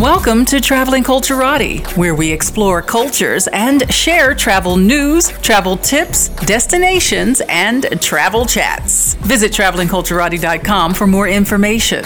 Welcome 0.00 0.46
to 0.46 0.62
Traveling 0.62 1.04
Culturati, 1.04 1.86
where 1.94 2.14
we 2.14 2.32
explore 2.32 2.80
cultures 2.80 3.48
and 3.48 3.92
share 3.92 4.34
travel 4.34 4.78
news, 4.78 5.28
travel 5.42 5.76
tips, 5.76 6.30
destinations, 6.46 7.42
and 7.50 8.00
travel 8.00 8.46
chats. 8.46 9.12
Visit 9.16 9.52
travelingculturati.com 9.52 10.94
for 10.94 11.06
more 11.06 11.28
information. 11.28 12.02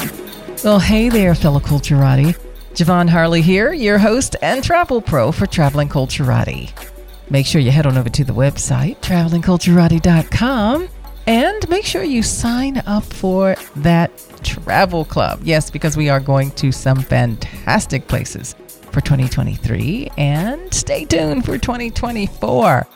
Well, 0.64 0.80
hey 0.80 1.08
there, 1.08 1.36
fellow 1.36 1.60
Culturati. 1.60 2.36
Ja'Vonne 2.72 3.08
Harley 3.08 3.42
here, 3.42 3.72
your 3.72 3.98
host 3.98 4.34
and 4.42 4.64
travel 4.64 5.00
pro 5.00 5.30
for 5.30 5.46
Traveling 5.46 5.88
Culturati. 5.88 6.72
Make 7.30 7.46
sure 7.46 7.60
you 7.60 7.70
head 7.70 7.86
on 7.86 7.96
over 7.96 8.08
to 8.08 8.24
the 8.24 8.34
website, 8.34 8.96
travelingculturati.com, 9.02 10.88
and 11.26 11.68
make 11.68 11.84
sure 11.84 12.02
you 12.02 12.22
sign 12.22 12.78
up 12.86 13.04
for 13.04 13.56
that 13.76 14.10
travel 14.42 15.04
club. 15.04 15.40
Yes, 15.42 15.70
because 15.70 15.96
we 15.96 16.08
are 16.08 16.20
going 16.20 16.50
to 16.52 16.72
some 16.72 17.00
fantastic 17.00 18.08
places 18.08 18.54
for 18.92 19.00
2023, 19.00 20.10
and 20.16 20.72
stay 20.72 21.04
tuned 21.04 21.44
for 21.44 21.58
2024. 21.58 22.86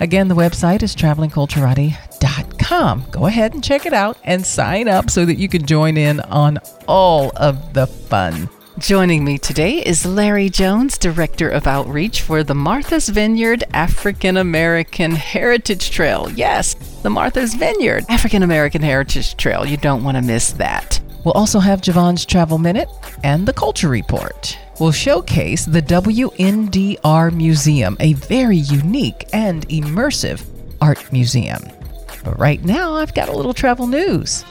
Again, 0.00 0.28
the 0.28 0.36
website 0.36 0.84
is 0.84 0.94
travelingculturati.com. 0.94 3.04
Go 3.10 3.26
ahead 3.26 3.54
and 3.54 3.64
check 3.64 3.84
it 3.84 3.92
out 3.92 4.16
and 4.22 4.46
sign 4.46 4.86
up 4.86 5.10
so 5.10 5.24
that 5.24 5.38
you 5.38 5.48
can 5.48 5.66
join 5.66 5.96
in 5.96 6.20
on 6.20 6.60
all 6.86 7.32
of 7.36 7.74
the 7.74 7.88
fun. 7.88 8.48
Joining 8.78 9.24
me 9.24 9.38
today 9.38 9.78
is 9.84 10.06
Larry 10.06 10.48
Jones, 10.48 10.98
Director 10.98 11.48
of 11.48 11.66
Outreach 11.66 12.22
for 12.22 12.44
the 12.44 12.54
Martha's 12.54 13.08
Vineyard 13.08 13.64
African 13.72 14.36
American 14.36 15.10
Heritage 15.10 15.90
Trail. 15.90 16.30
Yes, 16.30 16.74
the 17.02 17.10
Martha's 17.10 17.54
Vineyard 17.54 18.04
African 18.08 18.44
American 18.44 18.80
Heritage 18.80 19.36
Trail. 19.36 19.66
You 19.66 19.78
don't 19.78 20.04
want 20.04 20.16
to 20.16 20.22
miss 20.22 20.52
that. 20.52 21.00
We'll 21.24 21.32
also 21.32 21.58
have 21.58 21.80
Ja'Vonne's 21.80 22.24
Travel 22.24 22.58
Minute 22.58 22.88
and 23.24 23.48
the 23.48 23.52
Culture 23.52 23.88
Report. 23.88 24.56
We'll 24.78 24.92
showcase 24.92 25.64
the 25.64 25.82
WNDR 25.82 27.32
Museum, 27.32 27.96
a 27.98 28.12
very 28.12 28.58
unique 28.58 29.28
and 29.32 29.68
immersive 29.70 30.46
art 30.80 31.12
museum. 31.12 31.62
But 32.22 32.38
right 32.38 32.64
now, 32.64 32.94
I've 32.94 33.14
got 33.14 33.28
a 33.28 33.36
little 33.36 33.54
travel 33.54 33.88
news. 33.88 34.44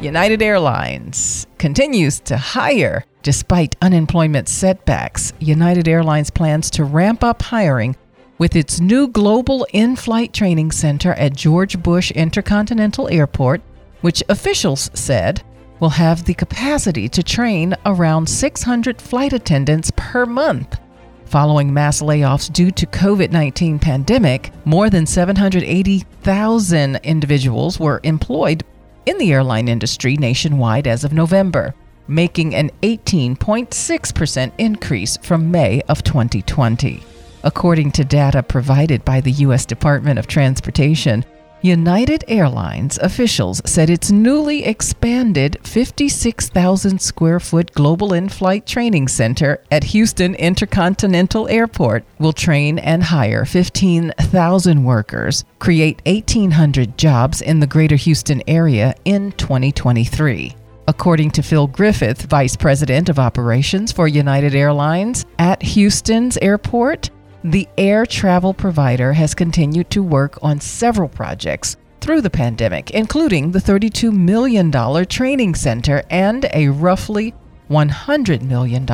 United 0.00 0.40
Airlines 0.42 1.48
continues 1.58 2.20
to 2.20 2.36
hire 2.36 3.04
despite 3.24 3.74
unemployment 3.82 4.48
setbacks. 4.48 5.32
United 5.40 5.88
Airlines 5.88 6.30
plans 6.30 6.70
to 6.70 6.84
ramp 6.84 7.24
up 7.24 7.42
hiring 7.42 7.96
with 8.38 8.54
its 8.54 8.80
new 8.80 9.08
global 9.08 9.66
in 9.72 9.96
flight 9.96 10.32
training 10.32 10.70
center 10.70 11.14
at 11.14 11.34
George 11.34 11.82
Bush 11.82 12.12
Intercontinental 12.12 13.08
Airport, 13.08 13.60
which 14.00 14.22
officials 14.28 14.88
said 14.94 15.42
will 15.80 15.88
have 15.88 16.24
the 16.24 16.34
capacity 16.34 17.08
to 17.08 17.20
train 17.20 17.74
around 17.84 18.28
600 18.28 19.02
flight 19.02 19.32
attendants 19.32 19.90
per 19.96 20.24
month. 20.24 20.78
Following 21.24 21.74
mass 21.74 22.02
layoffs 22.02 22.52
due 22.52 22.70
to 22.70 22.86
COVID-19 22.86 23.80
pandemic, 23.80 24.52
more 24.64 24.90
than 24.90 25.06
780,000 25.06 26.96
individuals 27.02 27.80
were 27.80 28.00
employed 28.04 28.64
in 29.08 29.16
the 29.16 29.32
airline 29.32 29.68
industry 29.68 30.16
nationwide 30.18 30.86
as 30.86 31.02
of 31.02 31.14
November, 31.14 31.74
making 32.06 32.54
an 32.54 32.70
18.6% 32.82 34.52
increase 34.58 35.16
from 35.18 35.50
May 35.50 35.80
of 35.88 36.04
2020. 36.04 37.02
According 37.42 37.92
to 37.92 38.04
data 38.04 38.42
provided 38.42 39.04
by 39.06 39.22
the 39.22 39.32
U.S. 39.32 39.64
Department 39.64 40.18
of 40.18 40.26
Transportation, 40.26 41.24
United 41.62 42.24
Airlines 42.28 42.98
officials 42.98 43.60
said 43.64 43.90
its 43.90 44.12
newly 44.12 44.64
expanded 44.64 45.58
56,000 45.64 47.00
square 47.00 47.40
foot 47.40 47.72
global 47.72 48.12
in 48.12 48.28
flight 48.28 48.64
training 48.64 49.08
center 49.08 49.60
at 49.72 49.82
Houston 49.82 50.36
Intercontinental 50.36 51.48
Airport 51.48 52.04
will 52.20 52.32
train 52.32 52.78
and 52.78 53.02
hire 53.02 53.44
15,000 53.44 54.84
workers, 54.84 55.44
create 55.58 56.00
1,800 56.06 56.96
jobs 56.96 57.42
in 57.42 57.58
the 57.58 57.66
greater 57.66 57.96
Houston 57.96 58.40
area 58.46 58.94
in 59.04 59.32
2023. 59.32 60.54
According 60.86 61.32
to 61.32 61.42
Phil 61.42 61.66
Griffith, 61.66 62.22
Vice 62.22 62.56
President 62.56 63.08
of 63.08 63.18
Operations 63.18 63.90
for 63.90 64.06
United 64.06 64.54
Airlines 64.54 65.26
at 65.38 65.60
Houston's 65.62 66.38
airport, 66.38 67.10
the 67.44 67.68
air 67.78 68.04
travel 68.04 68.52
provider 68.52 69.12
has 69.12 69.34
continued 69.34 69.90
to 69.90 70.02
work 70.02 70.38
on 70.42 70.60
several 70.60 71.08
projects 71.08 71.76
through 72.00 72.20
the 72.20 72.30
pandemic, 72.30 72.90
including 72.92 73.52
the 73.52 73.58
$32 73.58 74.12
million 74.12 74.72
training 75.06 75.54
center 75.54 76.02
and 76.10 76.48
a 76.52 76.68
roughly 76.68 77.34
$100 77.70 78.42
million 78.42 78.86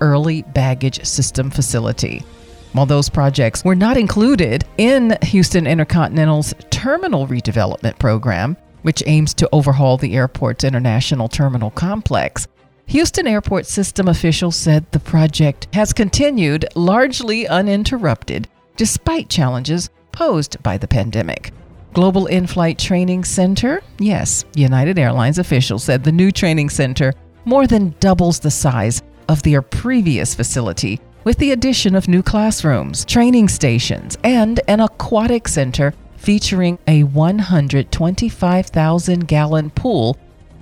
early 0.00 0.42
baggage 0.42 1.04
system 1.04 1.50
facility. 1.50 2.22
While 2.72 2.86
those 2.86 3.08
projects 3.08 3.64
were 3.64 3.74
not 3.74 3.96
included 3.96 4.64
in 4.76 5.16
Houston 5.22 5.66
Intercontinental's 5.66 6.54
terminal 6.70 7.26
redevelopment 7.26 7.98
program, 7.98 8.56
which 8.82 9.02
aims 9.06 9.34
to 9.34 9.48
overhaul 9.52 9.96
the 9.96 10.14
airport's 10.14 10.64
international 10.64 11.28
terminal 11.28 11.70
complex, 11.70 12.46
Houston 12.88 13.26
Airport 13.26 13.66
System 13.66 14.08
officials 14.08 14.56
said 14.56 14.90
the 14.92 14.98
project 14.98 15.68
has 15.74 15.92
continued 15.92 16.64
largely 16.74 17.46
uninterrupted 17.46 18.48
despite 18.76 19.28
challenges 19.28 19.90
posed 20.10 20.62
by 20.62 20.78
the 20.78 20.88
pandemic. 20.88 21.52
Global 21.92 22.24
In 22.28 22.46
Flight 22.46 22.78
Training 22.78 23.24
Center, 23.24 23.82
yes, 23.98 24.46
United 24.54 24.98
Airlines 24.98 25.38
officials 25.38 25.84
said 25.84 26.02
the 26.02 26.10
new 26.10 26.32
training 26.32 26.70
center 26.70 27.12
more 27.44 27.66
than 27.66 27.94
doubles 28.00 28.40
the 28.40 28.50
size 28.50 29.02
of 29.28 29.42
their 29.42 29.60
previous 29.60 30.34
facility 30.34 30.98
with 31.24 31.36
the 31.36 31.52
addition 31.52 31.94
of 31.94 32.08
new 32.08 32.22
classrooms, 32.22 33.04
training 33.04 33.48
stations, 33.48 34.16
and 34.24 34.60
an 34.66 34.80
aquatic 34.80 35.46
center 35.46 35.92
featuring 36.16 36.78
a 36.86 37.02
125,000 37.02 39.28
gallon 39.28 39.68
pool 39.68 40.16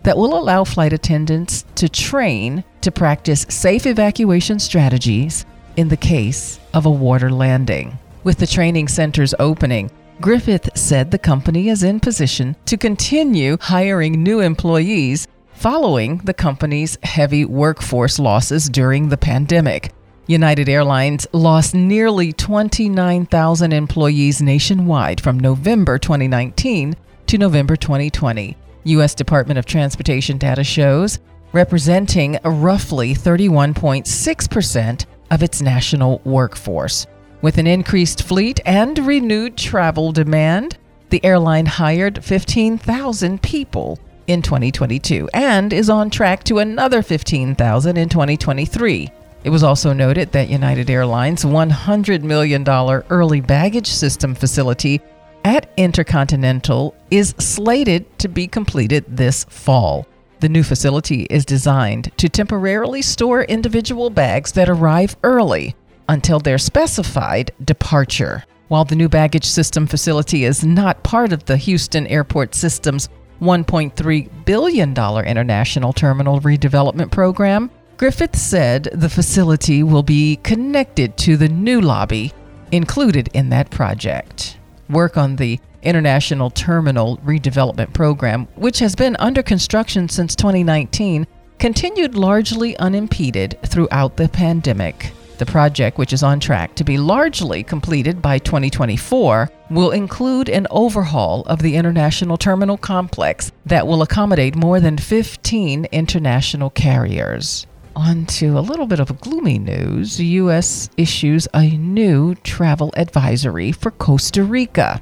that 0.07 0.17
will 0.17 0.39
allow 0.39 0.63
flight 0.63 0.93
attendants 0.93 1.65
to 1.75 1.89
train 1.89 2.63
to 2.81 2.93
practice 2.93 3.45
safe 3.49 3.87
evacuation 3.87 4.61
strategies 4.61 5.45
in 5.77 5.89
the 5.89 5.97
case 5.97 6.61
of 6.75 6.87
a 6.87 6.91
water 6.91 7.29
landing. 7.29 7.99
With 8.23 8.39
the 8.39 8.47
training 8.47 8.87
center's 8.87 9.35
opening, 9.41 9.91
Griffith 10.21 10.71
said 10.77 11.11
the 11.11 11.19
company 11.19 11.71
is 11.71 11.83
in 11.83 11.99
position 11.99 12.55
to 12.67 12.77
continue 12.77 13.59
hiring 13.61 14.23
new 14.23 14.39
employees 14.39 15.27
following 15.55 16.19
the 16.19 16.35
company's 16.35 16.97
heavy 17.03 17.45
workforce 17.45 18.21
losses 18.21 18.69
during 18.69 19.09
the 19.09 19.17
pandemic. 19.17 19.91
United 20.29 20.69
Airlines 20.69 21.27
lost 21.33 21.75
nearly 21.75 22.33
29,000 22.33 23.73
employees 23.73 24.41
nationwide 24.41 25.21
from 25.21 25.41
November 25.41 25.99
2019 25.99 26.95
to 27.27 27.39
November 27.39 27.75
2020. 27.75 28.57
U.S. 28.87 29.15
Department 29.15 29.59
of 29.59 29.67
Transportation 29.67 30.39
data 30.39 30.65
shows, 30.65 31.19
representing 31.53 32.39
roughly 32.45 33.15
31.6% 33.15 35.07
of 35.31 35.43
its 35.43 35.61
national 35.63 36.21
workforce. 36.25 37.07
With 37.43 37.59
an 37.59 37.67
increased 37.67 38.23
fleet 38.23 38.61
and 38.65 38.99
renewed 38.99 39.57
travel 39.57 40.13
demand, 40.13 40.79
the 41.11 41.25
airline 41.25 41.67
hired 41.67 42.25
15,000 42.25 43.43
people 43.43 43.99
in 44.27 44.43
2022 44.43 45.29
and 45.33 45.73
is 45.73 45.89
on 45.89 46.11
track 46.11 46.43
to 46.45 46.59
another 46.59 47.03
15,000 47.03 47.97
in 47.97 48.09
2023. 48.09 49.11
It 49.45 49.51
was 49.51 49.63
also 49.63 49.93
noted 49.93 50.33
that 50.33 50.49
United 50.49 50.91
Airlines' 50.91 51.45
$100 51.45 52.23
million 52.23 52.69
early 52.69 53.41
baggage 53.41 53.87
system 53.87 54.35
facility 54.35 55.01
at 55.47 55.73
Intercontinental 55.77 56.93
is 57.09 57.33
slated 57.39 58.19
to 58.19 58.27
be 58.27 58.49
completed 58.49 59.05
this 59.07 59.45
fall. 59.45 60.05
The 60.41 60.49
new 60.49 60.65
facility 60.65 61.23
is 61.31 61.45
designed 61.45 62.11
to 62.17 62.29
temporarily 62.29 63.01
store 63.01 63.45
individual 63.45 64.11
bags 64.11 64.51
that 64.53 64.69
arrive 64.69 65.15
early 65.23 65.77
until 66.09 66.41
their 66.41 66.59
specified 66.59 67.53
departure. 67.65 68.43
While 68.67 68.87
the 68.87 68.97
new 68.97 69.09
baggage 69.09 69.45
system 69.45 69.87
facility 69.87 70.43
is 70.43 70.65
not 70.65 71.05
part 71.05 71.33
of 71.33 71.45
the 71.45 71.57
Houston 71.57 72.09
Airport 72.09 72.57
System's 72.57 73.09
$1.3 73.41 74.45
billion 74.45 74.91
international 74.91 75.93
terminal 75.93 76.41
redevelopment 76.41 77.13
program, 77.13 77.71
Griffith 77.99 78.35
said 78.35 78.89
the 78.93 79.09
facility 79.09 79.85
will 79.85 80.03
be 80.03 80.41
connected 80.43 81.17
to 81.19 81.37
the 81.37 81.49
new 81.49 81.81
lobby 81.81 82.33
included 82.73 83.29
in 83.33 83.49
that 83.51 83.71
project 83.71 84.59
work 84.89 85.17
on 85.17 85.37
the 85.37 85.61
International 85.83 86.51
Terminal 86.51 87.19
Redevelopment 87.19 87.93
Program, 87.93 88.47
which 88.57 88.79
has 88.81 88.95
been 88.95 89.17
under 89.19 89.43
construction 89.43 90.09
since 90.09 90.35
2019, 90.35 91.27
continued 91.59 92.17
largely 92.17 92.77
unimpeded 92.79 93.59
throughout 93.65 94.17
the 94.17 94.29
pandemic. 94.29 95.13
The 95.39 95.47
project, 95.47 95.99
which 95.99 96.15
is 96.15 96.23
on 96.23 96.41
track 96.41 96.75
to 96.77 96.85
be 96.85 96.97
largely 96.97 97.63
completed 97.63 98.23
by 98.23 98.39
2024, 98.39 99.51
will 99.71 99.91
include 99.91 100.49
an 100.49 100.67
overhaul 100.71 101.43
of 101.43 101.61
the 101.61 101.77
International 101.77 102.39
Terminal 102.39 102.79
Complex 102.79 103.53
that 103.67 103.87
will 103.87 104.01
accommodate 104.01 104.57
more 104.57 104.81
than 104.81 104.97
15 104.97 105.87
international 105.93 106.71
carriers. 106.71 107.67
On 107.97 108.27
to 108.27 108.59
a 108.59 108.61
little 108.61 108.87
bit 108.87 109.01
of 109.01 109.23
gloomy 109.23 109.59
news. 109.59 110.19
The 110.19 110.27
U.S. 110.43 110.91
issues 110.99 111.49
a 111.55 111.79
new 111.79 112.35
travel 112.35 112.93
advisory 112.95 113.73
for 113.73 113.91
Costa 113.91 114.45
Rica. 114.45 115.01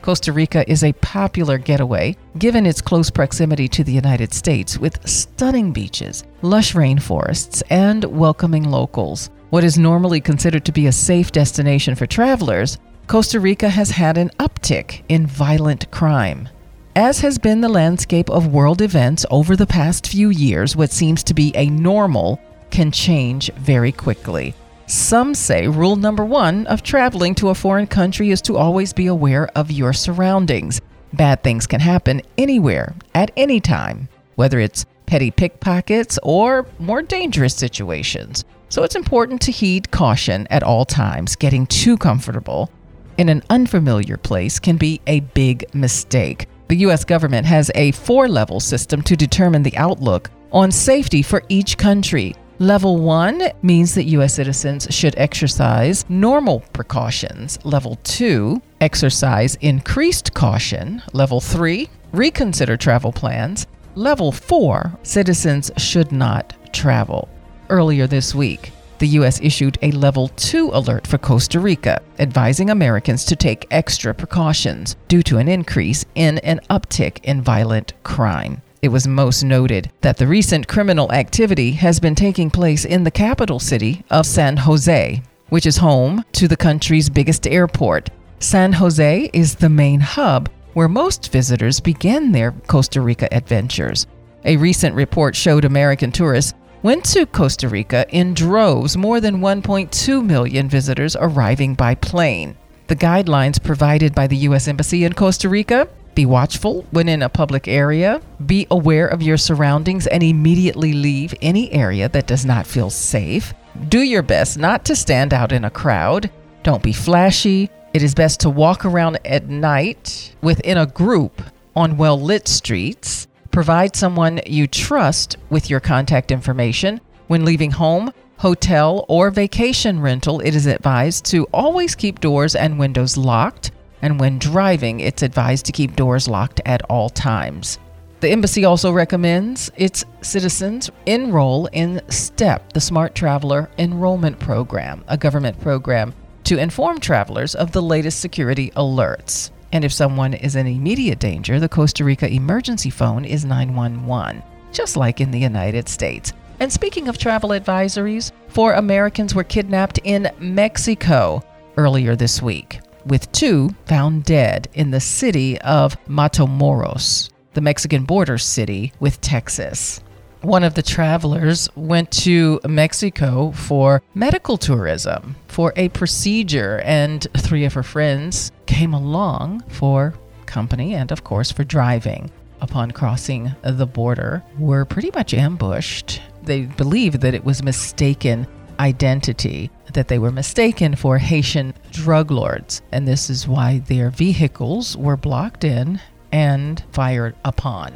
Costa 0.00 0.32
Rica 0.32 0.64
is 0.70 0.84
a 0.84 0.92
popular 0.92 1.58
getaway 1.58 2.16
given 2.38 2.64
its 2.64 2.80
close 2.80 3.10
proximity 3.10 3.66
to 3.66 3.82
the 3.82 3.90
United 3.90 4.32
States 4.32 4.78
with 4.78 5.04
stunning 5.08 5.72
beaches, 5.72 6.22
lush 6.42 6.74
rainforests, 6.74 7.64
and 7.68 8.04
welcoming 8.04 8.70
locals. 8.70 9.30
What 9.50 9.64
is 9.64 9.76
normally 9.76 10.20
considered 10.20 10.64
to 10.66 10.72
be 10.72 10.86
a 10.86 10.92
safe 10.92 11.32
destination 11.32 11.96
for 11.96 12.06
travelers, 12.06 12.78
Costa 13.08 13.40
Rica 13.40 13.68
has 13.68 13.90
had 13.90 14.16
an 14.18 14.30
uptick 14.38 15.02
in 15.08 15.26
violent 15.26 15.90
crime. 15.90 16.48
As 16.96 17.20
has 17.20 17.36
been 17.36 17.60
the 17.60 17.68
landscape 17.68 18.30
of 18.30 18.54
world 18.54 18.80
events 18.80 19.26
over 19.30 19.54
the 19.54 19.66
past 19.66 20.06
few 20.06 20.30
years, 20.30 20.74
what 20.74 20.90
seems 20.90 21.22
to 21.24 21.34
be 21.34 21.54
a 21.54 21.68
normal 21.68 22.40
can 22.70 22.90
change 22.90 23.52
very 23.52 23.92
quickly. 23.92 24.54
Some 24.86 25.34
say 25.34 25.68
rule 25.68 25.96
number 25.96 26.24
one 26.24 26.66
of 26.68 26.82
traveling 26.82 27.34
to 27.34 27.50
a 27.50 27.54
foreign 27.54 27.86
country 27.86 28.30
is 28.30 28.40
to 28.40 28.56
always 28.56 28.94
be 28.94 29.08
aware 29.08 29.46
of 29.48 29.70
your 29.70 29.92
surroundings. 29.92 30.80
Bad 31.12 31.44
things 31.44 31.66
can 31.66 31.80
happen 31.80 32.22
anywhere, 32.38 32.94
at 33.14 33.30
any 33.36 33.60
time, 33.60 34.08
whether 34.36 34.58
it's 34.58 34.86
petty 35.04 35.30
pickpockets 35.30 36.18
or 36.22 36.66
more 36.78 37.02
dangerous 37.02 37.54
situations. 37.54 38.42
So 38.70 38.84
it's 38.84 38.96
important 38.96 39.42
to 39.42 39.52
heed 39.52 39.90
caution 39.90 40.46
at 40.48 40.62
all 40.62 40.86
times. 40.86 41.36
Getting 41.36 41.66
too 41.66 41.98
comfortable 41.98 42.70
in 43.18 43.28
an 43.28 43.42
unfamiliar 43.50 44.16
place 44.16 44.58
can 44.58 44.78
be 44.78 45.02
a 45.06 45.20
big 45.20 45.66
mistake. 45.74 46.48
The 46.68 46.76
U.S. 46.78 47.04
government 47.04 47.46
has 47.46 47.70
a 47.76 47.92
four 47.92 48.28
level 48.28 48.58
system 48.58 49.00
to 49.02 49.16
determine 49.16 49.62
the 49.62 49.76
outlook 49.76 50.30
on 50.50 50.72
safety 50.72 51.22
for 51.22 51.44
each 51.48 51.78
country. 51.78 52.34
Level 52.58 52.96
1 52.98 53.50
means 53.62 53.94
that 53.94 54.04
U.S. 54.04 54.34
citizens 54.34 54.88
should 54.90 55.14
exercise 55.16 56.04
normal 56.08 56.60
precautions. 56.72 57.64
Level 57.64 57.98
2, 58.02 58.60
exercise 58.80 59.54
increased 59.56 60.34
caution. 60.34 61.02
Level 61.12 61.40
3, 61.40 61.88
reconsider 62.12 62.76
travel 62.76 63.12
plans. 63.12 63.66
Level 63.94 64.32
4, 64.32 64.98
citizens 65.04 65.70
should 65.76 66.10
not 66.10 66.54
travel. 66.72 67.28
Earlier 67.68 68.06
this 68.06 68.34
week, 68.34 68.72
the 68.98 69.08
U.S. 69.08 69.40
issued 69.42 69.78
a 69.82 69.90
Level 69.90 70.28
2 70.28 70.70
alert 70.72 71.06
for 71.06 71.18
Costa 71.18 71.60
Rica, 71.60 72.00
advising 72.18 72.70
Americans 72.70 73.24
to 73.26 73.36
take 73.36 73.66
extra 73.70 74.14
precautions 74.14 74.96
due 75.08 75.22
to 75.22 75.38
an 75.38 75.48
increase 75.48 76.04
in 76.14 76.38
an 76.38 76.60
uptick 76.70 77.18
in 77.24 77.42
violent 77.42 77.92
crime. 78.02 78.62
It 78.82 78.88
was 78.88 79.08
most 79.08 79.42
noted 79.42 79.90
that 80.02 80.16
the 80.16 80.26
recent 80.26 80.68
criminal 80.68 81.10
activity 81.12 81.72
has 81.72 81.98
been 81.98 82.14
taking 82.14 82.50
place 82.50 82.84
in 82.84 83.04
the 83.04 83.10
capital 83.10 83.58
city 83.58 84.04
of 84.10 84.26
San 84.26 84.56
Jose, 84.56 85.22
which 85.48 85.66
is 85.66 85.78
home 85.78 86.24
to 86.32 86.46
the 86.46 86.56
country's 86.56 87.10
biggest 87.10 87.46
airport. 87.46 88.10
San 88.38 88.72
Jose 88.74 89.30
is 89.32 89.54
the 89.54 89.68
main 89.68 90.00
hub 90.00 90.50
where 90.74 90.88
most 90.88 91.32
visitors 91.32 91.80
begin 91.80 92.32
their 92.32 92.52
Costa 92.66 93.00
Rica 93.00 93.26
adventures. 93.32 94.06
A 94.44 94.58
recent 94.58 94.94
report 94.94 95.34
showed 95.34 95.64
American 95.64 96.12
tourists 96.12 96.54
went 96.82 97.04
to 97.06 97.26
Costa 97.26 97.68
Rica 97.68 98.06
in 98.08 98.34
droves, 98.34 98.96
more 98.96 99.20
than 99.20 99.40
1.2 99.40 100.24
million 100.24 100.68
visitors 100.68 101.16
arriving 101.18 101.74
by 101.74 101.94
plane. 101.94 102.56
The 102.86 102.96
guidelines 102.96 103.62
provided 103.62 104.14
by 104.14 104.26
the 104.26 104.36
U.S. 104.48 104.68
Embassy 104.68 105.04
in 105.04 105.12
Costa 105.14 105.48
Rica 105.48 105.88
be 106.16 106.26
watchful 106.26 106.86
when 106.92 107.10
in 107.10 107.22
a 107.22 107.28
public 107.28 107.68
area, 107.68 108.22
be 108.46 108.66
aware 108.70 109.06
of 109.06 109.20
your 109.20 109.36
surroundings, 109.36 110.06
and 110.06 110.22
immediately 110.22 110.94
leave 110.94 111.34
any 111.42 111.70
area 111.70 112.08
that 112.08 112.26
does 112.26 112.46
not 112.46 112.66
feel 112.66 112.88
safe. 112.88 113.52
Do 113.90 114.00
your 114.00 114.22
best 114.22 114.58
not 114.58 114.86
to 114.86 114.96
stand 114.96 115.34
out 115.34 115.52
in 115.52 115.66
a 115.66 115.70
crowd. 115.70 116.30
Don't 116.62 116.82
be 116.82 116.94
flashy. 116.94 117.70
It 117.92 118.02
is 118.02 118.14
best 118.14 118.40
to 118.40 118.50
walk 118.50 118.86
around 118.86 119.18
at 119.26 119.48
night 119.48 120.34
within 120.40 120.78
a 120.78 120.86
group 120.86 121.42
on 121.76 121.98
well 121.98 122.18
lit 122.18 122.48
streets. 122.48 123.28
Provide 123.56 123.96
someone 123.96 124.38
you 124.44 124.66
trust 124.66 125.38
with 125.48 125.70
your 125.70 125.80
contact 125.80 126.30
information. 126.30 127.00
When 127.28 127.46
leaving 127.46 127.70
home, 127.70 128.12
hotel, 128.36 129.06
or 129.08 129.30
vacation 129.30 129.98
rental, 129.98 130.40
it 130.40 130.54
is 130.54 130.66
advised 130.66 131.24
to 131.30 131.44
always 131.54 131.94
keep 131.94 132.20
doors 132.20 132.54
and 132.54 132.78
windows 132.78 133.16
locked. 133.16 133.70
And 134.02 134.20
when 134.20 134.38
driving, 134.38 135.00
it's 135.00 135.22
advised 135.22 135.64
to 135.64 135.72
keep 135.72 135.96
doors 135.96 136.28
locked 136.28 136.60
at 136.66 136.82
all 136.90 137.08
times. 137.08 137.78
The 138.20 138.28
embassy 138.28 138.66
also 138.66 138.92
recommends 138.92 139.70
its 139.74 140.04
citizens 140.20 140.90
enroll 141.06 141.64
in 141.72 142.02
STEP, 142.10 142.74
the 142.74 142.80
Smart 142.82 143.14
Traveler 143.14 143.70
Enrollment 143.78 144.38
Program, 144.38 145.02
a 145.08 145.16
government 145.16 145.58
program 145.62 146.12
to 146.44 146.58
inform 146.58 147.00
travelers 147.00 147.54
of 147.54 147.72
the 147.72 147.80
latest 147.80 148.20
security 148.20 148.70
alerts. 148.72 149.50
And 149.72 149.84
if 149.84 149.92
someone 149.92 150.34
is 150.34 150.56
in 150.56 150.66
immediate 150.66 151.18
danger, 151.18 151.58
the 151.60 151.68
Costa 151.68 152.04
Rica 152.04 152.28
emergency 152.28 152.90
phone 152.90 153.24
is 153.24 153.44
911, 153.44 154.42
just 154.72 154.96
like 154.96 155.20
in 155.20 155.30
the 155.30 155.38
United 155.38 155.88
States. 155.88 156.32
And 156.60 156.72
speaking 156.72 157.08
of 157.08 157.18
travel 157.18 157.50
advisories, 157.50 158.32
four 158.48 158.74
Americans 158.74 159.34
were 159.34 159.44
kidnapped 159.44 159.98
in 160.04 160.30
Mexico 160.38 161.42
earlier 161.76 162.16
this 162.16 162.40
week, 162.40 162.80
with 163.04 163.30
two 163.32 163.70
found 163.84 164.24
dead 164.24 164.68
in 164.74 164.90
the 164.90 165.00
city 165.00 165.60
of 165.60 165.96
Matamoros, 166.06 167.30
the 167.54 167.60
Mexican 167.60 168.04
border 168.04 168.38
city 168.38 168.92
with 169.00 169.20
Texas 169.20 170.00
one 170.42 170.64
of 170.64 170.74
the 170.74 170.82
travelers 170.82 171.68
went 171.74 172.10
to 172.10 172.60
Mexico 172.66 173.50
for 173.52 174.02
medical 174.14 174.56
tourism 174.56 175.36
for 175.48 175.72
a 175.76 175.88
procedure, 175.90 176.80
and 176.84 177.26
three 177.36 177.64
of 177.64 177.74
her 177.74 177.82
friends 177.82 178.52
came 178.66 178.94
along 178.94 179.60
for 179.68 180.14
company 180.46 180.94
and, 180.94 181.10
of 181.10 181.24
course, 181.24 181.50
for 181.50 181.64
driving. 181.64 182.30
Upon 182.60 182.90
crossing 182.90 183.54
the 183.62 183.86
border, 183.86 184.42
were 184.58 184.84
pretty 184.84 185.10
much 185.14 185.34
ambushed. 185.34 186.22
They 186.42 186.62
believed 186.62 187.20
that 187.20 187.34
it 187.34 187.44
was 187.44 187.62
mistaken 187.62 188.46
identity, 188.78 189.70
that 189.92 190.08
they 190.08 190.18
were 190.18 190.30
mistaken 190.30 190.94
for 190.96 191.18
Haitian 191.18 191.74
drug 191.90 192.30
lords, 192.30 192.82
and 192.92 193.06
this 193.06 193.30
is 193.30 193.48
why 193.48 193.78
their 193.80 194.10
vehicles 194.10 194.96
were 194.96 195.16
blocked 195.16 195.64
in 195.64 196.00
and 196.32 196.82
fired 196.92 197.34
upon. 197.44 197.92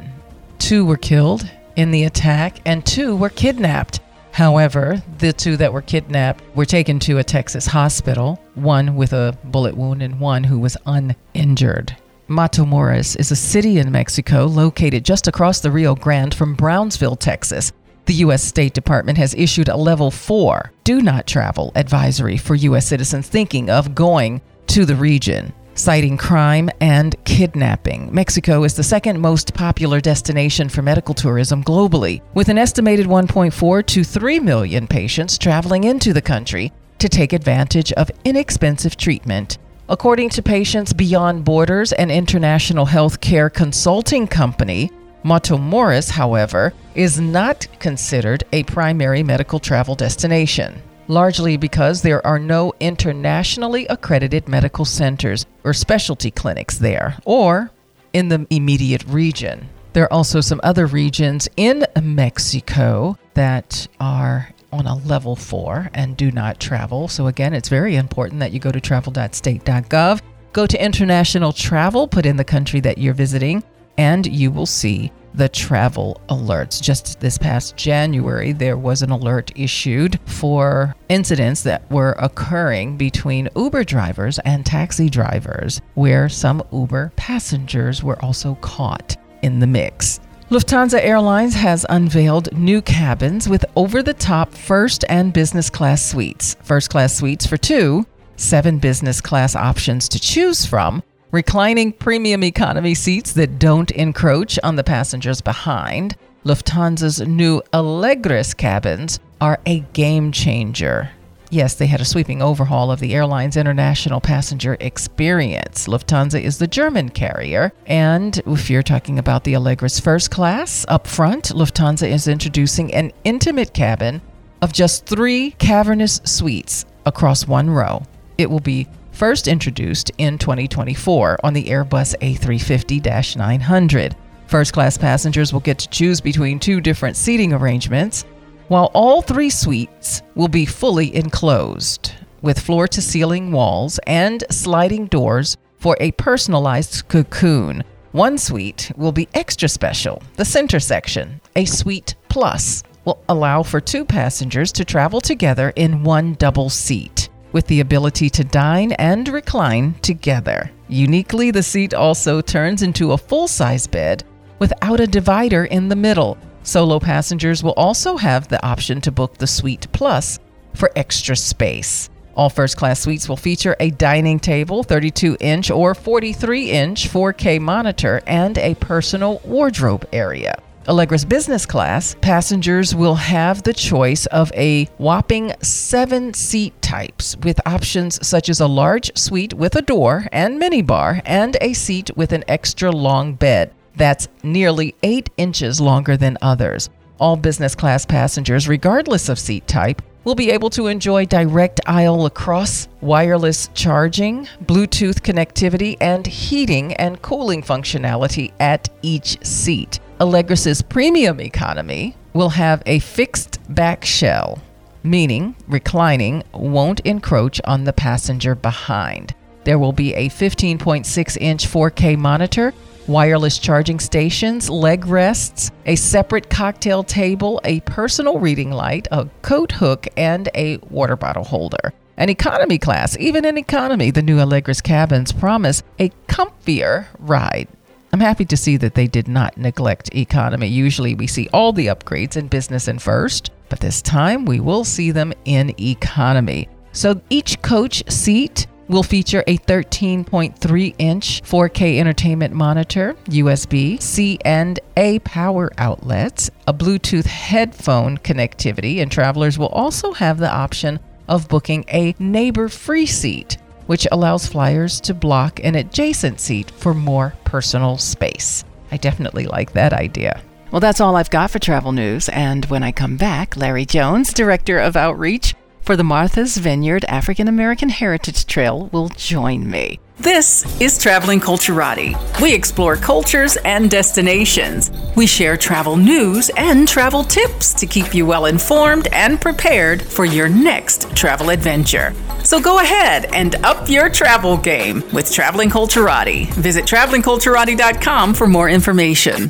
Two 0.59 0.85
were 0.85 0.97
killed 0.97 1.49
in 1.75 1.91
the 1.91 2.03
attack, 2.03 2.61
and 2.65 2.85
two 2.85 3.15
were 3.15 3.29
kidnapped. 3.29 3.99
However, 4.31 5.01
the 5.17 5.33
two 5.33 5.57
that 5.57 5.73
were 5.73 5.81
kidnapped 5.81 6.43
were 6.55 6.65
taken 6.65 6.99
to 6.99 7.17
a 7.17 7.23
Texas 7.23 7.65
hospital, 7.67 8.41
one 8.55 8.95
with 8.95 9.13
a 9.13 9.37
bullet 9.45 9.75
wound 9.75 10.01
and 10.01 10.19
one 10.19 10.43
who 10.43 10.59
was 10.59 10.77
uninjured. 10.85 11.95
Matamoros 12.29 13.19
is 13.19 13.31
a 13.31 13.35
city 13.35 13.77
in 13.77 13.91
Mexico 13.91 14.45
located 14.45 15.03
just 15.03 15.27
across 15.27 15.59
the 15.59 15.71
Rio 15.71 15.95
Grande 15.95 16.33
from 16.33 16.55
Brownsville, 16.55 17.17
Texas. 17.17 17.73
The 18.05 18.13
U.S. 18.15 18.41
State 18.41 18.73
Department 18.73 19.17
has 19.17 19.33
issued 19.35 19.67
a 19.67 19.75
level 19.75 20.11
4 20.11 20.71
do 20.83 21.01
not 21.01 21.27
travel 21.27 21.71
advisory 21.75 22.37
for 22.37 22.55
U.S. 22.55 22.87
citizens 22.87 23.27
thinking 23.27 23.69
of 23.69 23.93
going 23.93 24.41
to 24.67 24.85
the 24.85 24.95
region 24.95 25.53
citing 25.81 26.15
crime 26.15 26.69
and 26.79 27.15
kidnapping. 27.25 28.13
Mexico 28.13 28.63
is 28.63 28.75
the 28.75 28.83
second 28.83 29.19
most 29.19 29.53
popular 29.55 29.99
destination 29.99 30.69
for 30.69 30.83
medical 30.83 31.15
tourism 31.15 31.63
globally, 31.63 32.21
with 32.35 32.49
an 32.49 32.57
estimated 32.59 33.07
1.4 33.07 33.85
to 33.87 34.03
3 34.03 34.39
million 34.39 34.85
patients 34.87 35.39
traveling 35.39 35.85
into 35.85 36.13
the 36.13 36.21
country 36.21 36.71
to 36.99 37.09
take 37.09 37.33
advantage 37.33 37.91
of 37.93 38.11
inexpensive 38.23 38.95
treatment. 38.95 39.57
According 39.89 40.29
to 40.29 40.43
Patients 40.43 40.93
Beyond 40.93 41.43
Borders, 41.43 41.93
an 41.93 42.11
international 42.11 42.85
healthcare 42.85 43.51
consulting 43.51 44.27
company, 44.27 44.91
Matamoros, 45.25 46.11
however, 46.11 46.73
is 46.93 47.19
not 47.19 47.67
considered 47.79 48.43
a 48.53 48.63
primary 48.63 49.23
medical 49.23 49.59
travel 49.59 49.95
destination 49.95 50.81
largely 51.11 51.57
because 51.57 52.01
there 52.01 52.25
are 52.25 52.39
no 52.39 52.73
internationally 52.79 53.85
accredited 53.87 54.47
medical 54.47 54.85
centers 54.85 55.45
or 55.63 55.73
specialty 55.73 56.31
clinics 56.31 56.77
there 56.77 57.17
or 57.25 57.69
in 58.13 58.29
the 58.29 58.47
immediate 58.49 59.03
region. 59.07 59.69
There 59.93 60.05
are 60.05 60.13
also 60.13 60.39
some 60.39 60.61
other 60.63 60.85
regions 60.85 61.49
in 61.57 61.85
Mexico 62.01 63.17
that 63.33 63.87
are 63.99 64.53
on 64.71 64.87
a 64.87 64.95
level 64.95 65.35
four 65.35 65.89
and 65.93 66.15
do 66.15 66.31
not 66.31 66.61
travel. 66.61 67.09
So, 67.09 67.27
again, 67.27 67.53
it's 67.53 67.67
very 67.67 67.97
important 67.97 68.39
that 68.39 68.53
you 68.53 68.59
go 68.61 68.71
to 68.71 68.79
travel.state.gov, 68.79 70.21
go 70.53 70.65
to 70.65 70.83
international 70.83 71.51
travel, 71.51 72.07
put 72.07 72.25
in 72.25 72.37
the 72.37 72.45
country 72.45 72.79
that 72.79 72.97
you're 72.97 73.13
visiting, 73.13 73.63
and 73.97 74.25
you 74.25 74.49
will 74.49 74.65
see 74.65 75.11
the 75.33 75.49
travel 75.49 76.21
alerts. 76.29 76.81
Just 76.81 77.19
this 77.19 77.37
past 77.37 77.75
January, 77.77 78.51
there 78.51 78.77
was 78.77 79.01
an 79.01 79.11
alert 79.11 79.51
issued 79.55 80.19
for 80.25 80.95
incidents 81.09 81.63
that 81.63 81.89
were 81.91 82.15
occurring 82.19 82.97
between 82.97 83.49
Uber 83.55 83.83
drivers 83.83 84.39
and 84.39 84.65
taxi 84.65 85.09
drivers, 85.09 85.81
where 85.95 86.29
some 86.29 86.63
Uber 86.71 87.11
passengers 87.15 88.03
were 88.03 88.21
also 88.23 88.55
caught. 88.55 89.17
in 89.41 89.59
the 89.59 89.67
mix. 89.67 90.19
Lufthansa 90.49 90.99
Airlines 91.01 91.55
has 91.55 91.85
unveiled 91.89 92.55
new 92.57 92.81
cabins 92.81 93.47
with 93.47 93.63
over 93.75 94.03
the 94.03 94.13
top 94.13 94.53
first 94.53 95.05
and 95.07 95.31
business 95.31 95.69
class 95.69 96.05
suites. 96.05 96.57
First 96.61 96.89
class 96.89 97.15
suites 97.15 97.45
for 97.45 97.57
two, 97.57 98.05
seven 98.35 98.77
business 98.77 99.21
class 99.21 99.55
options 99.55 100.09
to 100.09 100.19
choose 100.19 100.65
from, 100.65 101.03
reclining 101.31 101.93
premium 101.93 102.43
economy 102.43 102.93
seats 102.93 103.33
that 103.33 103.57
don't 103.57 103.91
encroach 103.91 104.59
on 104.63 104.75
the 104.75 104.83
passengers 104.83 105.41
behind. 105.41 106.15
Lufthansa's 106.43 107.21
new 107.21 107.61
Allegris 107.73 108.55
cabins 108.55 109.19
are 109.39 109.59
a 109.65 109.79
game 109.93 110.31
changer. 110.31 111.11
Yes, 111.49 111.75
they 111.75 111.87
had 111.87 111.99
a 111.99 112.05
sweeping 112.05 112.41
overhaul 112.41 112.91
of 112.91 113.01
the 113.01 113.13
airline's 113.13 113.57
international 113.57 114.21
passenger 114.21 114.77
experience. 114.79 115.85
Lufthansa 115.87 116.41
is 116.41 116.57
the 116.57 116.67
German 116.67 117.09
carrier, 117.09 117.73
and 117.85 118.41
if 118.45 118.69
you're 118.69 118.81
talking 118.81 119.19
about 119.19 119.43
the 119.43 119.53
Allegris 119.53 120.01
first 120.01 120.31
class, 120.31 120.85
up 120.87 121.07
front, 121.07 121.49
Lufthansa 121.49 122.09
is 122.09 122.27
introducing 122.27 122.93
an 122.93 123.11
intimate 123.25 123.73
cabin 123.73 124.21
of 124.61 124.71
just 124.71 125.05
three 125.05 125.51
cavernous 125.51 126.21
suites 126.23 126.85
across 127.05 127.45
one 127.45 127.69
row. 127.69 128.03
It 128.37 128.49
will 128.49 128.61
be 128.61 128.87
first 129.11 129.47
introduced 129.47 130.11
in 130.17 130.37
2024 130.37 131.37
on 131.43 131.53
the 131.53 131.65
Airbus 131.65 132.15
A350 132.21 133.37
900. 133.37 134.15
First 134.47 134.73
class 134.73 134.97
passengers 134.97 135.53
will 135.53 135.61
get 135.61 135.79
to 135.79 135.89
choose 135.89 136.19
between 136.19 136.59
two 136.59 136.81
different 136.81 137.15
seating 137.15 137.53
arrangements 137.53 138.25
while 138.67 138.91
all 138.93 139.21
three 139.21 139.49
suites 139.49 140.21
will 140.35 140.47
be 140.47 140.65
fully 140.65 141.15
enclosed 141.15 142.13
with 142.41 142.59
floor 142.59 142.87
to 142.87 143.01
ceiling 143.01 143.51
walls 143.51 143.99
and 144.07 144.43
sliding 144.49 145.07
doors 145.07 145.57
for 145.77 145.97
a 145.99 146.11
personalized 146.13 147.07
cocoon. 147.07 147.83
One 148.11 148.37
suite 148.37 148.91
will 148.95 149.11
be 149.11 149.29
extra 149.33 149.69
special. 149.69 150.21
The 150.35 150.45
center 150.45 150.79
section, 150.79 151.41
a 151.55 151.65
suite 151.65 152.15
plus, 152.29 152.83
will 153.05 153.23
allow 153.29 153.63
for 153.63 153.81
two 153.81 154.05
passengers 154.05 154.71
to 154.73 154.85
travel 154.85 155.21
together 155.21 155.73
in 155.75 156.03
one 156.03 156.33
double 156.35 156.69
seat 156.69 157.29
with 157.51 157.67
the 157.67 157.79
ability 157.79 158.29
to 158.29 158.43
dine 158.43 158.91
and 158.93 159.27
recline 159.27 159.93
together. 160.01 160.71
Uniquely, 160.87 161.51
the 161.51 161.63
seat 161.63 161.93
also 161.93 162.41
turns 162.41 162.81
into 162.81 163.11
a 163.11 163.17
full 163.17 163.47
size 163.47 163.87
bed 163.87 164.23
without 164.59 164.99
a 164.99 165.07
divider 165.07 165.65
in 165.65 165.89
the 165.89 165.95
middle 165.95 166.37
Solo 166.63 166.99
passengers 166.99 167.63
will 167.63 167.73
also 167.73 168.17
have 168.17 168.47
the 168.47 168.63
option 168.65 169.01
to 169.01 169.11
book 169.11 169.37
the 169.37 169.47
Suite 169.47 169.87
Plus 169.91 170.39
for 170.75 170.91
extra 170.95 171.35
space. 171.35 172.09
All 172.35 172.49
first 172.49 172.77
class 172.77 173.01
suites 173.01 173.27
will 173.27 173.35
feature 173.35 173.75
a 173.79 173.89
dining 173.89 174.39
table, 174.39 174.83
32 174.83 175.37
inch 175.39 175.71
or 175.71 175.95
43 175.95 176.71
inch 176.71 177.09
4K 177.09 177.59
monitor, 177.59 178.21
and 178.27 178.57
a 178.57 178.75
personal 178.75 179.41
wardrobe 179.43 180.07
area. 180.13 180.61
Allegris 180.87 181.29
Business 181.29 181.67
Class 181.67 182.15
passengers 182.21 182.95
will 182.95 183.13
have 183.13 183.61
the 183.61 183.73
choice 183.73 184.25
of 184.27 184.51
a 184.53 184.85
whopping 184.97 185.53
seven 185.61 186.33
seat 186.33 186.81
types 186.81 187.37
with 187.37 187.59
options 187.67 188.25
such 188.25 188.49
as 188.49 188.59
a 188.59 188.67
large 188.67 189.15
suite 189.15 189.53
with 189.53 189.75
a 189.75 189.83
door 189.83 190.25
and 190.31 190.59
minibar 190.59 191.21
and 191.23 191.55
a 191.61 191.73
seat 191.73 192.09
with 192.17 192.31
an 192.31 192.43
extra 192.47 192.91
long 192.91 193.35
bed 193.35 193.71
that's 193.95 194.27
nearly 194.41 194.95
eight 195.03 195.29
inches 195.37 195.79
longer 195.79 196.17
than 196.17 196.35
others. 196.41 196.89
All 197.19 197.35
business 197.37 197.75
class 197.75 198.03
passengers, 198.03 198.67
regardless 198.67 199.29
of 199.29 199.37
seat 199.37 199.67
type, 199.67 200.01
will 200.23 200.33
be 200.33 200.49
able 200.49 200.71
to 200.71 200.87
enjoy 200.87 201.25
direct 201.25 201.79
aisle 201.85 202.23
lacrosse, 202.23 202.87
wireless 203.01 203.69
charging, 203.75 204.47
Bluetooth 204.65 205.21
connectivity, 205.21 205.95
and 206.01 206.25
heating 206.25 206.95
and 206.95 207.21
cooling 207.21 207.61
functionality 207.61 208.51
at 208.59 208.89
each 209.03 209.43
seat. 209.45 209.99
Allegris's 210.21 210.83
premium 210.83 211.41
economy 211.41 212.15
will 212.33 212.49
have 212.49 212.83
a 212.85 212.99
fixed 212.99 213.57
back 213.73 214.05
shell, 214.05 214.61
meaning 215.01 215.55
reclining 215.67 216.43
won't 216.53 216.99
encroach 216.99 217.59
on 217.65 217.85
the 217.85 217.91
passenger 217.91 218.53
behind. 218.53 219.33
There 219.63 219.79
will 219.79 219.93
be 219.93 220.13
a 220.13 220.29
15.6 220.29 221.37
inch 221.41 221.67
4K 221.67 222.19
monitor 222.19 222.71
wireless 223.07 223.57
charging 223.57 223.99
stations, 223.99 224.69
leg 224.69 225.07
rests, 225.07 225.71
a 225.87 225.95
separate 225.95 226.51
cocktail 226.51 227.03
table, 227.03 227.59
a 227.63 227.79
personal 227.79 228.37
reading 228.37 228.69
light, 228.69 229.07
a 229.11 229.27
coat 229.41 229.71
hook, 229.71 230.07
and 230.17 230.49
a 230.53 230.77
water 230.91 231.15
bottle 231.15 231.43
holder. 231.43 231.93
An 232.17 232.29
economy 232.29 232.77
class, 232.77 233.17
even 233.17 233.43
in 233.43 233.57
economy, 233.57 234.11
the 234.11 234.21
new 234.21 234.37
Allegris 234.37 234.83
cabins 234.83 235.31
promise 235.31 235.81
a 235.97 236.09
comfier 236.27 237.07
ride. 237.17 237.67
I'm 238.13 238.19
happy 238.19 238.43
to 238.45 238.57
see 238.57 238.75
that 238.77 238.93
they 238.93 239.07
did 239.07 239.29
not 239.29 239.57
neglect 239.57 240.13
economy. 240.13 240.67
Usually 240.67 241.15
we 241.15 241.27
see 241.27 241.47
all 241.53 241.71
the 241.71 241.87
upgrades 241.87 242.35
in 242.35 242.47
business 242.47 242.89
and 242.89 243.01
first, 243.01 243.51
but 243.69 243.79
this 243.79 244.01
time 244.01 244.43
we 244.43 244.59
will 244.59 244.83
see 244.83 245.11
them 245.11 245.31
in 245.45 245.73
economy. 245.79 246.67
So 246.91 247.21
each 247.29 247.61
coach 247.61 248.03
seat 248.11 248.67
will 248.89 249.03
feature 249.03 249.45
a 249.47 249.57
13.3 249.59 250.95
inch 250.97 251.41
4K 251.43 251.99
entertainment 251.99 252.53
monitor, 252.53 253.15
USB 253.27 254.01
C 254.01 254.37
and 254.43 254.77
A 254.97 255.19
power 255.19 255.71
outlets, 255.77 256.51
a 256.67 256.73
Bluetooth 256.73 257.25
headphone 257.25 258.17
connectivity, 258.17 259.01
and 259.01 259.09
travelers 259.09 259.57
will 259.57 259.69
also 259.69 260.11
have 260.11 260.37
the 260.37 260.51
option 260.51 260.99
of 261.29 261.47
booking 261.47 261.85
a 261.87 262.13
neighbor 262.19 262.67
free 262.67 263.05
seat, 263.05 263.57
which 263.91 264.07
allows 264.13 264.47
flyers 264.47 265.01
to 265.01 265.13
block 265.13 265.59
an 265.65 265.75
adjacent 265.75 266.39
seat 266.39 266.71
for 266.71 266.93
more 266.93 267.33
personal 267.43 267.97
space. 267.97 268.63
I 268.89 268.95
definitely 268.95 269.47
like 269.47 269.73
that 269.73 269.91
idea. 269.91 270.41
Well, 270.71 270.79
that's 270.79 271.01
all 271.01 271.17
I've 271.17 271.29
got 271.29 271.51
for 271.51 271.59
travel 271.59 271.91
news. 271.91 272.29
And 272.29 272.63
when 272.67 272.83
I 272.83 272.93
come 272.93 273.17
back, 273.17 273.57
Larry 273.57 273.83
Jones, 273.83 274.31
Director 274.31 274.79
of 274.79 274.95
Outreach, 274.95 275.55
for 275.81 275.97
the 275.97 276.05
Martha's 276.05 276.55
Vineyard 276.55 277.03
African 277.09 277.49
American 277.49 277.89
Heritage 277.89 278.45
Trail 278.45 278.87
will 278.93 279.09
join 279.09 279.69
me. 279.69 279.99
This 280.21 280.79
is 280.79 280.99
Traveling 280.99 281.39
Culturati. 281.39 282.13
We 282.39 282.53
explore 282.53 282.95
cultures 282.95 283.57
and 283.65 283.89
destinations. 283.89 284.91
We 285.15 285.25
share 285.25 285.57
travel 285.57 285.97
news 285.97 286.51
and 286.57 286.87
travel 286.87 287.23
tips 287.23 287.73
to 287.73 287.87
keep 287.87 288.13
you 288.13 288.27
well 288.27 288.45
informed 288.45 289.07
and 289.13 289.41
prepared 289.41 289.99
for 289.99 290.23
your 290.23 290.47
next 290.47 291.09
travel 291.15 291.49
adventure. 291.49 292.13
So 292.43 292.61
go 292.61 292.77
ahead 292.81 293.33
and 293.33 293.55
up 293.65 293.89
your 293.89 294.09
travel 294.09 294.57
game 294.57 295.01
with 295.11 295.31
Traveling 295.31 295.71
Culturati. 295.71 296.53
Visit 296.53 296.85
travelingculturati.com 296.85 298.35
for 298.35 298.45
more 298.45 298.69
information. 298.69 299.49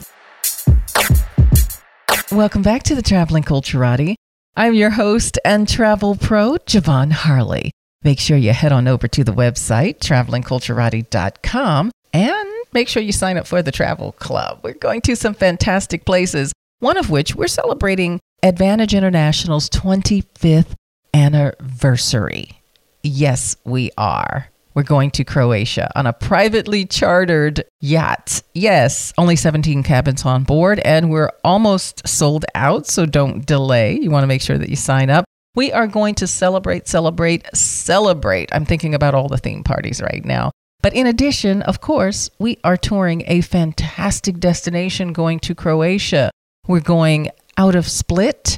Welcome 2.32 2.62
back 2.62 2.84
to 2.84 2.96
the 2.96 3.01
Traveling 3.01 3.44
Culturati. 3.44 4.16
I'm 4.56 4.74
your 4.74 4.92
host 4.92 5.38
and 5.44 5.68
travel 5.68 6.16
pro, 6.16 6.54
Ja'Vonne 6.60 7.12
Harley. 7.12 7.74
Make 8.03 8.20
sure 8.20 8.36
you 8.38 8.51
head 8.51 8.72
on 8.72 8.88
over 8.88 9.08
to 9.08 9.24
the 9.24 9.31
website, 9.31 10.00
travelingculturati.com, 10.00 11.91
and 12.13 12.50
make 12.74 12.88
sure 12.88 13.03
you 13.03 13.12
sign 13.12 13.38
up 13.38 13.46
for 13.46 13.62
the 13.62 13.72
travel 13.72 14.13
club. 14.13 14.62
We're 14.63 14.74
going 14.74 15.01
to 15.01 15.15
some 15.15 15.36
fantastic 15.36 16.03
places, 16.03 16.51
one 16.79 16.98
of 16.98 17.12
which 17.12 17.36
we're 17.36 17.48
celebrating 17.48 18.20
Advantage 18.41 18.96
International's 18.96 19.70
25th 19.70 20.74
anniversary. 21.13 22.60
Yes, 23.03 23.55
we 23.65 23.91
are. 23.98 24.48
We're 24.74 24.84
going 24.84 25.12
to 25.12 25.24
Croatia 25.24 25.91
on 25.96 26.08
a 26.08 26.13
privately 26.13 26.86
chartered 26.86 27.65
yacht. 27.81 28.41
Yes, 28.53 29.13
only 29.17 29.36
17 29.36 29.84
cabins 29.84 30.25
on 30.25 30.43
board, 30.43 30.79
and 30.79 31.12
we're 31.12 31.29
almost 31.43 32.08
sold 32.08 32.46
out, 32.55 32.88
so 32.88 33.05
don't 33.05 33.46
delay. 33.46 34.00
You 34.00 34.10
want 34.10 34.24
to 34.24 34.27
make 34.27 34.41
sure 34.41 34.58
that 34.58 34.70
you 34.70 34.75
sign 34.75 35.10
up. 35.10 35.25
We 35.53 35.72
are 35.72 35.88
going 35.88 36.15
to 36.15 36.27
celebrate, 36.27 36.88
celebrate, 36.88 37.46
celebrate. 37.55 38.53
I'm 38.53 38.65
thinking 38.65 38.96
about 38.96 39.13
all 39.13 39.27
the 39.27 39.38
theme 39.38 39.63
parties 39.63 40.01
right 40.01 40.24
now. 40.24 40.51
But 40.81 40.93
in 40.93 41.05
addition, 41.05 41.62
of 41.62 41.81
course, 41.81 42.29
we 42.39 42.58
are 42.63 42.77
touring 42.77 43.24
a 43.27 43.41
fantastic 43.41 44.39
destination 44.39 45.13
going 45.13 45.39
to 45.41 45.53
Croatia. 45.53 46.31
We're 46.67 46.79
going 46.79 47.29
out 47.58 47.75
of 47.75 47.88
Split 47.88 48.58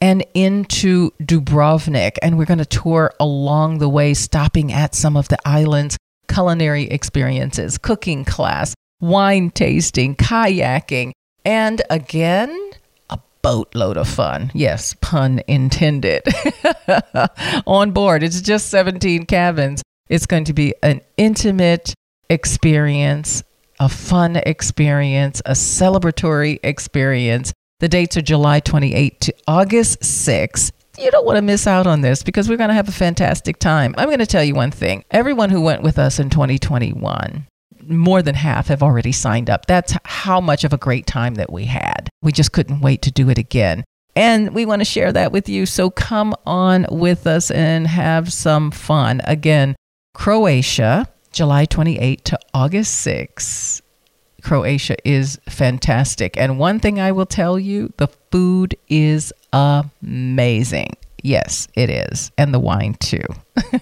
and 0.00 0.24
into 0.34 1.12
Dubrovnik. 1.22 2.18
And 2.20 2.36
we're 2.36 2.44
going 2.44 2.58
to 2.58 2.64
tour 2.64 3.14
along 3.20 3.78
the 3.78 3.88
way, 3.88 4.12
stopping 4.12 4.72
at 4.72 4.94
some 4.94 5.16
of 5.16 5.28
the 5.28 5.38
island's 5.44 5.96
culinary 6.28 6.84
experiences, 6.84 7.78
cooking 7.78 8.24
class, 8.24 8.74
wine 9.00 9.50
tasting, 9.50 10.16
kayaking, 10.16 11.12
and 11.44 11.82
again, 11.90 12.72
boatload 13.42 13.96
of 13.96 14.08
fun. 14.08 14.50
Yes, 14.54 14.94
pun 15.00 15.40
intended. 15.46 16.22
On 17.66 17.90
board, 17.90 18.22
it's 18.22 18.40
just 18.40 18.68
17 18.68 19.26
cabins. 19.26 19.82
It's 20.08 20.26
going 20.26 20.44
to 20.44 20.52
be 20.52 20.74
an 20.82 21.00
intimate 21.16 21.94
experience, 22.30 23.42
a 23.80 23.88
fun 23.88 24.36
experience, 24.36 25.40
a 25.44 25.52
celebratory 25.52 26.58
experience 26.62 27.52
the 27.82 27.88
dates 27.88 28.16
are 28.16 28.22
July 28.22 28.60
28 28.60 29.20
to 29.22 29.34
August 29.48 30.04
6. 30.04 30.70
You 31.00 31.10
don't 31.10 31.26
want 31.26 31.38
to 31.38 31.42
miss 31.42 31.66
out 31.66 31.88
on 31.88 32.00
this 32.00 32.22
because 32.22 32.48
we're 32.48 32.56
going 32.56 32.68
to 32.68 32.74
have 32.74 32.88
a 32.88 32.92
fantastic 32.92 33.58
time. 33.58 33.92
I'm 33.98 34.06
going 34.06 34.20
to 34.20 34.26
tell 34.26 34.44
you 34.44 34.54
one 34.54 34.70
thing. 34.70 35.04
Everyone 35.10 35.50
who 35.50 35.60
went 35.60 35.82
with 35.82 35.98
us 35.98 36.20
in 36.20 36.30
2021, 36.30 37.44
more 37.88 38.22
than 38.22 38.34
half 38.34 38.68
have 38.68 38.82
already 38.82 39.12
signed 39.12 39.50
up. 39.50 39.66
That's 39.66 39.94
how 40.04 40.40
much 40.40 40.64
of 40.64 40.72
a 40.72 40.78
great 40.78 41.06
time 41.06 41.34
that 41.36 41.52
we 41.52 41.64
had. 41.64 42.08
We 42.22 42.32
just 42.32 42.52
couldn't 42.52 42.80
wait 42.80 43.02
to 43.02 43.10
do 43.10 43.28
it 43.28 43.38
again. 43.38 43.84
And 44.14 44.54
we 44.54 44.66
want 44.66 44.80
to 44.80 44.84
share 44.84 45.12
that 45.12 45.32
with 45.32 45.48
you. 45.48 45.64
So 45.66 45.90
come 45.90 46.34
on 46.46 46.86
with 46.90 47.26
us 47.26 47.50
and 47.50 47.86
have 47.86 48.32
some 48.32 48.70
fun. 48.70 49.22
Again, 49.24 49.74
Croatia, 50.14 51.08
July 51.32 51.64
28 51.64 52.24
to 52.26 52.38
August 52.52 53.00
6. 53.00 53.80
Croatia 54.42 54.96
is 55.08 55.40
fantastic. 55.48 56.36
And 56.36 56.58
one 56.58 56.80
thing 56.80 57.00
I 57.00 57.12
will 57.12 57.26
tell 57.26 57.58
you 57.58 57.92
the 57.96 58.08
food 58.30 58.76
is 58.88 59.32
amazing. 59.52 60.96
Yes, 61.22 61.68
it 61.74 61.88
is. 61.88 62.32
And 62.36 62.52
the 62.52 62.58
wine 62.58 62.94
too. 62.94 63.22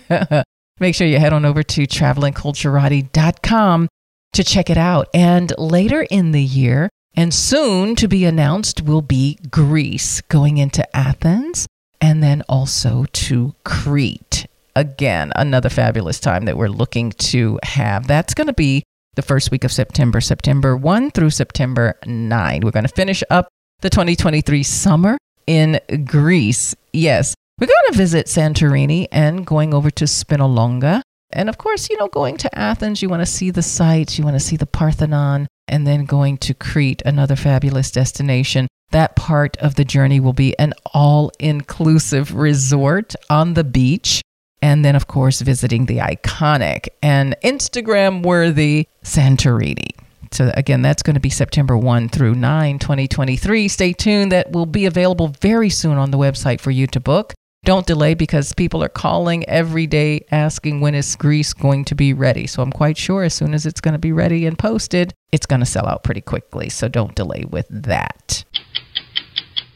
Make 0.81 0.95
sure 0.95 1.07
you 1.07 1.19
head 1.19 1.35
on 1.35 1.45
over 1.45 1.63
to 1.63 1.83
travelingculturati.com 1.83 3.89
to 4.33 4.45
check 4.45 4.71
it 4.71 4.79
out. 4.79 5.09
And 5.13 5.53
later 5.59 6.07
in 6.11 6.33
the 6.33 6.43
year, 6.43 6.89
and 7.15 7.35
soon 7.35 7.95
to 7.97 8.09
be 8.09 8.25
announced, 8.25 8.83
will 8.83 9.03
be 9.03 9.39
Greece 9.51 10.23
going 10.23 10.57
into 10.57 10.97
Athens 10.97 11.67
and 12.01 12.23
then 12.23 12.43
also 12.49 13.05
to 13.13 13.55
Crete. 13.65 14.47
Again, 14.75 15.33
another 15.37 15.69
fabulous 15.69 16.19
time 16.19 16.47
that 16.47 16.57
we're 16.57 16.69
looking 16.69 17.11
to 17.11 17.59
have. 17.63 18.07
That's 18.07 18.33
going 18.33 18.47
to 18.47 18.55
be 18.55 18.83
the 19.17 19.23
first 19.23 19.51
week 19.51 19.65
of 19.65 19.73
September, 19.73 20.21
September 20.21 20.77
1 20.77 21.11
through 21.11 21.31
September 21.31 21.99
9. 22.07 22.61
We're 22.63 22.71
going 22.71 22.87
to 22.87 22.95
finish 22.95 23.23
up 23.29 23.49
the 23.81 23.91
2023 23.91 24.63
summer 24.63 25.19
in 25.47 25.81
Greece. 26.07 26.75
Yes, 26.93 27.35
we're 27.61 27.67
going 27.67 27.93
to 27.93 27.99
visit 27.99 28.27
Santorini 28.27 29.07
and 29.13 29.45
going 29.45 29.75
over 29.75 29.91
to 29.91 30.07
Spinalonga. 30.07 31.03
And 31.31 31.51
of 31.51 31.59
course, 31.59 31.91
you 31.91 31.99
know, 31.99 32.09
going 32.09 32.39
to 32.39 32.59
Athens, 32.59 33.03
you 33.03 33.11
want 33.11 33.21
to 33.21 33.27
see 33.27 33.51
the 33.51 33.63
sights, 33.63 34.19
you 34.19 34.25
want 34.25 34.35
to 34.35 34.41
see 34.41 34.57
the 34.57 34.67
Parthenon, 34.67 35.47
and 35.69 35.87
then 35.87 36.07
going 36.07 36.39
to 36.39 36.55
Crete, 36.55 37.03
another 37.05 37.37
fabulous 37.37 37.91
destination. 37.91 38.67
That 38.93 39.15
part 39.15 39.59
of 39.59 39.75
the 39.75 39.85
journey 39.85 40.21
will 40.21 40.33
be 40.33 40.59
an 40.59 40.73
all 40.95 41.31
inclusive 41.39 42.35
resort 42.35 43.15
on 43.29 43.55
the 43.55 43.63
beach. 43.63 44.23
And 44.63 44.85
then, 44.85 44.97
of 44.97 45.07
course, 45.07 45.41
visiting 45.43 45.87
the 45.87 45.99
iconic 45.99 46.89
and 47.03 47.37
Instagram 47.45 48.23
worthy 48.23 48.89
Santorini. 49.05 49.91
So, 50.33 50.51
again, 50.55 50.83
that's 50.83 51.03
going 51.03 51.15
to 51.15 51.21
be 51.21 51.31
September 51.31 51.77
1 51.77 52.09
through 52.09 52.35
9, 52.35 52.79
2023. 52.79 53.69
Stay 53.69 53.93
tuned. 53.93 54.33
That 54.33 54.53
will 54.53 54.67
be 54.67 54.87
available 54.87 55.29
very 55.41 55.71
soon 55.71 55.99
on 55.99 56.11
the 56.11 56.19
website 56.19 56.61
for 56.61 56.71
you 56.71 56.87
to 56.89 57.01
book. 57.01 57.35
Don't 57.65 57.87
delay 57.87 58.15
because 58.15 58.55
people 58.55 58.83
are 58.83 58.89
calling 58.89 59.47
every 59.49 59.87
day 59.87 60.25
asking 60.31 60.81
when 60.81 60.95
is 60.95 61.15
Greece 61.15 61.53
going 61.53 61.85
to 61.85 61.95
be 61.95 62.15
ready. 62.15 62.47
So, 62.47 62.63
I'm 62.63 62.73
quite 62.73 62.97
sure 62.97 63.23
as 63.23 63.35
soon 63.35 63.53
as 63.53 63.67
it's 63.67 63.81
going 63.81 63.93
to 63.93 63.99
be 63.99 64.13
ready 64.13 64.47
and 64.47 64.59
posted, 64.59 65.13
it's 65.31 65.47
going 65.47 65.61
to 65.61 65.67
sell 65.67 65.87
out 65.87 66.03
pretty 66.03 66.23
quickly. 66.23 66.71
So, 66.71 66.89
don't 66.89 67.15
delay 67.15 67.45
with 67.49 67.67
that. 67.69 68.45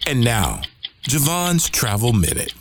And 0.06 0.24
now, 0.24 0.62
Ja'Vonne's 1.04 1.68
Travel 1.68 2.14
Minute. 2.14 2.54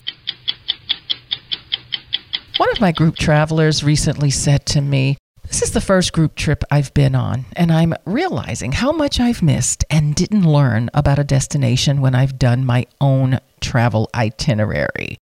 One 2.58 2.70
of 2.72 2.82
my 2.82 2.92
group 2.92 3.16
travelers 3.16 3.84
recently 3.84 4.30
said 4.30 4.66
to 4.68 4.82
me, 4.82 5.18
this 5.54 5.62
is 5.62 5.72
the 5.72 5.82
first 5.82 6.14
group 6.14 6.34
trip 6.34 6.64
I've 6.72 6.92
been 6.96 7.14
on, 7.14 7.46
and 7.56 7.72
I'm 7.72 7.94
realizing 8.06 8.72
how 8.72 8.92
much 8.92 9.20
I've 9.20 9.44
missed 9.44 9.86
and 9.88 10.16
didn't 10.16 10.52
learn 10.52 10.90
about 10.96 11.20
a 11.20 11.24
destination 11.24 12.02
when 12.02 12.16
I've 12.16 12.40
done 12.40 12.66
my 12.66 12.88
own 13.00 13.38
travel 13.62 14.10
itinerary. 14.16 15.20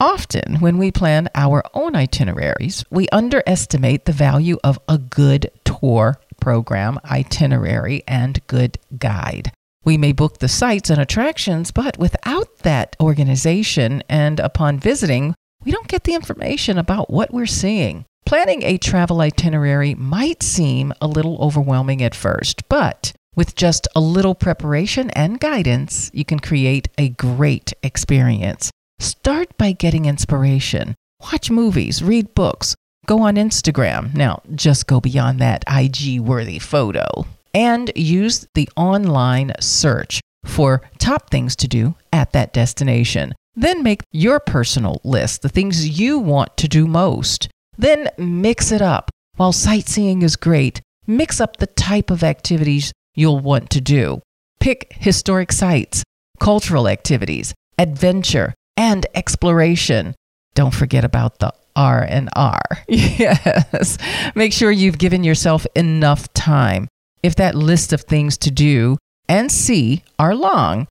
Often, 0.00 0.56
when 0.58 0.78
we 0.78 0.90
plan 0.90 1.28
our 1.32 1.62
own 1.74 1.94
itineraries, 1.94 2.84
we 2.90 3.08
underestimate 3.10 4.04
the 4.04 4.10
value 4.10 4.58
of 4.64 4.80
a 4.88 4.98
good 4.98 5.48
tour 5.64 6.16
program, 6.40 6.98
itinerary, 7.04 8.02
and 8.08 8.44
good 8.48 8.78
guide. 8.98 9.52
We 9.84 9.96
may 9.96 10.10
book 10.10 10.38
the 10.38 10.48
sites 10.48 10.90
and 10.90 11.00
attractions, 11.00 11.70
but 11.70 11.96
without 11.98 12.58
that 12.64 12.96
organization 13.00 14.02
and 14.08 14.40
upon 14.40 14.80
visiting, 14.80 15.36
we 15.64 15.70
don't 15.70 15.86
get 15.86 16.02
the 16.02 16.14
information 16.14 16.78
about 16.78 17.10
what 17.10 17.32
we're 17.32 17.46
seeing. 17.46 18.06
Planning 18.28 18.62
a 18.62 18.76
travel 18.76 19.22
itinerary 19.22 19.94
might 19.94 20.42
seem 20.42 20.92
a 21.00 21.06
little 21.06 21.38
overwhelming 21.38 22.02
at 22.02 22.14
first, 22.14 22.68
but 22.68 23.14
with 23.34 23.54
just 23.56 23.88
a 23.96 24.00
little 24.00 24.34
preparation 24.34 25.08
and 25.12 25.40
guidance, 25.40 26.10
you 26.12 26.26
can 26.26 26.38
create 26.38 26.88
a 26.98 27.08
great 27.08 27.72
experience. 27.82 28.70
Start 28.98 29.56
by 29.56 29.72
getting 29.72 30.04
inspiration. 30.04 30.94
Watch 31.22 31.50
movies, 31.50 32.02
read 32.02 32.34
books, 32.34 32.74
go 33.06 33.22
on 33.22 33.36
Instagram. 33.36 34.14
Now, 34.14 34.42
just 34.54 34.86
go 34.86 35.00
beyond 35.00 35.38
that 35.38 35.64
IG 35.66 36.20
worthy 36.20 36.58
photo 36.58 37.24
and 37.54 37.90
use 37.96 38.46
the 38.52 38.68
online 38.76 39.54
search 39.58 40.20
for 40.44 40.82
top 40.98 41.30
things 41.30 41.56
to 41.56 41.66
do 41.66 41.94
at 42.12 42.32
that 42.32 42.52
destination. 42.52 43.34
Then 43.54 43.82
make 43.82 44.02
your 44.12 44.38
personal 44.38 45.00
list, 45.02 45.40
the 45.40 45.48
things 45.48 45.98
you 45.98 46.18
want 46.18 46.58
to 46.58 46.68
do 46.68 46.86
most. 46.86 47.48
Then 47.78 48.10
mix 48.18 48.72
it 48.72 48.82
up. 48.82 49.10
While 49.36 49.52
sightseeing 49.52 50.22
is 50.22 50.34
great, 50.34 50.82
mix 51.06 51.40
up 51.40 51.56
the 51.56 51.68
type 51.68 52.10
of 52.10 52.24
activities 52.24 52.92
you'll 53.14 53.38
want 53.38 53.70
to 53.70 53.80
do. 53.80 54.20
Pick 54.58 54.92
historic 54.98 55.52
sites, 55.52 56.02
cultural 56.40 56.88
activities, 56.88 57.54
adventure, 57.78 58.52
and 58.76 59.06
exploration. 59.14 60.16
Don't 60.54 60.74
forget 60.74 61.04
about 61.04 61.38
the 61.38 61.52
R 61.76 62.02
and 62.02 62.28
R. 62.34 62.60
Yes. 62.88 63.96
Make 64.34 64.52
sure 64.52 64.72
you've 64.72 64.98
given 64.98 65.22
yourself 65.22 65.64
enough 65.76 66.32
time. 66.34 66.88
If 67.22 67.36
that 67.36 67.54
list 67.54 67.92
of 67.92 68.02
things 68.02 68.36
to 68.38 68.50
do 68.50 68.96
and 69.28 69.52
see 69.52 70.02
are 70.18 70.34
long, 70.34 70.88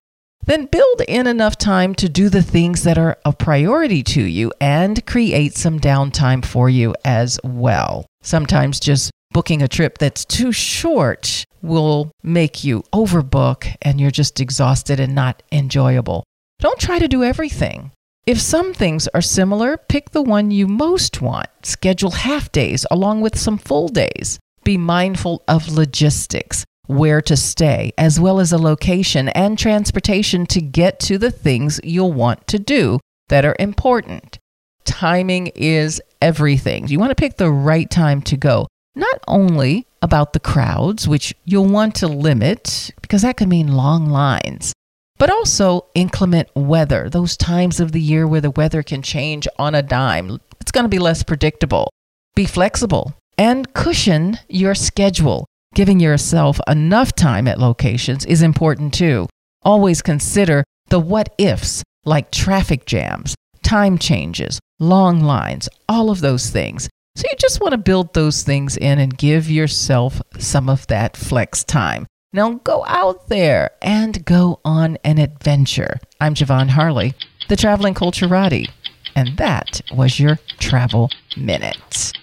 then 0.47 0.65
build 0.65 1.01
in 1.07 1.27
enough 1.27 1.57
time 1.57 1.93
to 1.95 2.09
do 2.09 2.29
the 2.29 2.41
things 2.41 2.83
that 2.83 2.97
are 2.97 3.17
a 3.25 3.33
priority 3.33 4.01
to 4.01 4.23
you 4.23 4.51
and 4.59 5.05
create 5.05 5.53
some 5.55 5.79
downtime 5.79 6.43
for 6.43 6.69
you 6.69 6.95
as 7.05 7.37
well. 7.43 8.05
Sometimes 8.23 8.79
just 8.79 9.11
booking 9.31 9.61
a 9.61 9.67
trip 9.67 9.97
that's 9.97 10.25
too 10.25 10.53
short 10.53 11.43
will 11.61 12.11
make 12.23 12.63
you 12.63 12.81
overbook 12.93 13.75
and 13.81 13.99
you're 13.99 14.09
just 14.09 14.39
exhausted 14.39 14.99
and 14.99 15.13
not 15.13 15.43
enjoyable. 15.51 16.23
Don't 16.59 16.79
try 16.79 16.97
to 16.97 17.09
do 17.09 17.23
everything. 17.23 17.91
If 18.25 18.39
some 18.39 18.73
things 18.73 19.07
are 19.09 19.21
similar, 19.21 19.77
pick 19.77 20.11
the 20.11 20.21
one 20.21 20.51
you 20.51 20.67
most 20.67 21.21
want. 21.21 21.49
Schedule 21.63 22.11
half 22.11 22.51
days 22.51 22.85
along 22.89 23.21
with 23.21 23.37
some 23.37 23.57
full 23.57 23.89
days. 23.89 24.39
Be 24.63 24.77
mindful 24.77 25.43
of 25.47 25.69
logistics 25.69 26.65
where 26.87 27.21
to 27.21 27.35
stay, 27.37 27.91
as 27.97 28.19
well 28.19 28.39
as 28.39 28.51
a 28.51 28.57
location 28.57 29.29
and 29.29 29.57
transportation 29.57 30.45
to 30.47 30.61
get 30.61 30.99
to 31.01 31.17
the 31.17 31.31
things 31.31 31.79
you'll 31.83 32.13
want 32.13 32.47
to 32.47 32.59
do 32.59 32.99
that 33.29 33.45
are 33.45 33.55
important. 33.59 34.39
Timing 34.85 35.47
is 35.55 36.01
everything. 36.21 36.87
You 36.87 36.99
want 36.99 37.11
to 37.11 37.15
pick 37.15 37.37
the 37.37 37.51
right 37.51 37.89
time 37.89 38.21
to 38.23 38.37
go, 38.37 38.67
not 38.95 39.19
only 39.27 39.85
about 40.01 40.33
the 40.33 40.39
crowds, 40.39 41.07
which 41.07 41.33
you'll 41.45 41.67
want 41.67 41.95
to 41.95 42.07
limit 42.07 42.91
because 43.01 43.21
that 43.21 43.37
could 43.37 43.49
mean 43.49 43.73
long 43.73 44.09
lines, 44.09 44.73
but 45.17 45.29
also 45.29 45.87
inclement 45.95 46.49
weather, 46.55 47.09
those 47.09 47.35
times 47.35 47.79
of 47.79 47.91
the 47.91 48.01
year 48.01 48.27
where 48.27 48.41
the 48.41 48.51
weather 48.51 48.83
can 48.83 49.01
change 49.01 49.47
on 49.59 49.75
a 49.75 49.81
dime. 49.81 50.39
It's 50.61 50.71
going 50.71 50.85
to 50.85 50.89
be 50.89 50.99
less 50.99 51.23
predictable. 51.23 51.89
Be 52.35 52.45
flexible 52.45 53.13
and 53.37 53.73
cushion 53.73 54.39
your 54.47 54.75
schedule. 54.75 55.45
Giving 55.77 55.99
yourself 55.99 56.59
enough 56.67 57.13
time 57.13 57.47
at 57.47 57.59
locations 57.59 58.25
is 58.25 58.41
important 58.41 58.95
too. 58.95 59.27
Always 59.61 60.01
consider 60.01 60.63
the 60.89 60.99
what 60.99 61.35
ifs 61.37 61.83
like 62.03 62.31
traffic 62.31 62.87
jams, 62.87 63.35
time 63.61 63.99
changes, 63.99 64.59
long 64.79 65.21
lines, 65.21 65.69
all 65.87 66.09
of 66.09 66.19
those 66.19 66.49
things. 66.49 66.89
So 67.15 67.25
you 67.29 67.37
just 67.37 67.61
want 67.61 67.73
to 67.73 67.77
build 67.77 68.15
those 68.15 68.41
things 68.41 68.75
in 68.75 68.97
and 68.97 69.15
give 69.15 69.51
yourself 69.51 70.19
some 70.39 70.67
of 70.67 70.87
that 70.87 71.15
flex 71.15 71.63
time. 71.63 72.07
Now 72.33 72.53
go 72.63 72.83
out 72.87 73.27
there 73.27 73.69
and 73.79 74.25
go 74.25 74.59
on 74.65 74.97
an 75.03 75.19
adventure. 75.19 75.99
I'm 76.19 76.33
Ja'Vonne 76.33 76.69
Harley, 76.69 77.13
the 77.49 77.55
traveling 77.55 77.93
culturati, 77.93 78.67
and 79.15 79.37
that 79.37 79.81
was 79.95 80.19
your 80.19 80.39
travel 80.57 81.11
minute. 81.37 82.13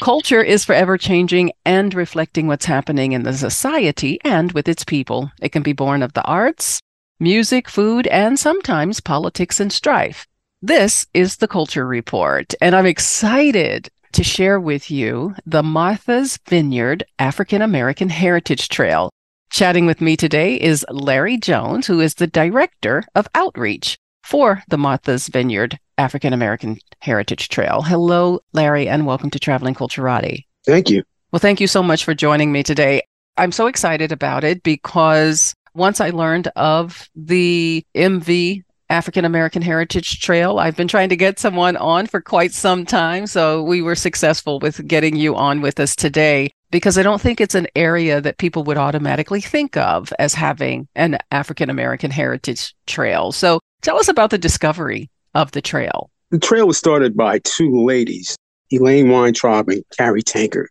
Culture 0.00 0.42
is 0.42 0.64
forever 0.64 0.98
changing 0.98 1.52
and 1.64 1.94
reflecting 1.94 2.46
what's 2.46 2.66
happening 2.66 3.12
in 3.12 3.22
the 3.22 3.32
society 3.32 4.18
and 4.24 4.52
with 4.52 4.68
its 4.68 4.84
people. 4.84 5.32
It 5.40 5.52
can 5.52 5.62
be 5.62 5.72
born 5.72 6.02
of 6.02 6.12
the 6.12 6.22
arts, 6.24 6.80
music, 7.18 7.66
food, 7.68 8.06
and 8.08 8.38
sometimes 8.38 9.00
politics 9.00 9.58
and 9.58 9.72
strife. 9.72 10.26
This 10.60 11.06
is 11.14 11.36
the 11.36 11.48
Culture 11.48 11.86
Report, 11.86 12.52
and 12.60 12.74
I'm 12.76 12.84
excited 12.84 13.88
to 14.12 14.22
share 14.22 14.60
with 14.60 14.90
you 14.90 15.34
the 15.46 15.62
Martha's 15.62 16.38
Vineyard 16.46 17.04
African 17.18 17.62
American 17.62 18.10
Heritage 18.10 18.68
Trail. 18.68 19.10
Chatting 19.50 19.86
with 19.86 20.02
me 20.02 20.16
today 20.16 20.60
is 20.60 20.84
Larry 20.90 21.38
Jones, 21.38 21.86
who 21.86 22.00
is 22.00 22.14
the 22.14 22.26
Director 22.26 23.04
of 23.14 23.28
Outreach 23.34 23.96
for 24.26 24.62
the 24.68 24.76
Martha's 24.76 25.28
Vineyard 25.28 25.78
African 25.98 26.32
American 26.32 26.78
Heritage 27.00 27.48
Trail. 27.48 27.82
Hello, 27.82 28.40
Larry, 28.52 28.88
and 28.88 29.06
welcome 29.06 29.30
to 29.30 29.38
Traveling 29.38 29.74
Culturati. 29.74 30.44
Thank 30.66 30.90
you. 30.90 31.04
Well, 31.30 31.40
thank 31.40 31.60
you 31.60 31.68
so 31.68 31.82
much 31.82 32.04
for 32.04 32.12
joining 32.12 32.50
me 32.50 32.62
today. 32.62 33.02
I'm 33.36 33.52
so 33.52 33.68
excited 33.68 34.10
about 34.10 34.42
it 34.42 34.62
because 34.62 35.54
once 35.74 36.00
I 36.00 36.10
learned 36.10 36.48
of 36.56 37.08
the 37.14 37.84
MV 37.94 38.62
African 38.88 39.24
American 39.24 39.62
Heritage 39.62 40.20
Trail. 40.20 40.58
I've 40.60 40.76
been 40.76 40.86
trying 40.88 41.08
to 41.08 41.16
get 41.16 41.40
someone 41.40 41.76
on 41.76 42.06
for 42.06 42.20
quite 42.20 42.52
some 42.52 42.86
time. 42.86 43.26
So 43.26 43.62
we 43.62 43.82
were 43.82 43.96
successful 43.96 44.60
with 44.60 44.86
getting 44.86 45.16
you 45.16 45.34
on 45.34 45.60
with 45.60 45.80
us 45.80 45.96
today 45.96 46.50
because 46.70 46.96
I 46.96 47.02
don't 47.02 47.20
think 47.20 47.40
it's 47.40 47.54
an 47.54 47.66
area 47.74 48.20
that 48.20 48.38
people 48.38 48.62
would 48.64 48.78
automatically 48.78 49.40
think 49.40 49.76
of 49.76 50.12
as 50.18 50.34
having 50.34 50.86
an 50.94 51.18
African 51.32 51.68
American 51.68 52.10
Heritage 52.10 52.74
Trail. 52.86 53.32
So 53.32 53.58
tell 53.86 54.00
us 54.00 54.08
about 54.08 54.30
the 54.30 54.38
discovery 54.38 55.08
of 55.34 55.52
the 55.52 55.62
trail. 55.62 56.10
The 56.32 56.40
trail 56.40 56.66
was 56.66 56.76
started 56.76 57.16
by 57.16 57.38
two 57.44 57.84
ladies, 57.84 58.36
Elaine 58.72 59.10
Weintraub 59.10 59.68
and 59.68 59.84
Carrie 59.96 60.24
Tankard. 60.24 60.70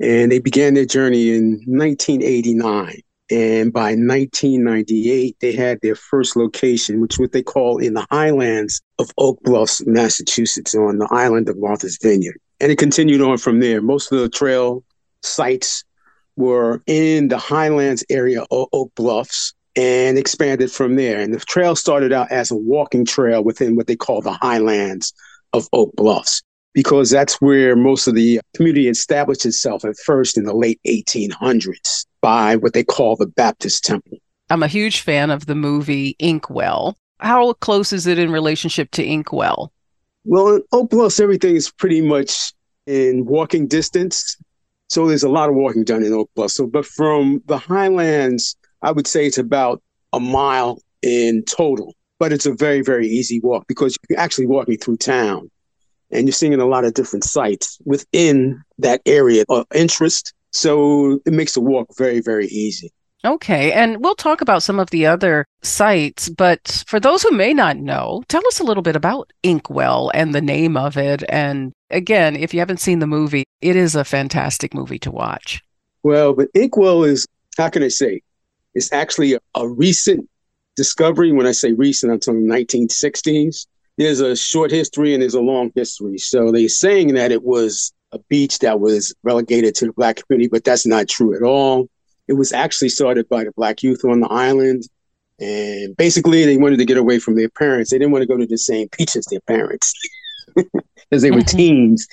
And 0.00 0.32
they 0.32 0.40
began 0.40 0.74
their 0.74 0.84
journey 0.84 1.30
in 1.30 1.62
1989. 1.66 3.00
And 3.30 3.72
by 3.72 3.90
1998, 3.94 5.36
they 5.40 5.52
had 5.52 5.78
their 5.82 5.94
first 5.94 6.34
location, 6.34 7.00
which 7.00 7.16
what 7.20 7.30
they 7.30 7.44
call 7.44 7.78
in 7.78 7.94
the 7.94 8.06
highlands 8.10 8.80
of 8.98 9.12
Oak 9.18 9.40
Bluffs, 9.44 9.86
Massachusetts, 9.86 10.74
on 10.74 10.98
the 10.98 11.08
island 11.12 11.48
of 11.48 11.60
Martha's 11.60 11.98
Vineyard. 12.02 12.40
And 12.58 12.72
it 12.72 12.78
continued 12.78 13.20
on 13.20 13.38
from 13.38 13.60
there. 13.60 13.80
Most 13.80 14.10
of 14.10 14.18
the 14.18 14.28
trail 14.28 14.82
sites 15.22 15.84
were 16.34 16.82
in 16.88 17.28
the 17.28 17.38
highlands 17.38 18.04
area 18.10 18.42
of 18.50 18.66
Oak 18.72 18.92
Bluffs 18.96 19.54
and 19.78 20.18
expanded 20.18 20.72
from 20.72 20.96
there. 20.96 21.20
And 21.20 21.32
the 21.32 21.38
trail 21.38 21.76
started 21.76 22.12
out 22.12 22.32
as 22.32 22.50
a 22.50 22.56
walking 22.56 23.04
trail 23.04 23.44
within 23.44 23.76
what 23.76 23.86
they 23.86 23.94
call 23.94 24.20
the 24.20 24.32
highlands 24.32 25.14
of 25.52 25.68
Oak 25.72 25.94
Bluffs 25.94 26.42
because 26.74 27.10
that's 27.10 27.40
where 27.40 27.76
most 27.76 28.08
of 28.08 28.16
the 28.16 28.40
community 28.56 28.88
established 28.88 29.46
itself 29.46 29.84
at 29.84 29.96
first 29.96 30.36
in 30.36 30.44
the 30.44 30.54
late 30.54 30.80
1800s 30.84 32.06
by 32.20 32.56
what 32.56 32.72
they 32.72 32.82
call 32.82 33.14
the 33.14 33.28
Baptist 33.28 33.84
Temple. 33.84 34.18
I'm 34.50 34.64
a 34.64 34.68
huge 34.68 35.02
fan 35.02 35.30
of 35.30 35.46
the 35.46 35.54
movie 35.54 36.16
Inkwell. 36.18 36.96
How 37.20 37.52
close 37.54 37.92
is 37.92 38.08
it 38.08 38.18
in 38.18 38.32
relationship 38.32 38.90
to 38.92 39.04
Inkwell? 39.04 39.72
Well, 40.24 40.56
in 40.56 40.62
Oak 40.72 40.90
Bluffs, 40.90 41.20
everything 41.20 41.54
is 41.54 41.70
pretty 41.70 42.00
much 42.00 42.52
in 42.86 43.26
walking 43.26 43.68
distance. 43.68 44.36
So 44.88 45.06
there's 45.06 45.22
a 45.22 45.28
lot 45.28 45.48
of 45.48 45.54
walking 45.54 45.84
done 45.84 46.02
in 46.02 46.12
Oak 46.12 46.30
Bluffs. 46.34 46.54
So, 46.54 46.66
but 46.66 46.84
from 46.84 47.42
the 47.46 47.58
highlands, 47.58 48.56
I 48.82 48.92
would 48.92 49.06
say 49.06 49.26
it's 49.26 49.38
about 49.38 49.82
a 50.12 50.20
mile 50.20 50.80
in 51.02 51.44
total. 51.44 51.94
But 52.20 52.32
it's 52.32 52.46
a 52.46 52.52
very, 52.52 52.80
very 52.80 53.06
easy 53.06 53.38
walk 53.38 53.68
because 53.68 53.96
you're 54.10 54.18
actually 54.18 54.46
walking 54.46 54.76
through 54.76 54.96
town 54.96 55.48
and 56.10 56.26
you're 56.26 56.32
seeing 56.32 56.52
a 56.52 56.66
lot 56.66 56.84
of 56.84 56.94
different 56.94 57.22
sites 57.22 57.78
within 57.84 58.60
that 58.78 59.00
area 59.06 59.44
of 59.48 59.66
interest. 59.72 60.34
So 60.50 61.20
it 61.26 61.32
makes 61.32 61.54
the 61.54 61.60
walk 61.60 61.96
very, 61.96 62.20
very 62.20 62.48
easy. 62.48 62.92
Okay. 63.24 63.70
And 63.70 64.02
we'll 64.02 64.16
talk 64.16 64.40
about 64.40 64.64
some 64.64 64.80
of 64.80 64.90
the 64.90 65.06
other 65.06 65.44
sites, 65.62 66.28
but 66.28 66.82
for 66.88 66.98
those 66.98 67.22
who 67.22 67.30
may 67.30 67.54
not 67.54 67.76
know, 67.76 68.24
tell 68.26 68.44
us 68.48 68.58
a 68.58 68.64
little 68.64 68.82
bit 68.82 68.96
about 68.96 69.32
Inkwell 69.44 70.10
and 70.12 70.34
the 70.34 70.40
name 70.40 70.76
of 70.76 70.96
it. 70.96 71.22
And 71.28 71.72
again, 71.90 72.34
if 72.34 72.52
you 72.52 72.58
haven't 72.58 72.80
seen 72.80 72.98
the 72.98 73.06
movie, 73.06 73.44
it 73.60 73.76
is 73.76 73.94
a 73.94 74.04
fantastic 74.04 74.74
movie 74.74 74.98
to 74.98 75.12
watch. 75.12 75.62
Well, 76.02 76.32
but 76.32 76.48
Inkwell 76.52 77.04
is, 77.04 77.28
how 77.56 77.68
can 77.68 77.84
I 77.84 77.88
say, 77.88 78.22
it's 78.78 78.92
actually 78.92 79.34
a, 79.34 79.40
a 79.54 79.68
recent 79.68 80.28
discovery. 80.76 81.32
When 81.32 81.46
I 81.46 81.52
say 81.52 81.72
recent, 81.72 82.12
I'm 82.12 82.20
talking 82.20 82.46
1960s 82.46 83.66
there's 83.98 84.20
a 84.20 84.36
short 84.36 84.70
history 84.70 85.12
and 85.12 85.22
there's 85.22 85.34
a 85.34 85.40
long 85.40 85.72
history. 85.74 86.18
So 86.18 86.52
they're 86.52 86.68
saying 86.68 87.14
that 87.14 87.32
it 87.32 87.42
was 87.42 87.92
a 88.12 88.18
beach 88.30 88.60
that 88.60 88.80
was 88.80 89.14
relegated 89.24 89.74
to 89.76 89.86
the 89.86 89.92
black 89.92 90.22
community, 90.24 90.48
but 90.48 90.64
that's 90.64 90.86
not 90.86 91.08
true 91.08 91.36
at 91.36 91.42
all. 91.42 91.88
It 92.28 92.34
was 92.34 92.52
actually 92.52 92.90
started 92.90 93.28
by 93.28 93.44
the 93.44 93.52
black 93.52 93.82
youth 93.82 94.04
on 94.04 94.20
the 94.20 94.28
island. 94.28 94.84
And 95.40 95.96
basically, 95.96 96.44
they 96.44 96.56
wanted 96.56 96.78
to 96.78 96.84
get 96.84 96.96
away 96.96 97.18
from 97.18 97.36
their 97.36 97.48
parents. 97.48 97.90
They 97.90 97.98
didn't 97.98 98.12
want 98.12 98.22
to 98.22 98.28
go 98.28 98.36
to 98.36 98.46
the 98.46 98.58
same 98.58 98.88
beach 98.96 99.16
as 99.16 99.26
their 99.26 99.40
parents 99.40 99.92
because 100.54 101.22
they 101.22 101.30
were 101.30 101.42
teens. 101.46 102.06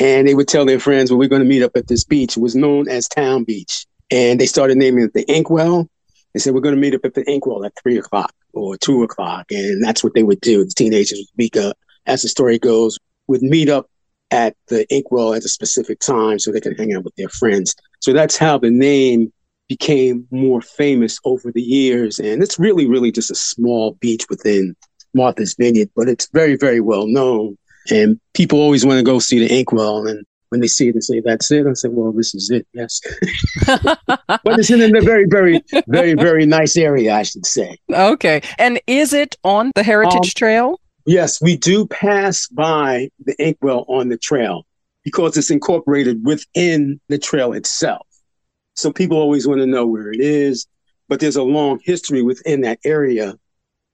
And 0.00 0.26
they 0.26 0.34
would 0.34 0.48
tell 0.48 0.64
their 0.64 0.80
friends, 0.80 1.10
well, 1.10 1.18
we're 1.18 1.28
going 1.28 1.42
to 1.42 1.48
meet 1.48 1.62
up 1.62 1.76
at 1.76 1.88
this 1.88 2.04
beach. 2.04 2.36
It 2.36 2.40
was 2.40 2.54
known 2.54 2.88
as 2.88 3.08
Town 3.08 3.44
Beach. 3.44 3.86
And 4.10 4.40
they 4.40 4.46
started 4.46 4.76
naming 4.76 5.04
it 5.04 5.14
the 5.14 5.24
Inkwell. 5.32 5.88
They 6.34 6.40
said, 6.40 6.52
we're 6.52 6.60
going 6.60 6.74
to 6.74 6.80
meet 6.80 6.94
up 6.94 7.04
at 7.04 7.14
the 7.14 7.24
Inkwell 7.30 7.64
at 7.64 7.72
three 7.80 7.96
o'clock 7.96 8.32
or 8.52 8.76
two 8.76 9.02
o'clock. 9.04 9.46
And 9.50 9.82
that's 9.82 10.02
what 10.02 10.14
they 10.14 10.24
would 10.24 10.40
do. 10.40 10.64
The 10.64 10.72
teenagers 10.76 11.18
would 11.18 11.38
meet 11.38 11.56
up, 11.56 11.78
as 12.06 12.22
the 12.22 12.28
story 12.28 12.58
goes, 12.58 12.98
would 13.28 13.42
meet 13.42 13.68
up 13.68 13.88
at 14.30 14.56
the 14.68 14.84
Inkwell 14.92 15.34
at 15.34 15.44
a 15.44 15.48
specific 15.48 16.00
time 16.00 16.38
so 16.38 16.50
they 16.50 16.60
could 16.60 16.78
hang 16.78 16.92
out 16.92 17.04
with 17.04 17.14
their 17.14 17.28
friends. 17.28 17.74
So 18.00 18.12
that's 18.12 18.36
how 18.36 18.58
the 18.58 18.70
name 18.70 19.32
became 19.68 20.26
more 20.30 20.60
famous 20.60 21.18
over 21.24 21.52
the 21.52 21.62
years. 21.62 22.18
And 22.18 22.42
it's 22.42 22.58
really, 22.58 22.86
really 22.86 23.12
just 23.12 23.30
a 23.30 23.36
small 23.36 23.92
beach 24.00 24.26
within 24.28 24.74
Martha's 25.14 25.54
Vineyard, 25.54 25.90
but 25.94 26.08
it's 26.08 26.28
very, 26.32 26.56
very 26.56 26.80
well 26.80 27.06
known. 27.06 27.56
And 27.90 28.20
people 28.34 28.60
always 28.60 28.84
want 28.84 28.98
to 28.98 29.04
go 29.04 29.18
see 29.20 29.38
the 29.38 29.56
Inkwell. 29.56 30.06
And 30.06 30.26
when 30.54 30.60
they 30.60 30.68
see 30.68 30.86
it, 30.88 30.92
they 30.94 31.00
say, 31.00 31.18
That's 31.18 31.50
it. 31.50 31.66
I 31.66 31.72
say, 31.72 31.88
Well, 31.88 32.12
this 32.12 32.32
is 32.32 32.48
it. 32.48 32.64
Yes. 32.74 33.00
but 33.66 34.56
it's 34.56 34.70
in 34.70 34.80
a 34.82 35.00
very, 35.00 35.26
very, 35.26 35.60
very, 35.88 36.14
very 36.14 36.46
nice 36.46 36.76
area, 36.76 37.12
I 37.12 37.24
should 37.24 37.44
say. 37.44 37.76
Okay. 37.92 38.40
And 38.56 38.80
is 38.86 39.12
it 39.12 39.34
on 39.42 39.72
the 39.74 39.82
Heritage 39.82 40.14
um, 40.14 40.32
Trail? 40.36 40.80
Yes, 41.06 41.42
we 41.42 41.56
do 41.56 41.88
pass 41.88 42.46
by 42.46 43.10
the 43.24 43.34
Inkwell 43.42 43.84
on 43.88 44.10
the 44.10 44.16
trail 44.16 44.64
because 45.02 45.36
it's 45.36 45.50
incorporated 45.50 46.24
within 46.24 47.00
the 47.08 47.18
trail 47.18 47.52
itself. 47.52 48.06
So 48.74 48.92
people 48.92 49.18
always 49.18 49.48
want 49.48 49.58
to 49.58 49.66
know 49.66 49.84
where 49.84 50.12
it 50.12 50.20
is, 50.20 50.68
but 51.08 51.18
there's 51.18 51.34
a 51.34 51.42
long 51.42 51.80
history 51.82 52.22
within 52.22 52.60
that 52.60 52.78
area, 52.84 53.34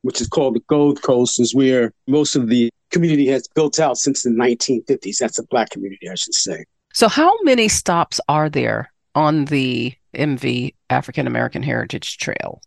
which 0.02 0.20
is 0.20 0.28
called 0.28 0.54
the 0.54 0.62
Gold 0.68 1.02
Coast, 1.02 1.40
is 1.40 1.54
where 1.54 1.92
most 2.06 2.36
of 2.36 2.48
the 2.48 2.70
community 2.90 3.26
has 3.28 3.46
built 3.54 3.78
out 3.78 3.96
since 3.96 4.22
the 4.22 4.30
1950s. 4.30 5.18
That's 5.18 5.38
a 5.38 5.44
black 5.44 5.70
community, 5.70 6.08
I 6.08 6.14
should 6.14 6.34
say. 6.34 6.64
So, 6.92 7.08
how 7.08 7.32
many 7.42 7.68
stops 7.68 8.20
are 8.28 8.48
there 8.48 8.92
on 9.14 9.46
the 9.46 9.94
MV 10.14 10.74
African 10.88 11.26
American 11.26 11.62
Heritage 11.62 12.18
Trail? 12.18 12.60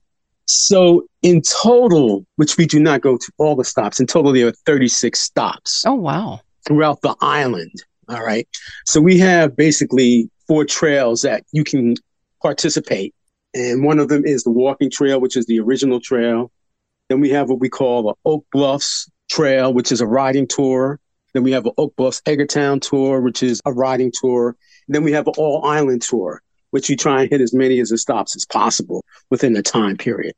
So, 0.45 1.05
in 1.21 1.41
total, 1.41 2.25
which 2.37 2.57
we 2.57 2.65
do 2.65 2.79
not 2.79 3.01
go 3.01 3.17
to 3.17 3.31
all 3.37 3.55
the 3.55 3.63
stops, 3.63 3.99
in 3.99 4.07
total, 4.07 4.31
there 4.31 4.47
are 4.47 4.53
36 4.65 5.19
stops. 5.19 5.83
Oh, 5.85 5.93
wow. 5.93 6.41
Throughout 6.65 7.01
the 7.01 7.15
island. 7.21 7.71
All 8.09 8.23
right. 8.23 8.47
So, 8.85 9.01
we 9.01 9.17
have 9.19 9.55
basically 9.55 10.29
four 10.47 10.65
trails 10.65 11.21
that 11.23 11.43
you 11.51 11.63
can 11.63 11.95
participate. 12.41 13.13
And 13.53 13.83
one 13.83 13.99
of 13.99 14.07
them 14.07 14.25
is 14.25 14.43
the 14.43 14.51
walking 14.51 14.89
trail, 14.89 15.19
which 15.21 15.37
is 15.37 15.45
the 15.45 15.59
original 15.59 15.99
trail. 15.99 16.51
Then 17.13 17.21
we 17.21 17.29
have 17.29 17.47
what 17.47 17.59
we 17.59 17.69
call 17.69 18.01
the 18.01 18.15
Oak 18.25 18.43
Bluffs 18.51 19.07
Trail, 19.29 19.71
which 19.71 19.91
is 19.91 20.01
a 20.01 20.07
riding 20.07 20.47
tour. 20.47 20.99
Then 21.35 21.43
we 21.43 21.51
have 21.51 21.67
an 21.67 21.73
Oak 21.77 21.95
Bluffs 21.95 22.21
Edgartown 22.21 22.81
tour, 22.81 23.21
which 23.21 23.43
is 23.43 23.61
a 23.65 23.71
riding 23.71 24.11
tour. 24.11 24.55
And 24.87 24.95
then 24.95 25.03
we 25.03 25.11
have 25.11 25.27
an 25.27 25.35
All 25.37 25.63
Island 25.63 26.01
tour, 26.01 26.41
which 26.71 26.89
you 26.89 26.97
try 26.97 27.21
and 27.21 27.29
hit 27.29 27.39
as 27.39 27.53
many 27.53 27.79
as 27.79 27.89
the 27.89 27.99
stops 27.99 28.35
as 28.35 28.47
possible 28.47 29.05
within 29.29 29.53
the 29.53 29.61
time 29.61 29.95
period. 29.95 30.33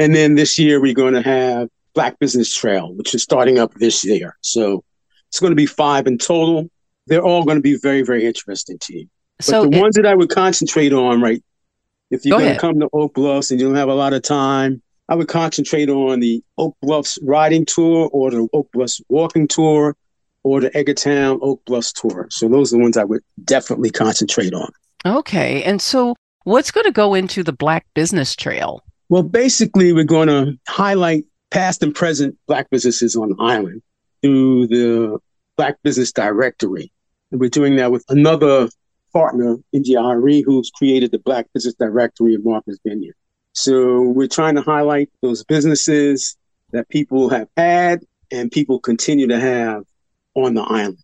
And 0.00 0.16
then 0.16 0.34
this 0.34 0.58
year 0.58 0.80
we're 0.80 0.94
going 0.94 1.14
to 1.14 1.22
have 1.22 1.68
Black 1.94 2.18
Business 2.18 2.52
Trail, 2.52 2.92
which 2.94 3.14
is 3.14 3.22
starting 3.22 3.60
up 3.60 3.72
this 3.74 4.04
year. 4.04 4.36
So 4.40 4.82
it's 5.28 5.38
going 5.38 5.52
to 5.52 5.54
be 5.54 5.66
five 5.66 6.08
in 6.08 6.18
total. 6.18 6.68
They're 7.06 7.22
all 7.22 7.44
going 7.44 7.58
to 7.58 7.62
be 7.62 7.78
very, 7.80 8.02
very 8.02 8.26
interesting 8.26 8.78
to 8.80 8.98
you. 8.98 9.06
But 9.36 9.46
so 9.46 9.62
the 9.62 9.76
it, 9.76 9.80
ones 9.80 9.94
that 9.94 10.06
I 10.06 10.16
would 10.16 10.30
concentrate 10.30 10.92
on, 10.92 11.22
right? 11.22 11.40
If 12.10 12.24
you're 12.24 12.36
going 12.36 12.52
to 12.52 12.60
come 12.60 12.80
to 12.80 12.88
Oak 12.92 13.14
Bluffs 13.14 13.52
and 13.52 13.60
you 13.60 13.68
don't 13.68 13.76
have 13.76 13.88
a 13.88 13.94
lot 13.94 14.12
of 14.12 14.22
time, 14.22 14.82
I 15.08 15.14
would 15.14 15.28
concentrate 15.28 15.88
on 15.88 16.20
the 16.20 16.42
Oak 16.58 16.76
Bluffs 16.82 17.18
riding 17.22 17.64
tour 17.64 18.08
or 18.12 18.30
the 18.30 18.48
Oak 18.52 18.70
Bluffs 18.72 19.00
walking 19.08 19.46
tour 19.46 19.96
or 20.42 20.60
the 20.60 20.70
Edgartown 20.70 21.38
Oak 21.42 21.64
Bluffs 21.64 21.92
tour. 21.92 22.26
So 22.30 22.48
those 22.48 22.72
are 22.72 22.76
the 22.76 22.82
ones 22.82 22.96
I 22.96 23.04
would 23.04 23.22
definitely 23.44 23.90
concentrate 23.90 24.52
on. 24.52 24.70
Okay. 25.04 25.62
And 25.62 25.80
so 25.80 26.16
what's 26.44 26.70
going 26.70 26.84
to 26.84 26.92
go 26.92 27.14
into 27.14 27.42
the 27.42 27.52
Black 27.52 27.86
Business 27.94 28.34
Trail? 28.34 28.82
Well, 29.08 29.22
basically, 29.22 29.92
we're 29.92 30.04
going 30.04 30.28
to 30.28 30.58
highlight 30.68 31.24
past 31.50 31.82
and 31.82 31.94
present 31.94 32.36
Black 32.48 32.68
businesses 32.70 33.14
on 33.14 33.30
the 33.30 33.36
island 33.38 33.82
through 34.22 34.66
the 34.66 35.18
Black 35.56 35.76
Business 35.84 36.10
Directory. 36.10 36.92
And 37.30 37.40
we're 37.40 37.50
doing 37.50 37.76
that 37.76 37.92
with 37.92 38.04
another 38.08 38.68
partner, 39.12 39.56
NGRE, 39.74 40.42
who's 40.44 40.70
created 40.70 41.12
the 41.12 41.20
Black 41.20 41.46
Business 41.54 41.74
Directory 41.74 42.34
of 42.34 42.44
Martha's 42.44 42.80
Vineyard. 42.84 43.14
So 43.56 44.02
we're 44.02 44.28
trying 44.28 44.54
to 44.56 44.60
highlight 44.60 45.08
those 45.22 45.42
businesses 45.42 46.36
that 46.72 46.90
people 46.90 47.30
have 47.30 47.48
had 47.56 48.04
and 48.30 48.52
people 48.52 48.78
continue 48.78 49.26
to 49.28 49.40
have 49.40 49.84
on 50.34 50.52
the 50.52 50.60
island. 50.60 50.98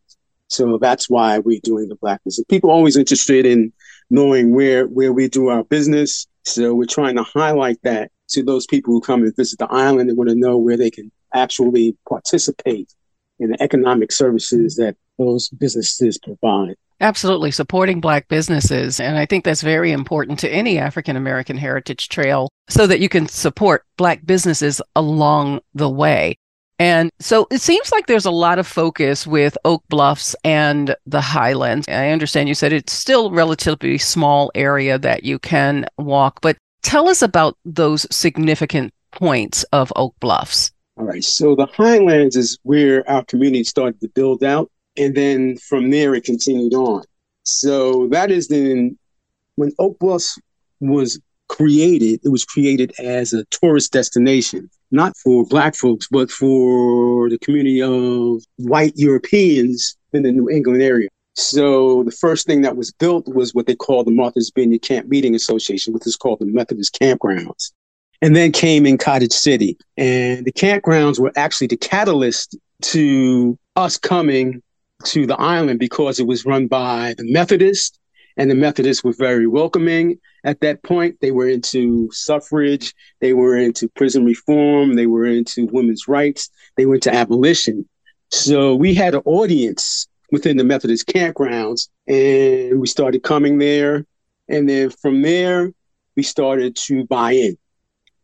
So 0.49 0.77
that's 0.77 1.09
why 1.09 1.39
we're 1.39 1.63
doing 1.65 1.89
the 1.89 1.97
black 1.97 2.23
business. 2.25 2.45
People 2.51 2.71
always 2.71 2.99
interested 2.99 3.47
in 3.47 3.73
knowing 4.11 4.55
where 4.55 4.87
where 4.87 5.15
we 5.15 5.29
do 5.29 5.49
our 5.49 5.65
business. 5.65 6.27
So 6.45 6.75
we're 6.75 6.85
trying 6.85 7.17
to 7.17 7.23
highlight 7.23 7.79
that 7.85 8.11
to 8.29 8.43
those 8.43 8.67
people 8.67 8.93
who 8.93 9.01
come 9.01 9.23
and 9.23 9.35
visit 9.35 9.59
the 9.59 9.73
island 9.73 10.11
and 10.11 10.19
want 10.19 10.29
to 10.29 10.37
know 10.37 10.59
where 10.59 10.77
they 10.77 10.91
can 10.91 11.11
actually 11.33 11.97
participate 12.07 12.93
in 13.39 13.51
the 13.51 13.63
economic 13.63 14.13
services 14.13 14.77
that 14.77 14.95
those 15.25 15.49
businesses 15.51 16.19
provide. 16.19 16.77
Absolutely, 17.01 17.51
supporting 17.51 18.01
Black 18.01 18.29
businesses. 18.29 19.01
And 19.01 19.19
I 19.19 19.27
think 19.27 19.45
that's 19.45 19.63
very 19.63 19.91
important 19.91 20.39
to 20.41 20.49
any 20.49 20.79
African 20.79 21.17
American 21.17 21.57
Heritage 21.57 22.09
Trail 22.09 22.49
so 22.69 22.87
that 22.87 23.01
you 23.01 23.09
can 23.09 23.27
support 23.27 23.85
Black 23.97 24.25
businesses 24.25 24.81
along 24.95 25.61
the 25.75 25.91
way. 25.91 26.37
And 26.79 27.11
so 27.21 27.47
it 27.51 27.61
seems 27.61 27.93
like 27.93 28.07
there's 28.07 28.27
a 28.27 28.33
lot 28.33 28.59
of 28.59 28.67
focus 28.67 29.25
with 29.25 29.57
Oak 29.65 29.85
Bluffs 29.89 30.35
and 30.43 30.97
the 31.07 31.21
Highlands. 31.21 31.87
I 31.89 32.11
understand 32.11 32.49
you 32.49 32.57
said 32.57 32.73
it's 32.73 32.93
still 32.93 33.27
a 33.27 33.33
relatively 33.33 33.99
small 33.99 34.51
area 34.57 34.99
that 34.99 35.23
you 35.23 35.39
can 35.39 35.87
walk, 35.99 36.41
but 36.41 36.57
tell 36.83 37.09
us 37.09 37.23
about 37.23 37.57
those 37.65 38.05
significant 38.11 38.93
points 39.13 39.63
of 39.73 39.93
Oak 39.95 40.17
Bluffs. 40.19 40.73
All 40.97 41.05
right. 41.05 41.23
So 41.23 41.55
the 41.55 41.67
Highlands 41.67 42.35
is 42.35 42.59
where 42.65 43.09
our 43.09 43.25
community 43.27 43.63
started 43.63 44.01
to 44.01 44.09
build 44.09 44.43
out. 44.43 44.69
And 44.97 45.15
then 45.15 45.57
from 45.57 45.91
there, 45.91 46.15
it 46.15 46.25
continued 46.25 46.75
on. 46.75 47.03
So 47.45 48.09
that 48.09 48.31
is 48.31 48.49
then 48.49 48.99
when 49.57 49.73
Oak 49.79 49.99
Bluffs 49.99 50.39
was 50.81 51.21
created, 51.49 52.21
it 52.25 52.29
was 52.29 52.45
created 52.45 52.93
as 52.99 53.33
a 53.33 53.45
tourist 53.47 53.93
destination, 53.93 54.71
not 54.91 55.17
for 55.17 55.45
Black 55.47 55.75
folks, 55.75 56.09
but 56.11 56.31
for 56.31 57.29
the 57.29 57.39
community 57.39 57.83
of 57.83 58.43
white 58.57 58.93
Europeans 58.97 59.97
in 60.13 60.23
the 60.23 60.33
New 60.33 60.49
England 60.49 60.83
area. 60.83 61.09
So 61.35 62.03
the 62.05 62.11
first 62.11 62.47
thing 62.47 62.63
that 62.63 62.77
was 62.77 62.93
built 62.93 63.27
was 63.27 63.55
what 63.55 63.67
they 63.67 63.75
call 63.75 64.05
the 64.05 64.11
Martha's 64.11 64.53
Vineyard 64.55 64.83
Camp 64.83 65.09
Meeting 65.09 65.35
Association, 65.35 65.95
which 65.95 66.07
is 66.07 66.17
called 66.17 66.41
the 66.41 66.47
Methodist 66.47 66.99
Campgrounds 67.01 67.73
and 68.23 68.37
then 68.37 68.53
came 68.53 68.87
in 68.87 68.97
Cottage 68.97 69.33
City. 69.33 69.77
And 69.97 70.45
the 70.45 70.53
campgrounds 70.53 71.19
were 71.19 71.33
actually 71.37 71.67
the 71.67 71.77
catalyst 71.77 72.57
to 72.83 73.59
us 73.77 73.99
coming 73.99 74.63
to 75.07 75.27
the 75.27 75.39
island 75.41 75.79
because 75.79 76.19
it 76.19 76.27
was 76.27 76.45
run 76.45 76.67
by 76.67 77.15
the 77.19 77.31
Methodists, 77.31 77.99
and 78.37 78.51
the 78.51 78.55
Methodists 78.55 79.05
were 79.05 79.13
very 79.13 79.47
welcoming 79.47 80.19
at 80.45 80.61
that 80.61 80.83
point. 80.83 81.19
They 81.21 81.31
were 81.31 81.49
into 81.49 82.11
suffrage, 82.13 82.95
they 83.21 83.33
were 83.33 83.57
into 83.57 83.89
prison 83.89 84.25
reform, 84.25 84.95
they 84.95 85.07
were 85.07 85.27
into 85.27 85.67
women's 85.67 86.09
rights, 86.09 86.51
they 86.77 86.87
were 86.87 86.95
into 86.95 87.13
abolition. 87.13 87.89
So 88.31 88.75
we 88.75 88.95
had 88.95 89.15
an 89.15 89.23
audience 89.25 90.09
within 90.31 90.57
the 90.57 90.65
Methodist 90.65 91.07
campgrounds, 91.07 91.89
and 92.07 92.81
we 92.81 92.87
started 92.87 93.23
coming 93.23 93.59
there. 93.59 94.07
And 94.49 94.69
then 94.69 94.91
from 94.91 95.23
there, 95.23 95.73
we 96.17 96.23
started 96.23 96.77
to 96.87 97.07
buy 97.07 97.33
in 97.33 97.57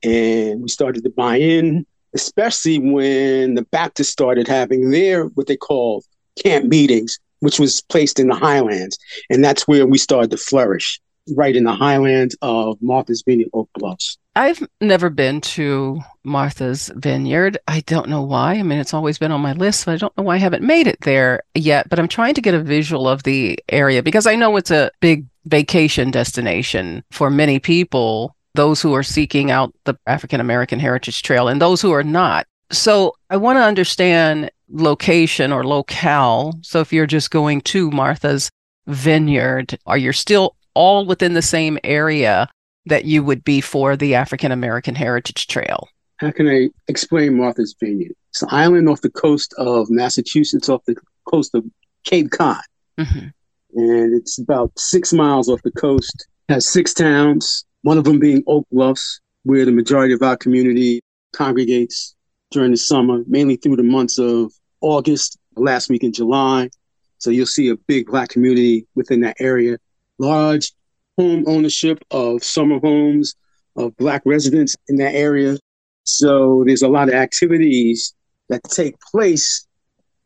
and 0.02 0.62
we 0.62 0.68
started 0.68 1.02
to 1.04 1.10
buy 1.10 1.36
in, 1.36 1.86
especially 2.14 2.78
when 2.78 3.54
the 3.54 3.66
Baptists 3.70 4.10
started 4.10 4.48
having 4.48 4.90
their 4.90 5.24
what 5.26 5.46
they 5.46 5.56
call 5.56 6.04
camp 6.42 6.66
meetings, 6.66 7.18
which 7.40 7.58
was 7.58 7.82
placed 7.82 8.18
in 8.18 8.28
the 8.28 8.34
highlands. 8.34 8.98
And 9.30 9.44
that's 9.44 9.66
where 9.66 9.86
we 9.86 9.98
started 9.98 10.30
to 10.30 10.36
flourish, 10.36 11.00
right 11.36 11.54
in 11.54 11.64
the 11.64 11.74
highlands 11.74 12.36
of 12.42 12.78
Martha's 12.80 13.22
Vineyard, 13.26 13.50
Oak 13.52 13.68
Bluffs. 13.74 14.18
I've 14.36 14.64
never 14.80 15.10
been 15.10 15.40
to 15.40 16.00
Martha's 16.22 16.92
Vineyard. 16.94 17.58
I 17.66 17.80
don't 17.80 18.08
know 18.08 18.22
why. 18.22 18.54
I 18.54 18.62
mean, 18.62 18.78
it's 18.78 18.94
always 18.94 19.18
been 19.18 19.32
on 19.32 19.40
my 19.40 19.52
list, 19.52 19.84
but 19.84 19.94
I 19.94 19.96
don't 19.96 20.16
know 20.16 20.22
why 20.22 20.36
I 20.36 20.38
haven't 20.38 20.62
made 20.62 20.86
it 20.86 21.00
there 21.00 21.42
yet. 21.54 21.88
But 21.88 21.98
I'm 21.98 22.06
trying 22.06 22.34
to 22.34 22.40
get 22.40 22.54
a 22.54 22.62
visual 22.62 23.08
of 23.08 23.24
the 23.24 23.58
area 23.68 24.02
because 24.02 24.28
I 24.28 24.36
know 24.36 24.56
it's 24.56 24.70
a 24.70 24.92
big 25.00 25.26
vacation 25.46 26.10
destination 26.10 27.02
for 27.10 27.30
many 27.30 27.58
people 27.58 28.36
those 28.54 28.82
who 28.82 28.92
are 28.94 29.04
seeking 29.04 29.50
out 29.52 29.72
the 29.84 29.96
African 30.06 30.40
American 30.40 30.80
Heritage 30.80 31.22
Trail 31.22 31.46
and 31.46 31.62
those 31.62 31.80
who 31.80 31.92
are 31.92 32.02
not. 32.02 32.46
So 32.72 33.14
I 33.30 33.36
want 33.36 33.56
to 33.56 33.62
understand 33.62 34.50
location 34.70 35.52
or 35.52 35.64
locale. 35.64 36.52
So 36.62 36.80
if 36.80 36.92
you're 36.92 37.06
just 37.06 37.30
going 37.30 37.60
to 37.62 37.90
Martha's 37.90 38.50
Vineyard, 38.86 39.78
are 39.86 39.98
you 39.98 40.12
still 40.12 40.56
all 40.74 41.06
within 41.06 41.34
the 41.34 41.42
same 41.42 41.78
area 41.84 42.48
that 42.86 43.04
you 43.04 43.22
would 43.22 43.44
be 43.44 43.60
for 43.60 43.96
the 43.96 44.14
African 44.14 44.52
American 44.52 44.94
Heritage 44.94 45.46
Trail? 45.46 45.88
How 46.18 46.30
can 46.30 46.48
I 46.48 46.68
explain 46.88 47.36
Martha's 47.36 47.74
Vineyard? 47.78 48.14
It's 48.30 48.42
an 48.42 48.48
island 48.50 48.88
off 48.88 49.00
the 49.00 49.10
coast 49.10 49.54
of 49.56 49.88
Massachusetts, 49.90 50.68
off 50.68 50.84
the 50.86 50.96
coast 51.30 51.54
of 51.54 51.64
Cape 52.04 52.30
Cod. 52.30 52.62
Mm-hmm. 52.98 53.28
And 53.74 54.14
it's 54.14 54.38
about 54.38 54.72
six 54.78 55.12
miles 55.12 55.48
off 55.48 55.62
the 55.62 55.70
coast, 55.70 56.26
has 56.48 56.66
six 56.66 56.94
towns, 56.94 57.64
one 57.82 57.98
of 57.98 58.04
them 58.04 58.18
being 58.18 58.42
Oak 58.46 58.66
Bluffs, 58.72 59.20
where 59.44 59.64
the 59.64 59.72
majority 59.72 60.14
of 60.14 60.22
our 60.22 60.36
community 60.36 61.00
congregates 61.34 62.14
during 62.50 62.70
the 62.70 62.76
summer, 62.76 63.22
mainly 63.26 63.56
through 63.56 63.76
the 63.76 63.82
months 63.82 64.18
of 64.18 64.52
August, 64.80 65.38
last 65.56 65.88
week 65.90 66.04
in 66.04 66.12
July. 66.12 66.70
So 67.18 67.30
you'll 67.30 67.46
see 67.46 67.68
a 67.68 67.76
big 67.76 68.06
Black 68.06 68.28
community 68.28 68.86
within 68.94 69.20
that 69.22 69.36
area. 69.40 69.78
Large 70.18 70.72
home 71.16 71.44
ownership 71.46 71.98
of 72.10 72.44
summer 72.44 72.78
homes 72.78 73.34
of 73.76 73.96
Black 73.96 74.22
residents 74.24 74.76
in 74.88 74.96
that 74.96 75.14
area. 75.14 75.58
So 76.04 76.62
there's 76.66 76.82
a 76.82 76.88
lot 76.88 77.08
of 77.08 77.14
activities 77.14 78.14
that 78.48 78.62
take 78.64 78.98
place 79.00 79.66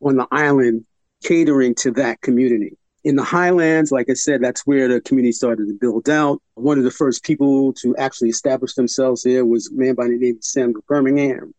on 0.01 0.15
the 0.17 0.27
island 0.31 0.85
catering 1.23 1.73
to 1.75 1.91
that 1.91 2.21
community 2.21 2.77
in 3.03 3.15
the 3.15 3.23
highlands, 3.23 3.91
like 3.91 4.09
I 4.09 4.13
said, 4.13 4.41
that's 4.41 4.65
where 4.65 4.87
the 4.87 5.01
community 5.01 5.33
started 5.33 5.67
to 5.67 5.73
build 5.73 6.09
out. 6.09 6.41
One 6.55 6.77
of 6.77 6.83
the 6.83 6.91
first 6.91 7.23
people 7.23 7.73
to 7.73 7.95
actually 7.97 8.29
establish 8.29 8.75
themselves 8.75 9.23
there 9.23 9.45
was 9.45 9.69
a 9.69 9.75
man 9.75 9.95
by 9.95 10.07
the 10.07 10.17
name 10.17 10.37
of 10.37 10.43
Samuel 10.43 10.83
Birmingham 10.87 11.53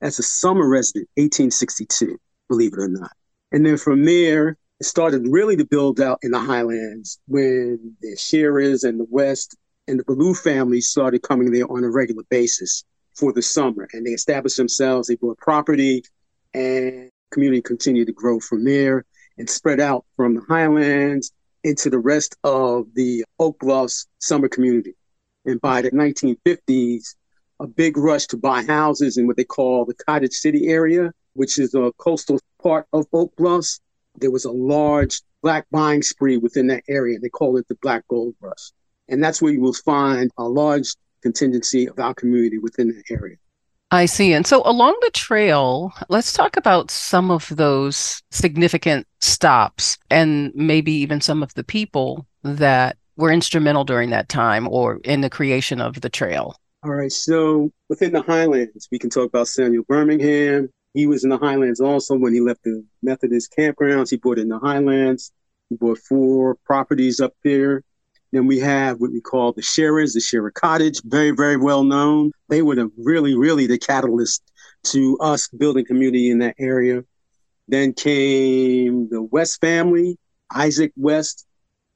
as 0.00 0.18
a 0.18 0.22
summer 0.22 0.68
resident, 0.68 1.08
1862, 1.16 2.18
believe 2.48 2.72
it 2.72 2.78
or 2.78 2.88
not. 2.88 3.12
And 3.52 3.64
then 3.66 3.76
from 3.76 4.04
there, 4.04 4.56
it 4.80 4.86
started 4.86 5.26
really 5.28 5.56
to 5.56 5.64
build 5.64 6.00
out 6.00 6.18
in 6.22 6.30
the 6.30 6.40
highlands 6.40 7.18
when 7.26 7.96
the 8.00 8.16
Shearers 8.16 8.84
and 8.84 8.98
the 8.98 9.06
West 9.10 9.56
and 9.86 9.98
the 9.98 10.04
Ballou 10.04 10.34
families 10.34 10.88
started 10.88 11.22
coming 11.22 11.50
there 11.50 11.70
on 11.70 11.84
a 11.84 11.90
regular 11.90 12.22
basis 12.30 12.84
for 13.14 13.32
the 13.32 13.42
summer. 13.42 13.88
And 13.92 14.06
they 14.06 14.12
established 14.12 14.56
themselves, 14.56 15.08
they 15.08 15.16
bought 15.16 15.38
property, 15.38 16.04
and 16.54 17.10
community 17.30 17.62
continued 17.62 18.06
to 18.06 18.12
grow 18.12 18.40
from 18.40 18.64
there 18.64 19.04
and 19.36 19.48
spread 19.48 19.80
out 19.80 20.04
from 20.16 20.34
the 20.34 20.42
highlands 20.48 21.32
into 21.62 21.90
the 21.90 21.98
rest 21.98 22.36
of 22.44 22.86
the 22.94 23.24
Oak 23.38 23.58
Bluffs 23.58 24.06
summer 24.18 24.48
community. 24.48 24.94
And 25.44 25.60
by 25.60 25.82
the 25.82 25.90
1950s, 25.90 27.14
a 27.60 27.66
big 27.66 27.96
rush 27.96 28.26
to 28.26 28.36
buy 28.36 28.64
houses 28.64 29.16
in 29.16 29.26
what 29.26 29.36
they 29.36 29.44
call 29.44 29.84
the 29.84 29.94
Cottage 29.94 30.32
City 30.32 30.68
area, 30.68 31.12
which 31.34 31.58
is 31.58 31.74
a 31.74 31.92
coastal 31.98 32.40
part 32.62 32.86
of 32.92 33.06
Oak 33.12 33.36
Bluffs. 33.36 33.80
There 34.16 34.30
was 34.30 34.46
a 34.46 34.50
large 34.50 35.20
black 35.42 35.66
buying 35.70 36.02
spree 36.02 36.38
within 36.38 36.66
that 36.68 36.82
area. 36.88 37.18
They 37.18 37.28
call 37.28 37.56
it 37.58 37.68
the 37.68 37.76
Black 37.76 38.08
Gold 38.08 38.34
Rush. 38.40 38.72
And 39.08 39.22
that's 39.22 39.42
where 39.42 39.52
you 39.52 39.60
will 39.60 39.74
find 39.74 40.30
a 40.38 40.44
large 40.44 40.94
contingency 41.22 41.86
of 41.86 41.98
our 41.98 42.14
community 42.14 42.58
within 42.58 42.88
that 42.88 43.04
area. 43.10 43.36
I 43.90 44.06
see. 44.06 44.32
And 44.32 44.46
so 44.46 44.62
along 44.64 44.96
the 45.02 45.10
trail, 45.10 45.92
let's 46.08 46.32
talk 46.32 46.56
about 46.56 46.90
some 46.90 47.30
of 47.30 47.48
those 47.48 48.22
significant 48.30 49.06
stops 49.20 49.98
and 50.10 50.52
maybe 50.54 50.92
even 50.92 51.20
some 51.20 51.42
of 51.42 51.52
the 51.54 51.64
people 51.64 52.26
that 52.44 52.96
were 53.16 53.32
instrumental 53.32 53.84
during 53.84 54.10
that 54.10 54.28
time 54.28 54.68
or 54.68 55.00
in 55.04 55.20
the 55.20 55.30
creation 55.30 55.80
of 55.80 56.00
the 56.00 56.08
trail. 56.08 56.56
All 56.82 56.94
right. 56.94 57.12
So 57.12 57.70
within 57.90 58.12
the 58.12 58.22
Highlands, 58.22 58.88
we 58.90 58.98
can 58.98 59.10
talk 59.10 59.28
about 59.28 59.48
Samuel 59.48 59.84
Birmingham. 59.86 60.70
He 60.94 61.06
was 61.06 61.24
in 61.24 61.30
the 61.30 61.36
Highlands 61.36 61.80
also 61.80 62.16
when 62.16 62.32
he 62.32 62.40
left 62.40 62.62
the 62.64 62.82
Methodist 63.02 63.54
campgrounds. 63.56 64.10
He 64.10 64.16
bought 64.16 64.38
in 64.38 64.48
the 64.48 64.58
Highlands. 64.58 65.30
He 65.68 65.76
bought 65.76 65.98
four 65.98 66.56
properties 66.64 67.20
up 67.20 67.34
there. 67.44 67.82
Then 68.32 68.46
we 68.46 68.60
have 68.60 68.98
what 68.98 69.12
we 69.12 69.20
call 69.20 69.52
the 69.52 69.60
Shearers, 69.60 70.14
the 70.14 70.20
Shearer 70.20 70.52
Cottage, 70.52 71.02
very, 71.04 71.32
very 71.32 71.56
well 71.58 71.84
known. 71.84 72.32
They 72.48 72.62
were 72.62 72.76
the 72.76 72.90
really, 72.96 73.36
really 73.36 73.66
the 73.66 73.78
catalyst 73.78 74.42
to 74.84 75.18
us 75.18 75.48
building 75.48 75.84
community 75.84 76.30
in 76.30 76.38
that 76.38 76.54
area. 76.58 77.04
Then 77.68 77.92
came 77.92 79.08
the 79.10 79.22
West 79.22 79.60
family, 79.60 80.16
Isaac 80.54 80.92
West, 80.96 81.46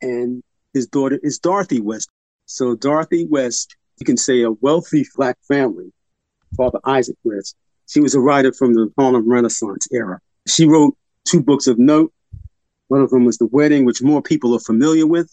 and 0.03 0.43
his 0.75 0.89
daughter 0.89 1.19
is 1.23 1.39
Dorothy 1.39 1.81
West. 1.81 2.11
So 2.47 2.75
Dorothy 2.75 3.27
West, 3.27 3.77
you 3.99 4.07
can 4.07 4.17
say 4.17 4.43
a 4.43 4.51
wealthy 4.51 5.07
black 5.17 5.39
family, 5.47 5.93
Father 6.57 6.81
Isaac 6.85 7.17
West. 7.25 7.57
She 7.87 8.01
was 8.01 8.15
a 8.15 8.21
writer 8.21 8.53
from 8.53 8.75
the 8.75 8.91
Harlem 8.99 9.29
Renaissance 9.29 9.87
era. 9.93 10.21
She 10.49 10.67
wrote 10.67 10.97
two 11.25 11.43
books 11.43 11.67
of 11.67 11.79
note. 11.79 12.13
One 12.89 13.01
of 13.01 13.11
them 13.11 13.25
was 13.25 13.39
The 13.39 13.47
Wedding, 13.47 13.85
which 13.85 14.03
more 14.03 14.23
people 14.23 14.55
are 14.55 14.61
familiar 14.61 15.07
with. 15.07 15.31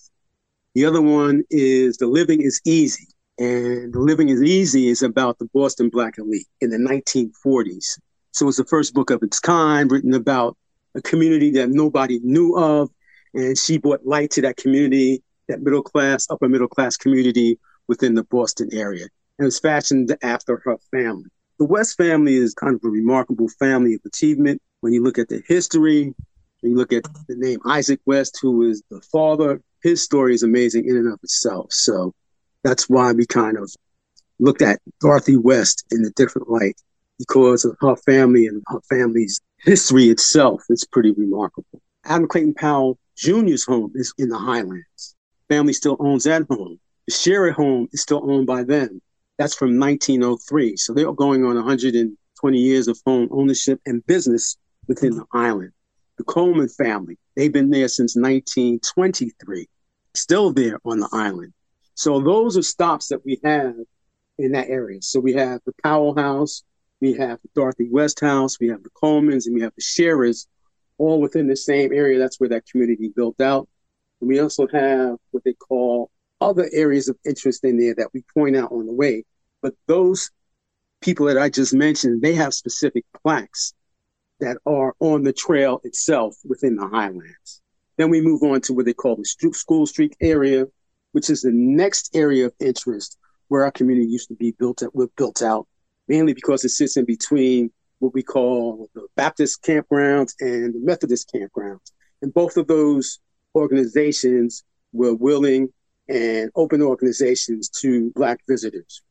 The 0.76 0.86
other 0.86 1.02
one 1.02 1.43
is 1.50 1.97
The 1.97 2.08
Living 2.08 2.41
is 2.41 2.62
Easy. 2.65 3.08
And 3.38 3.93
The 3.93 4.00
Living 4.00 4.30
is 4.30 4.41
Easy 4.41 4.88
is 4.88 5.02
about 5.02 5.39
the 5.39 5.50
Boston 5.54 5.89
Black 5.89 6.17
elite 6.17 6.47
in 6.62 6.69
the 6.69 6.78
1940s. 6.78 8.00
So 8.32 8.47
it's 8.47 8.58
the 8.58 8.65
first 8.65 8.93
book 8.93 9.10
of 9.10 9.24
its 9.24 9.39
kind 9.39 9.91
written 9.91 10.13
about 10.13 10.58
a 10.95 11.02
community 11.02 11.52
that 11.52 11.69
nobody 11.69 12.19
knew 12.24 12.56
of. 12.58 12.89
And 13.34 13.58
she 13.58 13.78
brought 13.78 14.06
light 14.06 14.32
to 14.32 14.41
that 14.41 14.58
community, 14.58 15.24
that 15.47 15.62
middle 15.62 15.84
class, 15.84 16.28
upper 16.30 16.47
middle 16.47 16.67
class 16.67 16.95
community 16.97 17.58
within 17.88 18.15
the 18.15 18.24
Boston 18.24 18.70
area. 18.72 19.08
And 19.38 19.46
was 19.46 19.60
fashioned 19.60 20.15
after 20.22 20.62
her 20.65 20.78
family. 20.91 21.30
The 21.58 21.65
West 21.65 21.98
family 21.98 22.36
is 22.36 22.54
kind 22.54 22.76
of 22.76 22.82
a 22.84 22.89
remarkable 22.89 23.48
family 23.60 23.94
of 23.94 24.02
achievement. 24.06 24.62
When 24.82 24.94
you 24.94 25.04
look 25.04 25.17
at 25.17 25.30
the 25.30 25.41
history, 25.48 26.13
when 26.62 26.72
you 26.72 26.78
look 26.78 26.94
at 26.94 27.04
the 27.28 27.36
name 27.36 27.60
Isaac 27.65 28.00
West, 28.06 28.39
who 28.41 28.63
is 28.63 28.84
the 28.89 29.02
father, 29.12 29.62
his 29.82 30.04
story 30.04 30.34
is 30.34 30.44
amazing 30.44 30.88
in 30.88 30.96
and 30.96 31.12
of 31.12 31.20
itself. 31.24 31.67
So 31.72 32.13
that's 32.63 32.89
why 32.89 33.12
we 33.12 33.26
kind 33.26 33.58
of 33.58 33.72
looked 34.39 34.62
at 34.62 34.80
Dorothy 35.00 35.38
West 35.38 35.86
in 35.91 36.06
a 36.06 36.10
different 36.12 36.50
light 36.50 36.80
because 37.17 37.65
of 37.65 37.78
her 37.82 37.96
family 37.96 38.48
and 38.48 38.63
her 38.67 38.82
family's 38.89 39.39
history 39.58 40.06
itself 40.06 40.63
is 40.70 40.86
pretty 40.91 41.12
remarkable. 41.12 41.82
Adam 42.06 42.28
Clayton 42.28 42.56
Powell 42.56 42.98
Jr.'s 43.15 43.63
home 43.63 43.91
is 43.94 44.13
in 44.17 44.30
the 44.30 44.38
Highlands. 44.38 45.15
Family 45.48 45.74
still 45.74 45.98
owns 46.00 46.24
that 46.24 46.48
home. 46.50 46.80
Shearer 47.12 47.52
home 47.52 47.88
is 47.91 48.02
still 48.02 48.30
owned 48.30 48.47
by 48.47 48.63
them. 48.63 49.02
That's 49.38 49.56
from 49.56 49.80
1903. 49.80 50.78
So 50.78 50.93
they're 50.93 51.12
going 51.13 51.43
on 51.45 51.56
120 51.56 52.58
years 52.58 52.88
of 52.88 53.00
home 53.06 53.28
ownership 53.32 53.80
and 53.86 54.06
business 54.06 54.58
within 54.88 55.15
the 55.15 55.26
island. 55.34 55.71
The 56.17 56.24
Coleman 56.26 56.69
family, 56.69 57.17
they've 57.36 57.52
been 57.52 57.69
there 57.69 57.88
since 57.88 58.15
1923, 58.15 59.67
still 60.13 60.54
there 60.54 60.80
on 60.86 61.00
the 61.00 61.10
island. 61.12 61.54
So 61.95 62.19
those 62.19 62.58
are 62.58 62.62
stops 62.62 63.08
that 63.08 63.26
we 63.26 63.39
have 63.43 63.76
in 64.38 64.52
that 64.52 64.69
area. 64.69 65.02
So 65.02 65.19
we 65.19 65.34
have 65.34 65.62
the 65.65 65.74
Powell 65.84 66.15
House, 66.15 66.63
we 67.00 67.13
have 67.13 67.39
the 67.41 67.50
Dorothy 67.56 67.88
West 67.89 68.19
House, 68.19 68.60
we 68.60 68.67
have 68.67 68.84
the 68.84 68.89
Colemans, 68.91 69.47
and 69.47 69.56
we 69.56 69.62
have 69.62 69.74
the 69.76 69.82
Shearers, 69.82 70.47
all 70.97 71.19
within 71.19 71.47
the 71.47 71.56
same 71.56 71.91
area. 71.91 72.19
That's 72.19 72.39
where 72.39 72.50
that 72.50 72.67
community 72.67 73.12
built 73.15 73.41
out. 73.41 73.67
And 74.19 74.28
we 74.28 74.39
also 74.39 74.67
have 74.67 75.17
what 75.32 75.43
they 75.43 75.54
call 75.54 76.11
other 76.41 76.69
areas 76.73 77.08
of 77.08 77.17
interest 77.25 77.63
in 77.63 77.77
there 77.80 77.95
that 77.95 78.10
we 78.13 78.23
point 78.34 78.56
out 78.56 78.71
on 78.71 78.86
the 78.86 78.93
way. 78.93 79.23
But 79.62 79.75
those 79.88 80.32
people 81.01 81.27
that 81.27 81.38
I 81.38 81.49
just 81.49 81.73
mentioned, 81.73 82.21
they 82.21 82.34
have 82.34 82.54
specific 82.54 83.06
plaques 83.21 83.73
that 84.39 84.58
are 84.65 84.95
on 84.99 85.23
the 85.23 85.34
trail 85.34 85.80
itself 85.84 86.36
within 86.43 86.75
the 86.75 86.88
highlands. 86.88 87.62
Then 87.97 88.10
we 88.10 88.21
move 88.21 88.41
on 88.41 88.62
to 88.62 88.73
what 88.73 88.86
they 88.86 88.93
call 88.93 89.15
the 89.15 89.25
School 89.54 89.86
Street 89.86 90.15
area, 90.19 90.65
which 91.12 91.30
is 91.30 91.41
the 91.41 91.51
next 91.51 92.15
area 92.15 92.47
of 92.47 92.54
interest 92.60 93.17
where 93.47 93.63
our 93.63 93.71
community 93.71 94.08
used 94.08 94.30
to 94.30 94.36
be 94.36 94.56
built 94.58 94.82
at, 94.82 94.89
built 95.15 95.41
out, 95.41 95.67
mainly 96.08 96.34
because 96.34 96.63
it 96.63 96.69
sits 96.69 96.97
in 96.97 97.06
between 97.06 97.71
what 97.99 98.13
we 98.13 98.23
call 98.23 98.89
the 98.95 99.06
Baptist 99.15 99.62
campgrounds 99.62 100.34
and 100.39 100.73
the 100.73 100.80
Methodist 100.80 101.32
campgrounds. 101.34 101.91
And 102.21 102.34
both 102.34 102.58
of 102.58 102.67
those 102.67 103.19
organizations 103.54 104.63
were 104.93 105.13
willing 105.13 105.71
and 106.12 106.52
open 106.56 106.82
organizations 106.82 107.69
to 107.69 108.12
Black 108.12 108.39
visitors. 108.47 109.02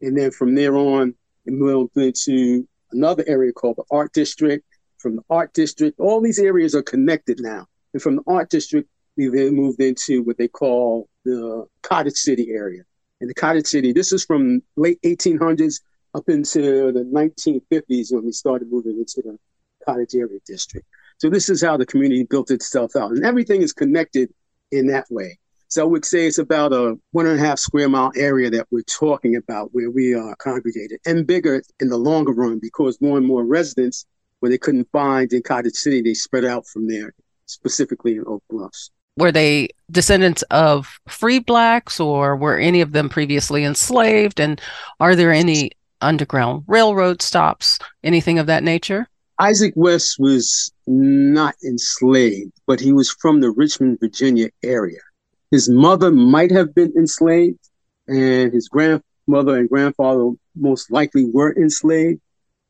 And 0.00 0.16
then 0.16 0.30
from 0.30 0.54
there 0.54 0.76
on, 0.76 1.14
it 1.46 1.52
moved 1.52 1.96
into 1.96 2.68
another 2.92 3.24
area 3.26 3.52
called 3.52 3.76
the 3.76 3.84
Art 3.90 4.12
District. 4.12 4.64
From 4.98 5.16
the 5.16 5.22
Art 5.30 5.52
District, 5.54 5.98
all 5.98 6.20
these 6.20 6.38
areas 6.38 6.74
are 6.74 6.82
connected 6.82 7.40
now. 7.40 7.66
And 7.92 8.02
from 8.02 8.16
the 8.16 8.22
Art 8.26 8.50
District, 8.50 8.88
we 9.16 9.28
then 9.28 9.54
moved 9.54 9.80
into 9.80 10.22
what 10.22 10.38
they 10.38 10.48
call 10.48 11.08
the 11.24 11.66
Cottage 11.82 12.16
City 12.16 12.50
area 12.50 12.82
in 13.22 13.28
the 13.28 13.34
cottage 13.34 13.66
city. 13.66 13.92
This 13.92 14.12
is 14.12 14.24
from 14.24 14.62
late 14.76 15.00
1800s 15.02 15.80
up 16.14 16.28
into 16.28 16.92
the 16.92 17.04
1950s 17.04 18.12
when 18.12 18.24
we 18.24 18.32
started 18.32 18.70
moving 18.70 18.98
into 18.98 19.22
the 19.22 19.38
cottage 19.86 20.14
area 20.14 20.40
district. 20.44 20.86
So 21.18 21.30
this 21.30 21.48
is 21.48 21.62
how 21.62 21.76
the 21.76 21.86
community 21.86 22.24
built 22.24 22.50
itself 22.50 22.96
out, 22.96 23.12
and 23.12 23.24
everything 23.24 23.62
is 23.62 23.72
connected 23.72 24.30
in 24.72 24.88
that 24.88 25.06
way. 25.08 25.38
So 25.72 25.80
I 25.80 25.86
would 25.86 26.04
say 26.04 26.26
it's 26.26 26.36
about 26.36 26.74
a 26.74 26.98
one 27.12 27.26
and 27.26 27.40
a 27.40 27.42
half 27.42 27.58
square 27.58 27.88
mile 27.88 28.12
area 28.14 28.50
that 28.50 28.66
we're 28.70 28.82
talking 28.82 29.36
about 29.36 29.70
where 29.72 29.90
we 29.90 30.12
are 30.12 30.36
congregated, 30.36 31.00
and 31.06 31.26
bigger 31.26 31.62
in 31.80 31.88
the 31.88 31.96
longer 31.96 32.32
run 32.32 32.58
because 32.58 33.00
more 33.00 33.16
and 33.16 33.26
more 33.26 33.42
residents, 33.42 34.04
where 34.40 34.50
they 34.50 34.58
couldn't 34.58 34.86
find 34.92 35.32
in 35.32 35.40
Cottage 35.40 35.72
City, 35.72 36.02
they 36.02 36.12
spread 36.12 36.44
out 36.44 36.66
from 36.66 36.88
there, 36.88 37.14
specifically 37.46 38.16
in 38.16 38.24
Oak 38.26 38.42
Bluffs. 38.50 38.90
Were 39.16 39.32
they 39.32 39.70
descendants 39.90 40.42
of 40.50 41.00
free 41.08 41.38
blacks 41.38 41.98
or 41.98 42.36
were 42.36 42.58
any 42.58 42.82
of 42.82 42.92
them 42.92 43.08
previously 43.08 43.64
enslaved? 43.64 44.40
And 44.40 44.60
are 45.00 45.16
there 45.16 45.32
any 45.32 45.70
underground 46.02 46.64
railroad 46.66 47.22
stops 47.22 47.78
anything 48.04 48.38
of 48.38 48.44
that 48.44 48.62
nature? 48.62 49.08
Isaac 49.38 49.72
west 49.74 50.16
was 50.18 50.70
not 50.86 51.54
enslaved 51.64 52.52
but 52.66 52.78
he 52.78 52.92
was 52.92 53.10
from 53.10 53.40
the 53.40 53.50
richmond 53.50 53.98
virginia 53.98 54.50
area 54.62 55.00
his 55.52 55.68
mother 55.68 56.10
might 56.10 56.50
have 56.50 56.74
been 56.74 56.92
enslaved 56.96 57.60
and 58.08 58.52
his 58.52 58.68
grandmother 58.68 59.56
and 59.58 59.68
grandfather 59.68 60.30
most 60.56 60.90
likely 60.90 61.30
were 61.32 61.54
enslaved 61.56 62.20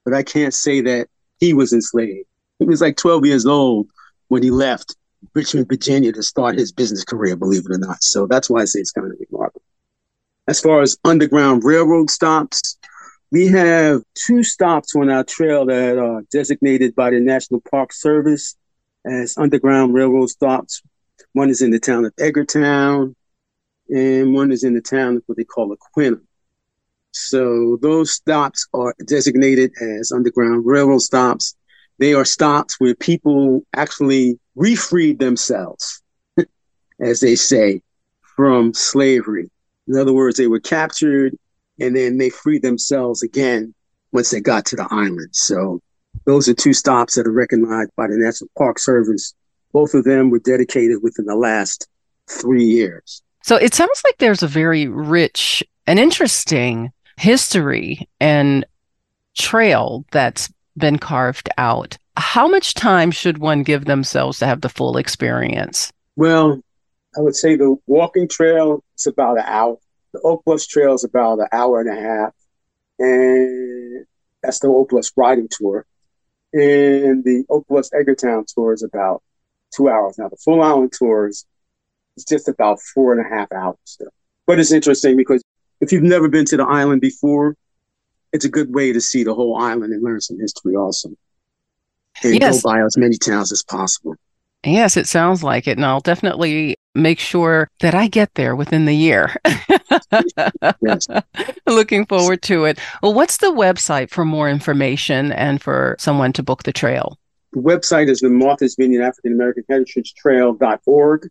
but 0.05 0.13
i 0.13 0.23
can't 0.23 0.53
say 0.53 0.83
that 0.83 1.09
he 1.41 1.55
was 1.55 1.73
enslaved 1.73 2.29
he 2.59 2.67
was 2.67 2.83
like 2.83 2.97
12 2.97 3.25
years 3.25 3.47
old 3.47 3.89
when 4.29 4.43
he 4.43 4.51
left 4.51 4.95
Richmond, 5.35 5.69
Virginia 5.69 6.13
to 6.13 6.23
start 6.23 6.59
his 6.59 6.73
business 6.73 7.05
career, 7.05 7.37
believe 7.37 7.65
it 7.65 7.73
or 7.73 7.79
not. 7.79 8.03
So 8.03 8.27
that's 8.27 8.51
why 8.51 8.63
I 8.63 8.65
say 8.65 8.81
it's 8.81 8.91
kind 8.91 9.11
of 9.11 9.19
remarkable. 9.31 9.63
As 10.49 10.61
far 10.61 10.83
as 10.83 10.99
Underground 11.05 11.63
Railroad 11.65 12.11
stops, 12.11 12.77
we 13.31 13.47
have 13.47 14.03
two 14.15 14.43
stops 14.43 14.95
on 14.97 15.09
our 15.09 15.25
trail 15.25 15.65
that 15.67 15.97
are 15.97 16.23
designated 16.31 16.95
by 16.95 17.11
the 17.11 17.21
National 17.21 17.63
Park 17.71 17.93
Service 17.93 18.57
as 19.07 19.39
Underground 19.39 19.95
Railroad 19.95 20.31
stops. 20.31 20.83
One 21.33 21.49
is 21.51 21.63
in 21.63 21.71
the 21.71 21.81
town 21.81 22.05
of 22.05 22.15
Edgartown, 22.17 23.15
and 23.89 24.35
one 24.35 24.53
is 24.53 24.65
in 24.65 24.75
the 24.75 24.81
town 24.81 25.17
of 25.17 25.23
what 25.27 25.39
they 25.39 25.45
call 25.45 25.75
Aquinnah. 25.75 26.21
So 27.13 27.79
those 27.83 28.13
stops 28.13 28.67
are 28.73 28.95
designated 29.07 29.73
as 29.81 30.13
Underground 30.13 30.65
Railroad 30.65 31.01
stops. 31.01 31.55
They 31.99 32.15
are 32.15 32.25
stops 32.25 32.77
where 32.79 32.95
people 32.95 33.63
actually 33.75 34.39
refreed 34.57 35.19
themselves, 35.19 36.03
as 37.01 37.21
they 37.21 37.37
say, 37.37 37.83
from 38.37 38.73
slavery. 38.73 39.51
In 39.89 39.97
other 39.97 40.13
words, 40.13 40.37
they 40.37 40.47
were 40.47 40.61
captured 40.61 41.37
and 41.81 41.97
then 41.97 42.19
they 42.19 42.31
freed 42.31 42.63
themselves 42.63 43.23
again 43.23 43.75
once 44.13 44.31
they 44.31 44.41
got 44.41 44.65
to 44.67 44.77
the 44.77 44.87
island. 44.91 45.31
So 45.33 45.81
those 46.25 46.49
are 46.49 46.55
two 46.55 46.73
stops 46.73 47.17
that 47.17 47.27
are 47.27 47.33
recognized 47.33 47.91
by 47.97 48.07
the 48.07 48.17
National 48.17 48.51
Park 48.57 48.79
Service. 48.79 49.35
Both 49.73 49.95
of 49.95 50.05
them 50.05 50.31
were 50.31 50.39
dedicated 50.39 50.99
within 51.03 51.27
the 51.27 51.37
last 51.37 51.89
three 52.29 52.65
years. 52.65 53.23
So 53.43 53.57
it 53.57 53.75
sounds 53.75 54.03
like 54.05 54.19
there's 54.19 54.43
a 54.43 54.49
very 54.49 54.87
rich 54.87 55.65
and 55.87 55.99
interesting 55.99 56.93
history 57.17 58.09
and 58.21 58.65
trail 59.35 60.05
that's 60.13 60.53
been 60.77 60.99
carved 60.99 61.49
out 61.59 61.99
how 62.17 62.47
much 62.49 62.75
time 62.75 63.11
should 63.11 63.39
one 63.39 63.63
give 63.63 63.85
themselves 63.85 64.39
to 64.39 64.47
have 64.47 64.61
the 64.61 64.69
full 64.69 64.97
experience? 64.97 65.93
Well, 66.17 66.63
I 67.17 67.21
would 67.21 67.37
say 67.37 67.57
the 67.57 67.77
walking 67.87 68.29
trail 68.29 68.85
is 68.97 69.07
about 69.07 69.39
an 69.39 69.45
hour. 69.47 69.79
The 70.13 70.21
Oak 70.21 70.45
Bluffs 70.45 70.67
Trail 70.67 70.95
is 70.95 71.05
about 71.05 71.39
an 71.39 71.49
hour 71.53 71.81
and 71.81 71.91
a 71.91 72.01
half. 72.01 72.35
And 72.99 74.07
that's 74.43 74.59
the 74.59 74.69
Oak 74.69 74.91
Bluffs 74.91 75.13
riding 75.17 75.49
tour. 75.51 75.87
And 76.53 77.25
the 77.25 77.45
Oak 77.49 77.67
Bluffs 77.69 77.91
tour 78.55 78.73
is 78.75 78.83
about 78.83 79.23
two 79.75 79.89
hours. 79.89 80.19
Now, 80.19 80.29
the 80.29 80.37
full 80.37 80.63
island 80.63 80.93
tours 80.97 81.45
is, 82.17 82.25
just 82.25 82.49
about 82.49 82.81
four 82.81 83.13
and 83.13 83.25
a 83.25 83.29
half 83.29 83.51
hours. 83.53 83.99
But 84.47 84.59
it's 84.59 84.73
interesting 84.73 85.17
because 85.17 85.43
if 85.81 85.93
you've 85.93 86.03
never 86.03 86.29
been 86.29 86.45
to 86.47 86.57
the 86.57 86.65
island 86.65 87.01
before, 87.01 87.57
it's 88.33 88.45
a 88.45 88.51
good 88.51 88.75
way 88.75 88.93
to 88.93 89.01
see 89.01 89.25
the 89.25 89.35
whole 89.35 89.57
island 89.57 89.93
and 89.93 90.03
learn 90.03 90.21
some 90.21 90.39
history 90.39 90.77
also 90.77 91.11
and 92.23 92.41
yes. 92.41 92.63
go 92.63 92.71
by 92.71 92.83
as 92.83 92.97
many 92.97 93.17
towns 93.17 93.53
as 93.53 93.63
possible. 93.63 94.15
Yes, 94.65 94.97
it 94.97 95.09
sounds 95.09 95.43
like 95.43 95.67
it. 95.67 95.77
And 95.77 95.85
I'll 95.85 96.01
definitely 96.01 96.77
make 96.95 97.19
sure 97.19 97.69
that 97.81 97.95
I 97.95 98.07
get 98.07 98.35
there 98.35 98.55
within 98.55 98.85
the 98.85 98.95
year. 98.95 99.35
yes. 100.81 101.09
Looking 101.67 102.07
forward 102.07 102.43
to 102.43 102.67
it. 102.67 102.79
Well, 103.03 103.15
what's 103.15 103.39
the 103.39 103.51
website 103.51 104.11
for 104.11 104.25
more 104.25 104.49
information 104.49 105.33
and 105.33 105.61
for 105.61 105.97
someone 105.99 106.33
to 106.35 106.43
book 106.43 106.63
the 106.63 106.73
trail? 106.73 107.19
The 107.53 107.61
website 107.61 108.09
is 108.09 108.21
the 108.21 108.31
Martha's 108.31 108.77
Vineyard 108.79 109.05
African 109.05 109.33
American 109.33 109.65
Heritage 109.69 110.15
Trail.org. 110.15 111.29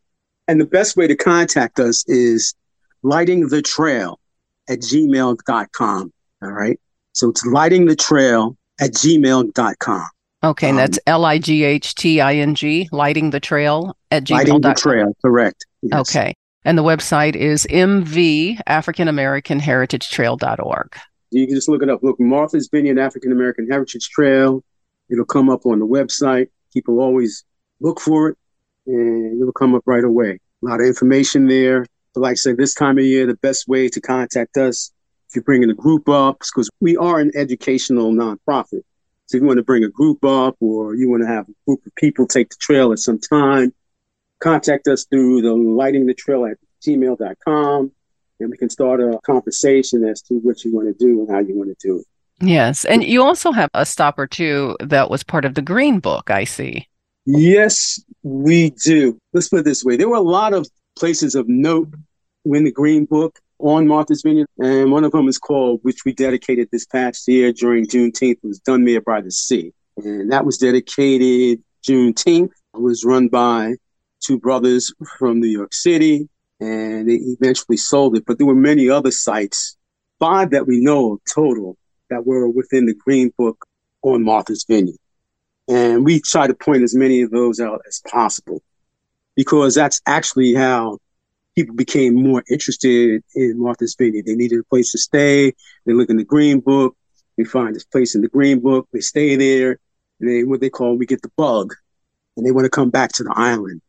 And 0.47 0.59
the 0.59 0.65
best 0.65 0.97
way 0.97 1.07
to 1.07 1.15
contact 1.15 1.79
us 1.79 2.03
is 2.07 2.53
lighting 3.03 3.47
the 3.47 3.61
trail 3.61 4.19
at 4.69 4.79
gmail.com. 4.79 6.13
All 6.43 6.51
right. 6.51 6.79
So 7.13 7.29
it's 7.29 7.45
lighting 7.45 7.85
the 7.85 7.95
trail 7.95 8.57
at 8.79 8.91
gmail.com. 8.91 10.05
Okay, 10.43 10.69
and 10.69 10.77
that's 10.77 10.97
um, 10.97 11.03
L 11.05 11.25
I 11.25 11.37
G 11.37 11.63
H 11.63 11.93
T 11.93 12.19
I 12.19 12.35
N 12.35 12.55
G, 12.55 12.89
lighting 12.91 13.29
the 13.29 13.39
trail 13.39 13.95
at 14.09 14.23
gmail. 14.23 14.31
Lighting 14.31 14.61
the 14.61 14.73
trail, 14.73 15.15
correct. 15.21 15.67
Yes. 15.83 15.99
Okay. 16.01 16.33
And 16.65 16.77
the 16.77 16.83
website 16.83 17.35
is 17.35 17.65
mv 17.69 18.59
African 18.67 19.07
American 19.07 19.59
Heritage 19.59 20.09
Trail.org. 20.09 20.95
You 21.31 21.45
can 21.47 21.55
just 21.55 21.69
look 21.69 21.81
it 21.83 21.89
up. 21.89 22.03
Look, 22.03 22.19
Martha's 22.19 22.69
Vineyard 22.71 22.99
African 22.99 23.31
American 23.31 23.67
Heritage 23.69 24.09
Trail. 24.09 24.63
It'll 25.11 25.25
come 25.25 25.49
up 25.49 25.65
on 25.65 25.79
the 25.79 25.87
website. 25.87 26.47
People 26.73 26.99
always 26.99 27.43
look 27.79 27.99
for 27.99 28.29
it 28.29 28.37
and 28.87 29.41
it'll 29.41 29.53
come 29.53 29.75
up 29.75 29.83
right 29.85 30.03
away. 30.03 30.39
A 30.63 30.65
lot 30.65 30.79
of 30.79 30.87
information 30.87 31.47
there. 31.47 31.85
But 32.13 32.21
like 32.21 32.31
I 32.31 32.35
said, 32.35 32.57
this 32.57 32.73
time 32.73 32.97
of 32.97 33.03
year, 33.03 33.25
the 33.25 33.35
best 33.35 33.67
way 33.67 33.89
to 33.89 34.01
contact 34.01 34.57
us 34.57 34.91
if 35.29 35.35
you're 35.35 35.43
bringing 35.43 35.69
a 35.69 35.73
group 35.73 36.09
up, 36.09 36.39
because 36.39 36.69
we 36.81 36.97
are 36.97 37.19
an 37.19 37.31
educational 37.35 38.11
nonprofit. 38.11 38.83
So 39.27 39.37
if 39.37 39.41
you 39.41 39.47
want 39.47 39.57
to 39.57 39.63
bring 39.63 39.85
a 39.85 39.89
group 39.89 40.25
up 40.25 40.57
or 40.59 40.95
you 40.95 41.09
want 41.09 41.23
to 41.23 41.27
have 41.27 41.47
a 41.47 41.53
group 41.65 41.85
of 41.85 41.95
people 41.95 42.27
take 42.27 42.49
the 42.49 42.57
trail 42.59 42.91
at 42.91 42.99
some 42.99 43.17
time, 43.17 43.73
contact 44.41 44.87
us 44.89 45.05
through 45.05 45.41
the 45.41 45.53
lighting 45.53 46.05
the 46.05 46.13
trail 46.13 46.45
at 46.45 46.57
gmail.com 46.85 47.91
and 48.41 48.49
we 48.49 48.57
can 48.57 48.69
start 48.69 48.99
a 48.99 49.19
conversation 49.25 50.03
as 50.03 50.21
to 50.23 50.33
what 50.39 50.65
you 50.65 50.75
want 50.75 50.87
to 50.87 50.93
do 50.93 51.21
and 51.21 51.29
how 51.29 51.39
you 51.39 51.55
want 51.55 51.69
to 51.69 51.87
do 51.87 51.99
it. 51.99 52.05
Yes. 52.41 52.85
And 52.85 53.03
you 53.03 53.23
also 53.23 53.51
have 53.51 53.69
a 53.73 53.85
stop 53.85 54.17
or 54.17 54.27
two 54.27 54.75
that 54.79 55.09
was 55.09 55.23
part 55.23 55.45
of 55.45 55.55
the 55.55 55.61
Green 55.61 55.99
Book, 55.99 56.29
I 56.29 56.43
see. 56.43 56.87
Yes, 57.25 58.03
we 58.23 58.71
do. 58.71 59.17
Let's 59.33 59.49
put 59.49 59.59
it 59.59 59.65
this 59.65 59.83
way 59.83 59.95
there 59.95 60.09
were 60.09 60.15
a 60.15 60.21
lot 60.21 60.53
of 60.53 60.67
places 60.97 61.35
of 61.35 61.47
note 61.47 61.89
in 62.45 62.63
the 62.63 62.71
Green 62.71 63.05
Book 63.05 63.39
on 63.59 63.87
Martha's 63.87 64.23
Vineyard, 64.23 64.47
and 64.57 64.91
one 64.91 65.03
of 65.03 65.11
them 65.11 65.27
is 65.27 65.37
called, 65.37 65.79
which 65.83 66.03
we 66.03 66.13
dedicated 66.13 66.67
this 66.71 66.85
past 66.85 67.27
year 67.27 67.53
during 67.53 67.85
Juneteenth, 67.85 68.39
was 68.41 68.59
Dunmere 68.61 69.03
by 69.03 69.21
the 69.21 69.31
Sea. 69.31 69.71
And 69.97 70.31
that 70.31 70.45
was 70.45 70.57
dedicated 70.57 71.61
Juneteenth. 71.87 72.49
It 72.73 72.81
was 72.81 73.05
run 73.05 73.27
by 73.27 73.75
two 74.19 74.39
brothers 74.39 74.91
from 75.19 75.39
New 75.39 75.47
York 75.47 75.73
City, 75.73 76.27
and 76.59 77.07
they 77.09 77.15
eventually 77.15 77.77
sold 77.77 78.15
it. 78.15 78.25
But 78.25 78.39
there 78.39 78.47
were 78.47 78.55
many 78.55 78.89
other 78.89 79.11
sites, 79.11 79.77
five 80.19 80.49
that 80.51 80.65
we 80.65 80.79
know 80.79 81.13
of 81.13 81.19
total, 81.31 81.77
that 82.11 82.27
were 82.27 82.47
within 82.47 82.85
the 82.85 82.93
Green 82.93 83.33
Book 83.37 83.65
on 84.03 84.23
Martha's 84.23 84.65
Vineyard. 84.67 84.97
And 85.67 86.05
we 86.05 86.19
try 86.19 86.45
to 86.45 86.53
point 86.53 86.83
as 86.83 86.93
many 86.93 87.21
of 87.21 87.31
those 87.31 87.59
out 87.59 87.81
as 87.87 88.01
possible 88.07 88.61
because 89.35 89.73
that's 89.73 90.01
actually 90.05 90.53
how 90.53 90.99
people 91.55 91.75
became 91.75 92.13
more 92.13 92.43
interested 92.49 93.23
in 93.35 93.59
Martha's 93.59 93.95
Vineyard. 93.97 94.25
They 94.25 94.35
needed 94.35 94.59
a 94.59 94.63
place 94.63 94.91
to 94.91 94.97
stay. 94.97 95.53
They 95.85 95.93
look 95.93 96.09
in 96.09 96.17
the 96.17 96.23
Green 96.25 96.59
Book. 96.59 96.95
They 97.37 97.45
find 97.45 97.73
this 97.73 97.85
place 97.85 98.13
in 98.15 98.21
the 98.21 98.27
Green 98.27 98.59
Book. 98.59 98.87
They 98.91 98.99
stay 98.99 99.35
there. 99.35 99.79
And 100.19 100.29
they, 100.29 100.43
what 100.43 100.59
they 100.59 100.69
call, 100.69 100.97
we 100.97 101.05
get 101.05 101.21
the 101.21 101.31
bug. 101.37 101.73
And 102.35 102.45
they 102.45 102.51
want 102.51 102.65
to 102.65 102.69
come 102.69 102.89
back 102.89 103.13
to 103.13 103.23
the 103.23 103.33
island. 103.35 103.81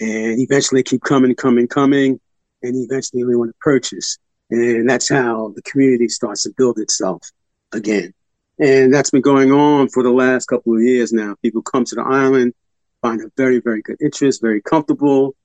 And 0.00 0.40
eventually 0.40 0.84
keep 0.84 1.02
coming, 1.02 1.34
coming, 1.34 1.66
coming. 1.66 2.20
And 2.62 2.76
eventually 2.76 3.24
they 3.24 3.34
want 3.34 3.50
to 3.50 3.58
purchase. 3.60 4.18
And 4.50 4.88
that's 4.88 5.08
how 5.08 5.52
the 5.56 5.62
community 5.62 6.08
starts 6.08 6.44
to 6.44 6.50
build 6.56 6.78
itself 6.78 7.28
again. 7.72 8.12
And 8.60 8.92
that's 8.92 9.10
been 9.10 9.22
going 9.22 9.52
on 9.52 9.88
for 9.88 10.02
the 10.02 10.10
last 10.10 10.46
couple 10.46 10.74
of 10.74 10.82
years 10.82 11.12
now. 11.12 11.36
People 11.42 11.62
come 11.62 11.84
to 11.84 11.94
the 11.94 12.02
island, 12.02 12.54
find 13.02 13.20
a 13.20 13.30
very, 13.36 13.60
very 13.60 13.82
good 13.82 13.96
interest, 14.00 14.40
very 14.40 14.60
comfortable, 14.60 15.36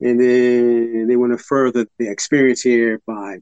and 0.00 0.20
then 0.20 1.06
they 1.06 1.16
want 1.16 1.32
to 1.32 1.38
further 1.38 1.86
the 1.98 2.10
experience 2.10 2.60
here 2.60 3.00
by 3.06 3.38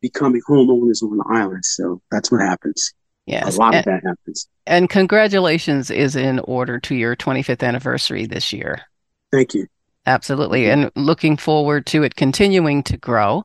becoming 0.00 0.42
homeowners 0.48 1.02
on 1.02 1.16
the 1.16 1.24
island. 1.30 1.64
So 1.64 2.00
that's 2.10 2.30
what 2.30 2.40
happens. 2.40 2.92
Yes. 3.26 3.56
A 3.56 3.58
lot 3.58 3.74
and, 3.74 3.80
of 3.80 3.84
that 3.84 4.02
happens. 4.08 4.48
And 4.66 4.88
congratulations 4.88 5.90
is 5.90 6.16
in 6.16 6.38
order 6.40 6.80
to 6.80 6.94
your 6.94 7.14
25th 7.14 7.66
anniversary 7.66 8.26
this 8.26 8.52
year. 8.52 8.80
Thank 9.30 9.54
you. 9.54 9.66
Absolutely. 10.06 10.70
And 10.70 10.90
looking 10.96 11.36
forward 11.36 11.84
to 11.86 12.02
it 12.02 12.16
continuing 12.16 12.82
to 12.84 12.96
grow 12.96 13.42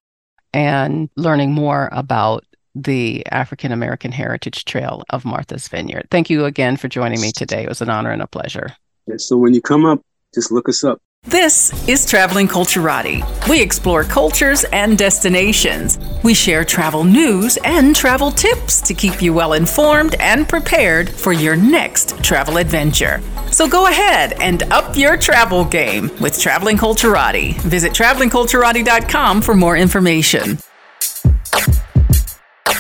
and 0.54 1.10
learning 1.18 1.52
more 1.52 1.90
about 1.92 2.46
the 2.76 3.26
African 3.32 3.72
American 3.72 4.12
Heritage 4.12 4.66
Trail 4.66 5.04
of 5.10 5.26
Martha's 5.26 5.68
Vineyard. 5.68 6.08
Thank 6.10 6.30
you 6.30 6.46
again 6.46 6.78
for 6.78 6.88
joining 6.88 7.22
me 7.22 7.32
today. 7.32 7.64
It 7.64 7.70
was 7.70 7.82
an 7.82 7.90
honor 7.90 8.12
and 8.12 8.22
a 8.22 8.28
pleasure. 8.28 8.76
So 9.18 9.38
when 9.38 9.54
you 9.54 9.62
come 9.62 9.86
up, 9.86 10.02
just 10.34 10.52
look 10.52 10.70
us 10.70 10.84
up. 10.84 11.00
This 11.26 11.88
is 11.88 12.06
Traveling 12.06 12.50
Culturati. 12.50 13.24
We 13.48 13.62
explore 13.62 14.04
cultures 14.04 14.66
and 14.66 14.98
destinations. 14.98 15.98
We 16.22 16.34
share 16.34 16.66
travel 16.66 17.06
news 17.06 17.58
and 17.64 17.96
travel 17.96 18.30
tips 18.30 18.82
to 18.82 18.94
keep 18.94 19.22
you 19.22 19.34
well 19.34 19.54
informed 19.54 20.16
and 20.20 20.50
prepared 20.50 21.10
for 21.10 21.32
your 21.32 21.56
next 21.56 22.22
travel 22.22 22.58
adventure. 22.58 23.22
So 23.52 23.70
go 23.70 23.88
ahead 23.88 24.34
and 24.42 24.64
up 24.64 24.98
your 24.98 25.16
travel 25.16 25.64
game 25.64 26.12
with 26.20 26.38
Traveling 26.40 26.78
Culturati. 26.78 27.54
Visit 27.62 27.94
travelingculturati.com 27.94 29.42
for 29.42 29.56
more 29.56 29.78
information. 29.78 30.58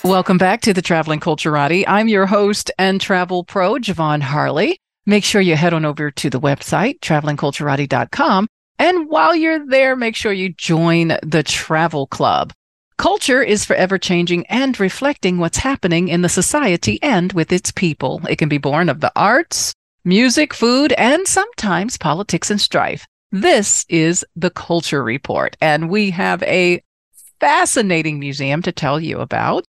Welcome 0.06 0.38
back 0.38 0.60
to 0.64 0.74
the 0.74 0.82
Traveling 0.82 1.22
Culturati. 1.22 1.86
I'm 1.88 2.10
your 2.10 2.26
host 2.26 2.70
and 2.78 2.99
travel 2.99 3.45
pro, 3.45 3.76
Ja'Vonne 3.76 4.22
Harley. 4.22 4.78
Make 5.06 5.24
sure 5.24 5.39
you 5.39 5.56
head 5.56 5.74
on 5.74 5.86
over 5.86 6.12
to 6.12 6.30
the 6.30 6.41
website, 6.41 6.99
travelingculturati.com. 6.99 8.47
And 8.78 9.08
while 9.08 9.34
you're 9.34 9.66
there, 9.66 9.95
make 9.95 10.18
sure 10.18 10.34
you 10.34 10.49
join 10.49 11.18
the 11.24 11.41
travel 11.41 12.08
club. 12.08 12.51
Culture 12.97 13.41
is 13.41 13.64
forever 13.64 13.97
changing 13.97 14.45
and 14.47 14.78
reflecting 14.78 15.38
what's 15.38 15.60
happening 15.60 16.10
in 16.10 16.22
the 16.22 16.28
society 16.28 17.01
and 17.01 17.32
with 17.32 17.54
its 17.54 17.72
people. 17.72 18.22
It 18.30 18.36
can 18.36 18.49
be 18.49 18.58
born 18.58 18.89
of 18.89 18.99
the 18.99 19.12
arts, 19.16 19.74
music, 20.04 20.54
food, 20.54 20.91
and 20.97 21.26
sometimes 21.26 21.97
politics 21.97 22.51
and 22.51 22.60
strife. 22.60 23.08
This 23.32 23.86
is 23.88 24.26
the 24.36 24.49
Culture 24.49 25.01
Report, 25.01 25.56
and 25.62 25.89
we 25.89 26.10
have 26.10 26.43
a 26.43 26.84
fascinating 27.39 28.20
museum 28.20 28.62
to 28.64 28.74
tell 28.74 28.99
you 28.99 29.22
about. 29.22 29.64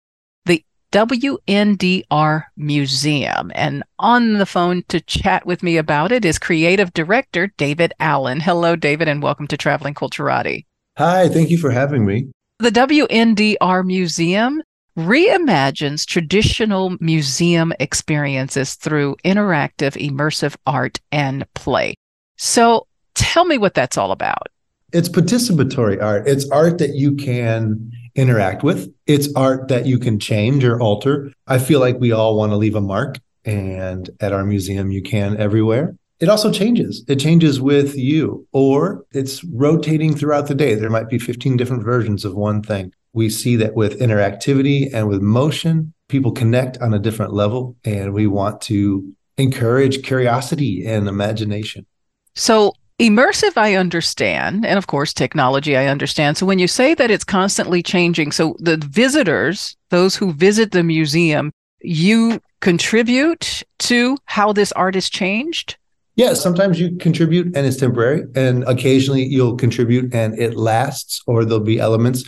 WNDR 0.93 2.45
Museum. 2.55 3.51
And 3.55 3.83
on 3.99 4.35
the 4.35 4.45
phone 4.45 4.85
to 4.89 5.01
chat 5.01 5.47
with 5.47 5.63
me 5.63 5.79
about 5.79 6.13
it 6.13 6.23
is 6.23 6.39
creative 6.39 6.93
director 6.93 7.51
David 7.57 7.95
Allen. 7.99 8.41
Hello, 8.41 8.77
David, 8.77 9.09
and 9.09 9.23
welcome 9.23 9.47
to 9.47 9.57
Traveling 9.57 9.95
Culturati. 9.95 10.67
Hi, 10.99 11.29
thank 11.29 11.49
you 11.49 11.57
for 11.57 11.71
having 11.71 12.05
me. 12.05 12.31
The 12.59 12.71
WNDR 12.71 13.87
Museum 13.87 14.63
reimagines 14.99 16.05
traditional 16.05 16.95
museum 17.01 17.73
experiences 17.81 18.75
through 18.75 19.17
interactive, 19.25 19.97
immersive 19.97 20.55
art 20.67 21.01
and 21.11 21.47
play. 21.55 21.95
So 22.37 22.87
tell 23.15 23.47
me 23.47 23.57
what 23.57 23.73
that's 23.73 23.97
all 23.97 24.13
about. 24.13 24.49
It's 24.93 25.09
participatory 25.09 26.03
art. 26.03 26.29
It's 26.29 26.47
art 26.51 26.77
that 26.77 26.97
you 26.97 27.15
can 27.15 27.91
interact 28.15 28.63
with. 28.63 28.93
It's 29.07 29.33
art 29.35 29.69
that 29.69 29.87
you 29.87 29.99
can 29.99 30.19
change 30.19 30.65
or 30.65 30.81
alter. 30.81 31.33
I 31.47 31.59
feel 31.59 31.81
like 31.81 31.99
we 31.99 32.13
all 32.13 32.37
want 32.37 32.53
to 32.53 32.57
leave 32.57 32.77
a 32.77 32.81
mark, 32.81 33.19
and 33.45 34.09
at 34.21 34.33
our 34.33 34.45
museum, 34.45 34.93
you 34.93 35.03
can 35.03 35.37
everywhere. 35.39 35.97
It 36.21 36.29
also 36.29 36.53
changes. 36.53 37.05
It 37.09 37.17
changes 37.17 37.61
with 37.61 37.97
you, 37.97 38.47
or 38.53 39.05
it's 39.11 39.43
rotating 39.43 40.15
throughout 40.15 40.47
the 40.47 40.55
day. 40.55 40.75
There 40.75 40.91
might 40.91 41.09
be 41.09 41.19
15 41.19 41.57
different 41.57 41.83
versions 41.83 42.25
of 42.25 42.35
one 42.35 42.63
thing. 42.63 42.93
We 43.13 43.29
see 43.29 43.57
that 43.57 43.75
with 43.75 43.99
interactivity 43.99 44.89
and 44.95 45.09
with 45.09 45.21
motion, 45.21 45.93
people 46.09 46.31
connect 46.31 46.79
on 46.79 46.95
a 46.95 46.99
different 46.99 47.33
level, 47.33 47.77
and 47.85 48.13
we 48.13 48.27
want 48.27 48.61
to 48.63 49.13
encourage 49.37 50.05
curiosity 50.05 50.87
and 50.87 51.09
imagination. 51.09 51.87
So, 52.35 52.75
Immersive, 53.01 53.57
I 53.57 53.75
understand. 53.75 54.65
And 54.65 54.79
of 54.79 54.87
course, 54.87 55.13
technology, 55.13 55.77
I 55.77 55.87
understand. 55.87 56.37
So 56.37 56.47
when 56.47 56.59
you 56.59 56.69
say 56.69 56.95
that 56.95 57.11
it's 57.11 57.25
constantly 57.25 57.83
changing, 57.83 58.33
so 58.33 58.57
the 58.59 58.77
visitors, 58.77 59.77
those 59.91 60.15
who 60.15 60.33
visit 60.33 60.73
the 60.73 60.83
museum, 60.83 61.53
you 61.81 62.41
contribute 62.61 63.65
to 63.81 64.17
how 64.27 64.53
this 64.53 64.73
art 64.73 64.95
is 64.95 65.11
changed? 65.11 65.77
Yeah, 66.15 66.35
sometimes 66.35 66.79
you 66.79 66.97
contribute 66.97 67.57
and 67.57 67.67
it's 67.67 67.79
temporary, 67.79 68.25
and 68.35 68.65
occasionally 68.65 69.25
you'll 69.25 69.57
contribute 69.57 70.15
and 70.15 70.39
it 70.39 70.57
lasts, 70.57 71.23
or 71.27 71.45
there'll 71.45 71.65
be 71.65 71.81
elements. 71.81 72.25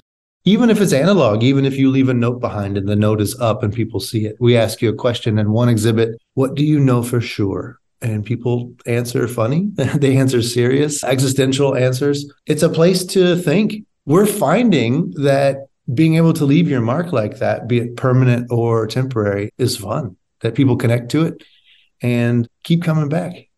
Even 0.46 0.70
if 0.70 0.80
it's 0.80 0.92
analog, 0.92 1.42
even 1.42 1.64
if 1.64 1.76
you 1.76 1.90
leave 1.90 2.08
a 2.08 2.14
note 2.14 2.40
behind 2.40 2.76
and 2.76 2.88
the 2.88 2.96
note 2.96 3.20
is 3.20 3.38
up 3.40 3.62
and 3.62 3.72
people 3.72 4.00
see 4.00 4.26
it, 4.26 4.36
we 4.40 4.56
ask 4.56 4.82
you 4.82 4.90
a 4.90 4.94
question 4.94 5.38
in 5.38 5.52
one 5.52 5.68
exhibit 5.68 6.18
What 6.34 6.54
do 6.54 6.64
you 6.64 6.80
know 6.80 7.02
for 7.02 7.20
sure? 7.20 7.78
And 8.00 8.24
people 8.24 8.74
answer 8.86 9.26
funny. 9.28 9.70
they 9.74 10.16
answer 10.16 10.42
serious, 10.42 11.02
existential 11.04 11.76
answers. 11.76 12.30
It's 12.46 12.62
a 12.62 12.68
place 12.68 13.04
to 13.06 13.36
think. 13.36 13.84
We're 14.06 14.26
finding 14.26 15.12
that 15.22 15.68
being 15.92 16.16
able 16.16 16.32
to 16.34 16.44
leave 16.44 16.68
your 16.68 16.80
mark 16.80 17.12
like 17.12 17.38
that, 17.38 17.68
be 17.68 17.78
it 17.78 17.96
permanent 17.96 18.50
or 18.50 18.86
temporary, 18.86 19.50
is 19.58 19.76
fun, 19.76 20.16
that 20.40 20.54
people 20.54 20.76
connect 20.76 21.10
to 21.12 21.26
it 21.26 21.42
and 22.02 22.48
keep 22.64 22.82
coming 22.82 23.08
back. 23.08 23.48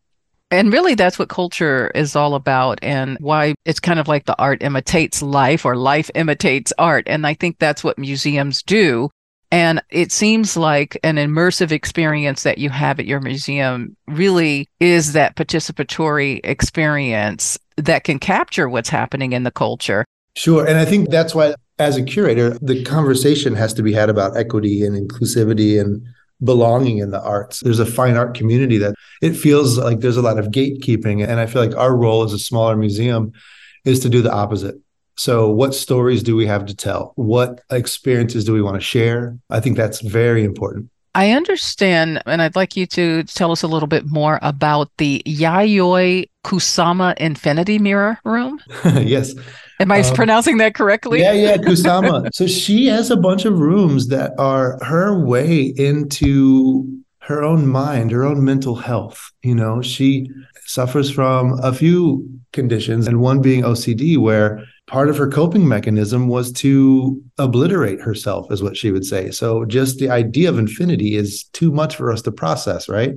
And 0.49 0.71
really, 0.71 0.95
that's 0.95 1.19
what 1.19 1.27
culture 1.27 1.91
is 1.93 2.15
all 2.15 2.33
about, 2.33 2.79
and 2.81 3.17
why 3.19 3.55
it's 3.65 3.81
kind 3.81 3.99
of 3.99 4.07
like 4.07 4.25
the 4.25 4.39
art 4.39 4.63
imitates 4.63 5.21
life 5.21 5.65
or 5.65 5.75
life 5.75 6.09
imitates 6.15 6.71
art. 6.77 7.03
And 7.07 7.27
I 7.27 7.33
think 7.33 7.59
that's 7.59 7.83
what 7.83 7.99
museums 7.99 8.63
do 8.63 9.09
and 9.51 9.81
it 9.89 10.11
seems 10.11 10.57
like 10.57 10.99
an 11.03 11.15
immersive 11.15 11.71
experience 11.71 12.43
that 12.43 12.57
you 12.57 12.69
have 12.69 12.99
at 12.99 13.05
your 13.05 13.21
museum 13.21 13.95
really 14.07 14.69
is 14.79 15.13
that 15.13 15.35
participatory 15.35 16.41
experience 16.43 17.57
that 17.77 18.03
can 18.03 18.19
capture 18.19 18.67
what's 18.67 18.89
happening 18.89 19.31
in 19.31 19.43
the 19.43 19.51
culture. 19.51 20.03
Sure. 20.35 20.67
And 20.67 20.77
I 20.77 20.85
think 20.85 21.09
that's 21.09 21.33
why, 21.33 21.55
as 21.79 21.95
a 21.95 22.03
curator, 22.03 22.57
the 22.61 22.83
conversation 22.83 23.55
has 23.55 23.73
to 23.75 23.83
be 23.83 23.93
had 23.93 24.09
about 24.09 24.35
equity 24.35 24.83
and 24.83 24.95
inclusivity 24.95 25.79
and 25.79 26.05
belonging 26.43 26.97
in 26.99 27.11
the 27.11 27.21
arts. 27.21 27.61
There's 27.61 27.79
a 27.79 27.85
fine 27.85 28.17
art 28.17 28.35
community 28.35 28.77
that 28.77 28.95
it 29.21 29.33
feels 29.33 29.77
like 29.77 30.01
there's 30.01 30.17
a 30.17 30.21
lot 30.21 30.37
of 30.37 30.47
gatekeeping. 30.47 31.27
And 31.27 31.39
I 31.39 31.45
feel 31.45 31.65
like 31.65 31.75
our 31.75 31.95
role 31.95 32.23
as 32.23 32.33
a 32.33 32.39
smaller 32.39 32.75
museum 32.75 33.31
is 33.85 33.99
to 34.01 34.09
do 34.09 34.21
the 34.21 34.31
opposite 34.31 34.75
So, 35.17 35.49
what 35.49 35.73
stories 35.73 36.21
do 36.21 36.35
we 36.35 36.45
have 36.45 36.65
to 36.67 36.75
tell? 36.75 37.13
What 37.15 37.61
experiences 37.71 38.45
do 38.45 38.53
we 38.53 38.61
want 38.61 38.75
to 38.75 38.81
share? 38.81 39.37
I 39.49 39.59
think 39.59 39.75
that's 39.75 40.01
very 40.01 40.43
important. 40.43 40.89
I 41.15 41.31
understand, 41.31 42.21
and 42.27 42.43
I'd 42.43 42.55
like 42.55 42.77
you 42.77 42.85
to 42.87 43.23
tell 43.23 43.51
us 43.51 43.63
a 43.63 43.67
little 43.67 43.87
bit 43.87 44.05
more 44.05 44.37
about 44.43 44.91
the 44.99 45.23
Yayoi 45.25 46.29
Kusama 46.45 47.17
Infinity 47.17 47.79
Mirror 47.79 48.19
Room. 48.23 48.59
yes. 48.85 49.33
Am 49.79 49.91
I 49.91 50.01
um, 50.01 50.15
pronouncing 50.15 50.57
that 50.57 50.75
correctly? 50.75 51.21
Yeah, 51.21 51.33
yeah, 51.33 51.57
Kusama. 51.57 52.29
so 52.31 52.45
she 52.45 52.85
has 52.85 53.09
a 53.09 53.17
bunch 53.17 53.45
of 53.45 53.57
rooms 53.57 54.09
that 54.09 54.33
are 54.37 54.77
her 54.83 55.19
way 55.25 55.73
into 55.75 57.01
her 57.21 57.43
own 57.43 57.65
mind, 57.65 58.11
her 58.11 58.23
own 58.23 58.43
mental 58.45 58.75
health. 58.75 59.31
You 59.41 59.55
know, 59.55 59.81
she 59.81 60.29
suffers 60.67 61.09
from 61.09 61.59
a 61.63 61.73
few 61.73 62.29
conditions, 62.53 63.07
and 63.07 63.21
one 63.21 63.41
being 63.41 63.63
OCD, 63.63 64.19
where 64.19 64.63
part 64.87 65.09
of 65.09 65.17
her 65.17 65.27
coping 65.27 65.67
mechanism 65.67 66.27
was 66.27 66.51
to 66.53 67.21
obliterate 67.37 68.01
herself, 68.01 68.51
is 68.51 68.63
what 68.63 68.77
she 68.77 68.91
would 68.91 69.05
say. 69.05 69.29
So 69.31 69.65
just 69.65 69.99
the 69.99 70.09
idea 70.09 70.49
of 70.49 70.57
infinity 70.57 71.15
is 71.15 71.43
too 71.53 71.71
much 71.71 71.95
for 71.95 72.11
us 72.11 72.21
to 72.23 72.31
process, 72.31 72.89
right? 72.89 73.13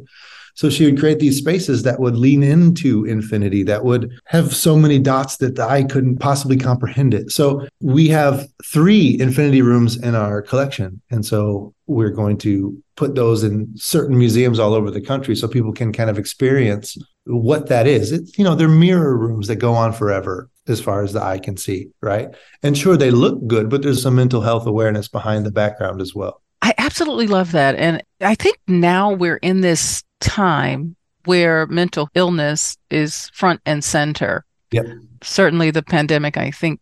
So 0.55 0.69
she 0.69 0.85
would 0.85 0.99
create 0.99 1.21
these 1.21 1.39
spaces 1.39 1.85
that 1.85 2.01
would 2.01 2.17
lean 2.17 2.43
into 2.43 3.05
infinity, 3.05 3.63
that 3.63 3.85
would 3.85 4.11
have 4.27 4.55
so 4.55 4.77
many 4.77 4.99
dots 4.99 5.37
that 5.39 5.55
the 5.55 5.63
eye 5.63 5.85
couldn't 5.85 6.19
possibly 6.19 6.57
comprehend 6.57 7.15
it. 7.15 7.31
So 7.31 7.67
we 7.81 8.09
have 8.09 8.47
three 8.65 9.19
infinity 9.21 9.63
rooms 9.63 9.97
in 9.97 10.15
our 10.15 10.43
collection. 10.43 11.01
And 11.11 11.25
so 11.25 11.73
we're 11.87 12.11
going 12.11 12.37
to 12.39 12.77
put 12.97 13.15
those 13.15 13.45
in 13.45 13.73
certain 13.77 14.19
museums 14.19 14.59
all 14.59 14.75
over 14.75 14.91
the 14.91 15.01
country 15.01 15.35
so 15.35 15.49
people 15.49 15.73
can 15.73 15.93
kind 15.93 16.11
of 16.11 16.19
experience 16.19 16.99
what 17.25 17.69
that 17.69 17.87
is. 17.87 18.13
It, 18.13 18.37
you 18.37 18.45
know, 18.45 18.55
they're 18.55 18.69
mirror 18.69 19.17
rooms 19.17 19.47
that 19.47 19.57
go 19.57 19.73
on 19.73 19.93
forever 19.93 20.51
as 20.71 20.81
far 20.81 21.03
as 21.03 21.13
the 21.13 21.23
eye 21.23 21.39
can 21.39 21.57
see, 21.57 21.89
right? 22.01 22.29
And 22.63 22.77
sure, 22.77 22.97
they 22.97 23.11
look 23.11 23.47
good, 23.47 23.69
but 23.69 23.83
there's 23.83 24.03
some 24.03 24.15
mental 24.15 24.41
health 24.41 24.67
awareness 24.67 25.09
behind 25.09 25.45
the 25.45 25.51
background 25.51 26.01
as 26.01 26.15
well. 26.15 26.41
I 26.63 26.75
absolutely 26.79 27.27
love 27.27 27.53
that. 27.53 27.75
And 27.77 28.03
I 28.21 28.35
think 28.35 28.59
now 28.69 29.13
we're 29.13 29.37
in 29.37 29.61
this 29.61 30.03
time 30.21 30.97
where 31.25 31.67
mental 31.67 32.09
illness 32.15 32.77
is 32.91 33.31
front 33.35 33.61
and 33.67 33.83
center. 33.83 34.45
Yep. 34.71 34.87
Certainly 35.23 35.73
the 35.73 35.83
pandemic, 35.83 36.37
I 36.37 36.51
think, 36.51 36.81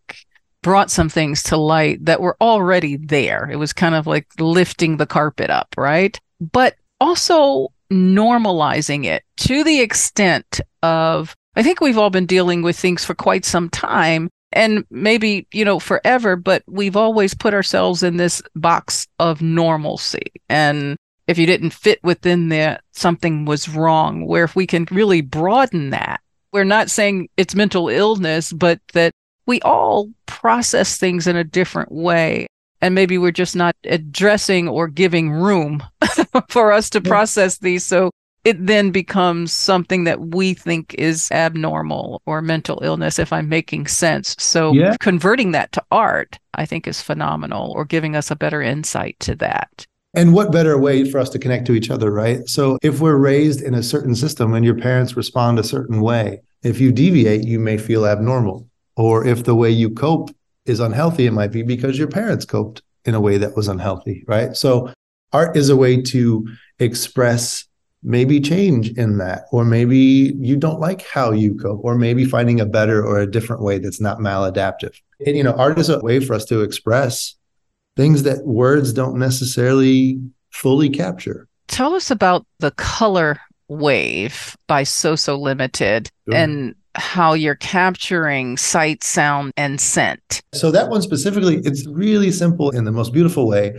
brought 0.62 0.90
some 0.90 1.08
things 1.08 1.42
to 1.44 1.56
light 1.56 2.04
that 2.04 2.20
were 2.20 2.36
already 2.40 2.96
there. 2.96 3.48
It 3.50 3.56
was 3.56 3.72
kind 3.72 3.94
of 3.94 4.06
like 4.06 4.26
lifting 4.38 4.96
the 4.96 5.06
carpet 5.06 5.50
up, 5.50 5.74
right? 5.76 6.18
But 6.40 6.76
also 7.00 7.68
normalizing 7.90 9.04
it 9.04 9.22
to 9.38 9.64
the 9.64 9.80
extent 9.80 10.60
of 10.82 11.34
I 11.58 11.62
think 11.64 11.80
we've 11.80 11.98
all 11.98 12.10
been 12.10 12.24
dealing 12.24 12.62
with 12.62 12.78
things 12.78 13.04
for 13.04 13.16
quite 13.16 13.44
some 13.44 13.68
time 13.68 14.30
and 14.52 14.84
maybe, 14.92 15.48
you 15.52 15.64
know, 15.64 15.80
forever, 15.80 16.36
but 16.36 16.62
we've 16.68 16.96
always 16.96 17.34
put 17.34 17.52
ourselves 17.52 18.04
in 18.04 18.16
this 18.16 18.40
box 18.54 19.08
of 19.18 19.42
normalcy. 19.42 20.30
And 20.48 20.96
if 21.26 21.36
you 21.36 21.46
didn't 21.46 21.70
fit 21.70 21.98
within 22.04 22.48
there, 22.48 22.78
something 22.92 23.44
was 23.44 23.68
wrong. 23.68 24.24
Where 24.24 24.44
if 24.44 24.54
we 24.54 24.68
can 24.68 24.86
really 24.92 25.20
broaden 25.20 25.90
that, 25.90 26.20
we're 26.52 26.62
not 26.62 26.90
saying 26.90 27.28
it's 27.36 27.56
mental 27.56 27.88
illness, 27.88 28.52
but 28.52 28.78
that 28.92 29.10
we 29.46 29.60
all 29.62 30.12
process 30.26 30.96
things 30.96 31.26
in 31.26 31.34
a 31.34 31.42
different 31.42 31.90
way. 31.90 32.46
And 32.80 32.94
maybe 32.94 33.18
we're 33.18 33.32
just 33.32 33.56
not 33.56 33.74
addressing 33.82 34.68
or 34.68 34.86
giving 34.86 35.32
room 35.32 35.82
for 36.48 36.70
us 36.70 36.88
to 36.90 37.00
process 37.00 37.58
these. 37.58 37.84
So 37.84 38.12
it 38.44 38.66
then 38.66 38.90
becomes 38.90 39.52
something 39.52 40.04
that 40.04 40.20
we 40.20 40.54
think 40.54 40.94
is 40.94 41.30
abnormal 41.32 42.22
or 42.26 42.40
mental 42.40 42.80
illness, 42.82 43.18
if 43.18 43.32
I'm 43.32 43.48
making 43.48 43.86
sense. 43.88 44.36
So 44.38 44.72
yeah. 44.72 44.96
converting 45.00 45.52
that 45.52 45.72
to 45.72 45.84
art, 45.90 46.38
I 46.54 46.64
think, 46.64 46.86
is 46.86 47.02
phenomenal 47.02 47.72
or 47.72 47.84
giving 47.84 48.16
us 48.16 48.30
a 48.30 48.36
better 48.36 48.62
insight 48.62 49.16
to 49.20 49.34
that. 49.36 49.86
And 50.14 50.32
what 50.32 50.52
better 50.52 50.78
way 50.78 51.08
for 51.08 51.18
us 51.18 51.28
to 51.30 51.38
connect 51.38 51.66
to 51.66 51.74
each 51.74 51.90
other, 51.90 52.10
right? 52.10 52.48
So 52.48 52.78
if 52.82 53.00
we're 53.00 53.18
raised 53.18 53.60
in 53.60 53.74
a 53.74 53.82
certain 53.82 54.14
system 54.14 54.54
and 54.54 54.64
your 54.64 54.74
parents 54.74 55.16
respond 55.16 55.58
a 55.58 55.64
certain 55.64 56.00
way, 56.00 56.40
if 56.62 56.80
you 56.80 56.90
deviate, 56.92 57.44
you 57.44 57.58
may 57.58 57.76
feel 57.76 58.06
abnormal. 58.06 58.66
Or 58.96 59.26
if 59.26 59.44
the 59.44 59.54
way 59.54 59.70
you 59.70 59.90
cope 59.90 60.30
is 60.64 60.80
unhealthy, 60.80 61.26
it 61.26 61.32
might 61.32 61.52
be 61.52 61.62
because 61.62 61.98
your 61.98 62.08
parents 62.08 62.44
coped 62.44 62.82
in 63.04 63.14
a 63.14 63.20
way 63.20 63.38
that 63.38 63.56
was 63.56 63.68
unhealthy, 63.68 64.24
right? 64.26 64.56
So 64.56 64.92
art 65.32 65.56
is 65.56 65.68
a 65.68 65.76
way 65.76 66.02
to 66.02 66.48
express 66.78 67.64
maybe 68.02 68.40
change 68.40 68.90
in 68.90 69.18
that 69.18 69.44
or 69.50 69.64
maybe 69.64 70.32
you 70.38 70.56
don't 70.56 70.78
like 70.78 71.02
how 71.02 71.32
you 71.32 71.54
cope 71.56 71.80
or 71.82 71.96
maybe 71.96 72.24
finding 72.24 72.60
a 72.60 72.66
better 72.66 73.04
or 73.04 73.18
a 73.18 73.30
different 73.30 73.60
way 73.60 73.78
that's 73.78 74.00
not 74.00 74.18
maladaptive 74.18 74.94
and 75.26 75.36
you 75.36 75.42
know 75.42 75.52
art 75.54 75.78
is 75.78 75.88
a 75.88 75.98
way 75.98 76.20
for 76.20 76.34
us 76.34 76.44
to 76.44 76.62
express 76.62 77.34
things 77.98 78.22
that 78.22 78.46
words 78.46 78.92
don't 78.92 79.18
necessarily 79.18 80.20
fully 80.50 80.88
capture. 80.88 81.48
Tell 81.66 81.94
us 81.94 82.12
about 82.12 82.46
the 82.60 82.70
color 82.70 83.40
wave 83.66 84.56
by 84.68 84.84
Sosolimited 84.84 86.08
sure. 86.28 86.36
and 86.36 86.76
how 86.94 87.34
you're 87.34 87.56
capturing 87.56 88.56
sight, 88.56 89.02
sound, 89.02 89.52
and 89.56 89.80
scent. 89.80 90.42
So 90.54 90.70
that 90.70 90.88
one 90.88 91.02
specifically, 91.02 91.56
it's 91.64 91.86
really 91.88 92.30
simple 92.30 92.70
in 92.70 92.84
the 92.84 92.92
most 92.92 93.12
beautiful 93.12 93.48
way. 93.48 93.74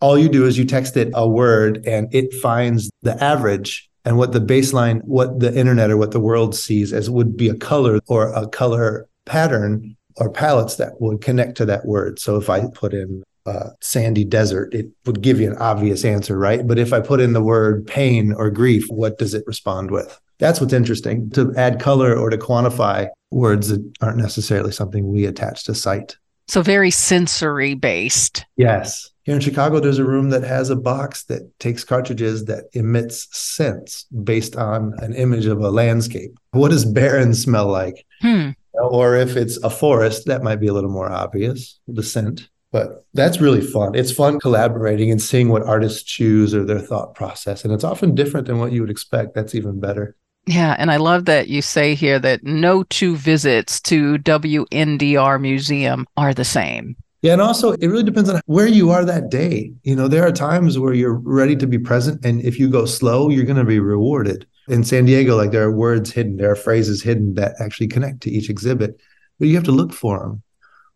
All 0.00 0.18
you 0.18 0.28
do 0.28 0.46
is 0.46 0.56
you 0.56 0.64
text 0.64 0.96
it 0.96 1.10
a 1.14 1.28
word 1.28 1.86
and 1.86 2.12
it 2.14 2.32
finds 2.34 2.90
the 3.02 3.22
average 3.22 3.88
and 4.04 4.16
what 4.16 4.32
the 4.32 4.40
baseline, 4.40 5.02
what 5.04 5.40
the 5.40 5.54
internet 5.54 5.90
or 5.90 5.96
what 5.96 6.12
the 6.12 6.20
world 6.20 6.54
sees 6.54 6.92
as 6.92 7.10
would 7.10 7.36
be 7.36 7.48
a 7.48 7.54
color 7.54 8.00
or 8.06 8.32
a 8.32 8.48
color 8.48 9.06
pattern 9.26 9.96
or 10.16 10.30
palettes 10.30 10.76
that 10.76 11.00
would 11.00 11.20
connect 11.20 11.56
to 11.58 11.66
that 11.66 11.84
word. 11.84 12.18
So 12.18 12.36
if 12.36 12.48
I 12.48 12.66
put 12.74 12.94
in 12.94 13.22
uh, 13.46 13.70
sandy 13.80 14.24
desert, 14.24 14.74
it 14.74 14.86
would 15.06 15.22
give 15.22 15.40
you 15.40 15.50
an 15.50 15.56
obvious 15.58 16.04
answer, 16.04 16.38
right? 16.38 16.66
But 16.66 16.78
if 16.78 16.92
I 16.92 17.00
put 17.00 17.20
in 17.20 17.32
the 17.32 17.42
word 17.42 17.86
pain 17.86 18.32
or 18.32 18.50
grief, 18.50 18.86
what 18.88 19.18
does 19.18 19.34
it 19.34 19.44
respond 19.46 19.90
with? 19.90 20.18
That's 20.38 20.60
what's 20.60 20.72
interesting 20.72 21.30
to 21.30 21.54
add 21.56 21.80
color 21.80 22.16
or 22.16 22.30
to 22.30 22.38
quantify 22.38 23.08
words 23.30 23.68
that 23.68 23.84
aren't 24.00 24.16
necessarily 24.16 24.72
something 24.72 25.10
we 25.12 25.26
attach 25.26 25.64
to 25.64 25.74
sight. 25.74 26.16
So, 26.48 26.62
very 26.62 26.90
sensory 26.90 27.74
based. 27.74 28.44
Yes. 28.56 29.09
Here 29.30 29.36
in 29.36 29.40
Chicago, 29.40 29.78
there's 29.78 30.00
a 30.00 30.04
room 30.04 30.30
that 30.30 30.42
has 30.42 30.70
a 30.70 30.74
box 30.74 31.22
that 31.26 31.56
takes 31.60 31.84
cartridges 31.84 32.46
that 32.46 32.64
emits 32.72 33.28
scents 33.30 34.06
based 34.24 34.56
on 34.56 34.92
an 34.98 35.14
image 35.14 35.46
of 35.46 35.60
a 35.60 35.70
landscape. 35.70 36.32
What 36.50 36.72
does 36.72 36.84
barren 36.84 37.32
smell 37.34 37.68
like? 37.68 38.04
Hmm. 38.22 38.50
Or 38.72 39.14
if 39.14 39.36
it's 39.36 39.56
a 39.58 39.70
forest, 39.70 40.26
that 40.26 40.42
might 40.42 40.56
be 40.56 40.66
a 40.66 40.72
little 40.72 40.90
more 40.90 41.08
obvious, 41.08 41.78
the 41.86 42.02
scent. 42.02 42.48
But 42.72 43.06
that's 43.14 43.40
really 43.40 43.60
fun. 43.60 43.94
It's 43.94 44.10
fun 44.10 44.40
collaborating 44.40 45.12
and 45.12 45.22
seeing 45.22 45.48
what 45.48 45.62
artists 45.62 46.02
choose 46.02 46.52
or 46.52 46.64
their 46.64 46.80
thought 46.80 47.14
process. 47.14 47.62
And 47.62 47.72
it's 47.72 47.84
often 47.84 48.16
different 48.16 48.48
than 48.48 48.58
what 48.58 48.72
you 48.72 48.80
would 48.80 48.90
expect. 48.90 49.36
That's 49.36 49.54
even 49.54 49.78
better. 49.78 50.16
Yeah. 50.46 50.74
And 50.76 50.90
I 50.90 50.96
love 50.96 51.26
that 51.26 51.46
you 51.46 51.62
say 51.62 51.94
here 51.94 52.18
that 52.18 52.42
no 52.42 52.82
two 52.82 53.14
visits 53.14 53.80
to 53.82 54.18
WNDR 54.18 55.40
Museum 55.40 56.04
are 56.16 56.34
the 56.34 56.44
same. 56.44 56.96
Yeah, 57.22 57.34
and 57.34 57.42
also 57.42 57.72
it 57.72 57.86
really 57.86 58.02
depends 58.02 58.30
on 58.30 58.40
where 58.46 58.66
you 58.66 58.90
are 58.90 59.04
that 59.04 59.30
day. 59.30 59.72
You 59.82 59.94
know, 59.94 60.08
there 60.08 60.26
are 60.26 60.32
times 60.32 60.78
where 60.78 60.94
you're 60.94 61.18
ready 61.18 61.54
to 61.56 61.66
be 61.66 61.78
present, 61.78 62.24
and 62.24 62.40
if 62.42 62.58
you 62.58 62.70
go 62.70 62.86
slow, 62.86 63.28
you're 63.28 63.44
going 63.44 63.56
to 63.56 63.64
be 63.64 63.80
rewarded. 63.80 64.46
In 64.68 64.84
San 64.84 65.04
Diego, 65.04 65.36
like 65.36 65.50
there 65.50 65.64
are 65.64 65.72
words 65.72 66.12
hidden, 66.12 66.36
there 66.36 66.50
are 66.50 66.56
phrases 66.56 67.02
hidden 67.02 67.34
that 67.34 67.56
actually 67.60 67.88
connect 67.88 68.20
to 68.22 68.30
each 68.30 68.48
exhibit, 68.48 69.00
but 69.38 69.48
you 69.48 69.54
have 69.54 69.64
to 69.64 69.72
look 69.72 69.92
for 69.92 70.20
them 70.20 70.42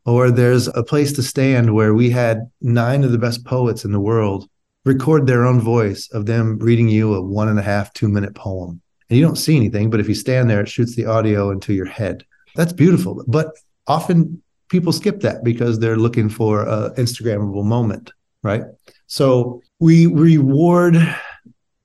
or 0.07 0.31
there's 0.31 0.69
a 0.69 0.83
place 0.83 1.13
to 1.13 1.23
stand 1.23 1.75
where 1.75 1.95
we 1.95 2.11
had 2.11 2.51
nine 2.61 3.05
of 3.05 3.13
the 3.13 3.19
best 3.19 3.45
poets 3.45 3.85
in 3.85 3.93
the 3.93 4.01
world 4.01 4.49
record 4.85 5.27
their 5.27 5.47
own 5.47 5.61
voice 5.61 6.09
of 6.13 6.27
them 6.27 6.59
reading 6.59 6.89
you 6.89 7.15
a 7.15 7.23
one 7.23 7.49
and 7.49 7.59
a 7.59 7.63
half, 7.63 7.93
two 7.95 8.09
minute 8.09 8.35
poem. 8.35 8.81
And 9.09 9.19
you 9.19 9.25
don't 9.25 9.37
see 9.37 9.57
anything, 9.57 9.91
but 9.91 10.01
if 10.01 10.09
you 10.09 10.15
stand 10.15 10.51
there, 10.51 10.61
it 10.61 10.69
shoots 10.69 10.95
the 10.95 11.07
audio 11.07 11.51
into 11.51 11.73
your 11.73 11.87
head. 11.87 12.25
That's 12.55 12.73
beautiful. 12.73 13.25
But 13.27 13.55
often 13.87 14.43
people 14.69 14.93
skip 14.93 15.21
that 15.21 15.45
because 15.45 15.79
they're 15.79 15.97
looking 15.97 16.29
for 16.29 16.63
an 16.63 16.91
Instagrammable 16.95 17.65
moment, 17.65 18.13
right? 18.43 18.63
So 19.07 19.63
we 19.81 20.07
reward 20.07 20.97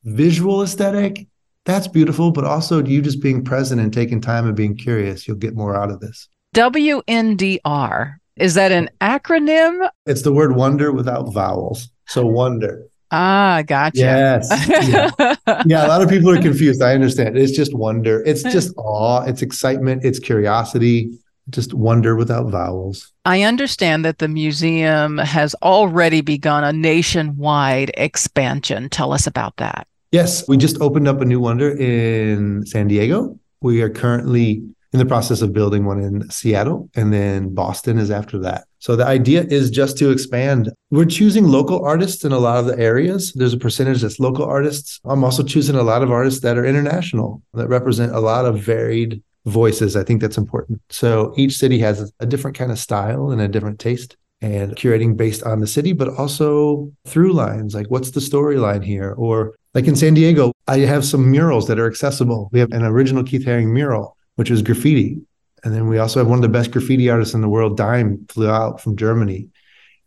visual 0.04 0.64
aesthetic. 0.64 1.28
That's 1.66 1.88
beautiful, 1.88 2.32
but 2.32 2.46
also 2.46 2.84
you 2.84 3.02
just 3.02 3.22
being 3.22 3.44
present 3.44 3.82
and 3.82 3.94
taking 3.94 4.22
time 4.22 4.48
and 4.48 4.56
being 4.56 4.76
curious, 4.76 5.28
you'll 5.28 5.38
get 5.38 5.56
more 5.56 5.76
out 5.76 5.92
of 5.92 6.00
this. 6.00 6.28
WNDR. 6.56 8.16
Is 8.38 8.54
that 8.56 8.72
an 8.72 8.90
acronym? 9.02 9.90
It's 10.06 10.22
the 10.22 10.32
word 10.32 10.56
wonder 10.56 10.92
without 10.92 11.34
vowels. 11.34 11.90
So 12.08 12.26
wonder. 12.26 12.86
Ah, 13.12 13.64
gotcha. 13.66 14.00
Yes. 14.00 14.48
Yeah. 14.88 15.36
yeah. 15.66 15.86
A 15.86 15.90
lot 15.90 16.02
of 16.02 16.10
people 16.10 16.30
are 16.30 16.42
confused. 16.42 16.82
I 16.82 16.94
understand. 16.94 17.38
It's 17.38 17.52
just 17.52 17.74
wonder. 17.74 18.24
It's 18.26 18.44
just 18.44 18.74
awe. 18.78 19.24
It's 19.24 19.42
excitement. 19.42 20.06
It's 20.06 20.20
curiosity. 20.20 21.12
Just 21.50 21.74
wonder 21.74 22.16
without 22.16 22.50
vowels. 22.50 23.12
I 23.26 23.44
understand 23.44 24.06
that 24.06 24.20
the 24.20 24.28
museum 24.28 25.18
has 25.18 25.56
already 25.62 26.22
begun 26.22 26.64
a 26.64 26.74
nationwide 26.74 27.92
expansion. 27.96 28.90
Tell 28.90 29.14
us 29.14 29.28
about 29.28 29.58
that. 29.58 29.88
Yes. 30.12 30.48
We 30.48 30.58
just 30.58 30.82
opened 30.82 31.08
up 31.08 31.22
a 31.22 31.26
new 31.26 31.40
wonder 31.40 31.70
in 31.78 32.66
San 32.66 32.88
Diego. 32.88 33.38
We 33.62 33.82
are 33.82 33.90
currently 33.90 34.64
in 34.92 34.98
the 34.98 35.06
process 35.06 35.42
of 35.42 35.54
building 35.54 35.86
one 35.86 36.00
in 36.00 36.28
Seattle, 36.32 36.90
and 36.96 37.14
then 37.14 37.54
Boston 37.54 38.00
is 38.00 38.10
after 38.10 38.40
that. 38.40 38.66
So 38.80 38.96
the 38.96 39.06
idea 39.06 39.44
is 39.44 39.70
just 39.70 39.98
to 40.00 40.10
expand. 40.10 40.72
We're 40.90 41.06
choosing 41.06 41.48
local 41.48 41.86
artists 41.86 42.24
in 42.24 42.32
a 42.32 42.40
lot 42.40 42.58
of 42.58 42.66
the 42.66 42.80
areas. 42.80 43.32
There's 43.34 43.54
a 43.54 43.58
percentage 43.58 44.02
that's 44.02 44.20
local 44.20 44.46
artists. 44.46 45.00
I'm 45.06 45.24
also 45.24 45.44
choosing 45.44 45.76
a 45.76 45.84
lot 45.84 46.02
of 46.02 46.12
artists 46.12 46.40
that 46.42 46.58
are 46.58 46.66
international 46.66 47.44
that 47.54 47.68
represent 47.68 48.16
a 48.16 48.20
lot 48.20 48.46
of 48.46 48.60
varied 48.60 49.22
voices. 49.50 49.96
I 49.96 50.04
think 50.04 50.22
that's 50.22 50.38
important. 50.38 50.82
So 50.90 51.34
each 51.38 51.58
city 51.58 51.80
has 51.80 52.12
a 52.20 52.26
different 52.26 52.58
kind 52.58 52.72
of 52.72 52.80
style 52.80 53.32
and 53.32 53.42
a 53.42 53.48
different 53.48 53.80
taste 53.80 54.16
and 54.42 54.76
curating 54.76 55.18
based 55.18 55.44
on 55.44 55.60
the 55.60 55.68
city, 55.68 55.94
but 55.94 56.08
also 56.18 56.92
through 57.06 57.34
lines 57.34 57.76
like 57.76 57.88
what's 57.88 58.12
the 58.12 58.20
storyline 58.20 58.84
here? 58.84 59.14
Or 59.18 59.56
like 59.74 59.86
in 59.86 59.96
San 59.96 60.14
Diego, 60.14 60.54
I 60.68 60.80
have 60.80 61.06
some 61.06 61.30
murals 61.30 61.68
that 61.68 61.80
are 61.80 61.88
accessible. 61.88 62.50
We 62.52 62.60
have 62.60 62.72
an 62.72 62.84
original 62.84 63.24
Keith 63.24 63.46
Haring 63.46 63.72
mural, 63.72 64.16
which 64.36 64.50
is 64.50 64.62
graffiti. 64.62 65.20
And 65.64 65.74
then 65.74 65.88
we 65.88 65.98
also 65.98 66.20
have 66.20 66.28
one 66.28 66.40
of 66.40 66.44
the 66.44 66.50
best 66.50 66.72
graffiti 66.72 67.10
artists 67.10 67.34
in 67.34 67.42
the 67.42 67.50
world, 67.50 67.76
DAIM, 67.76 68.26
flew 68.30 68.50
out 68.50 68.80
from 68.80 68.96
Germany. 68.96 69.50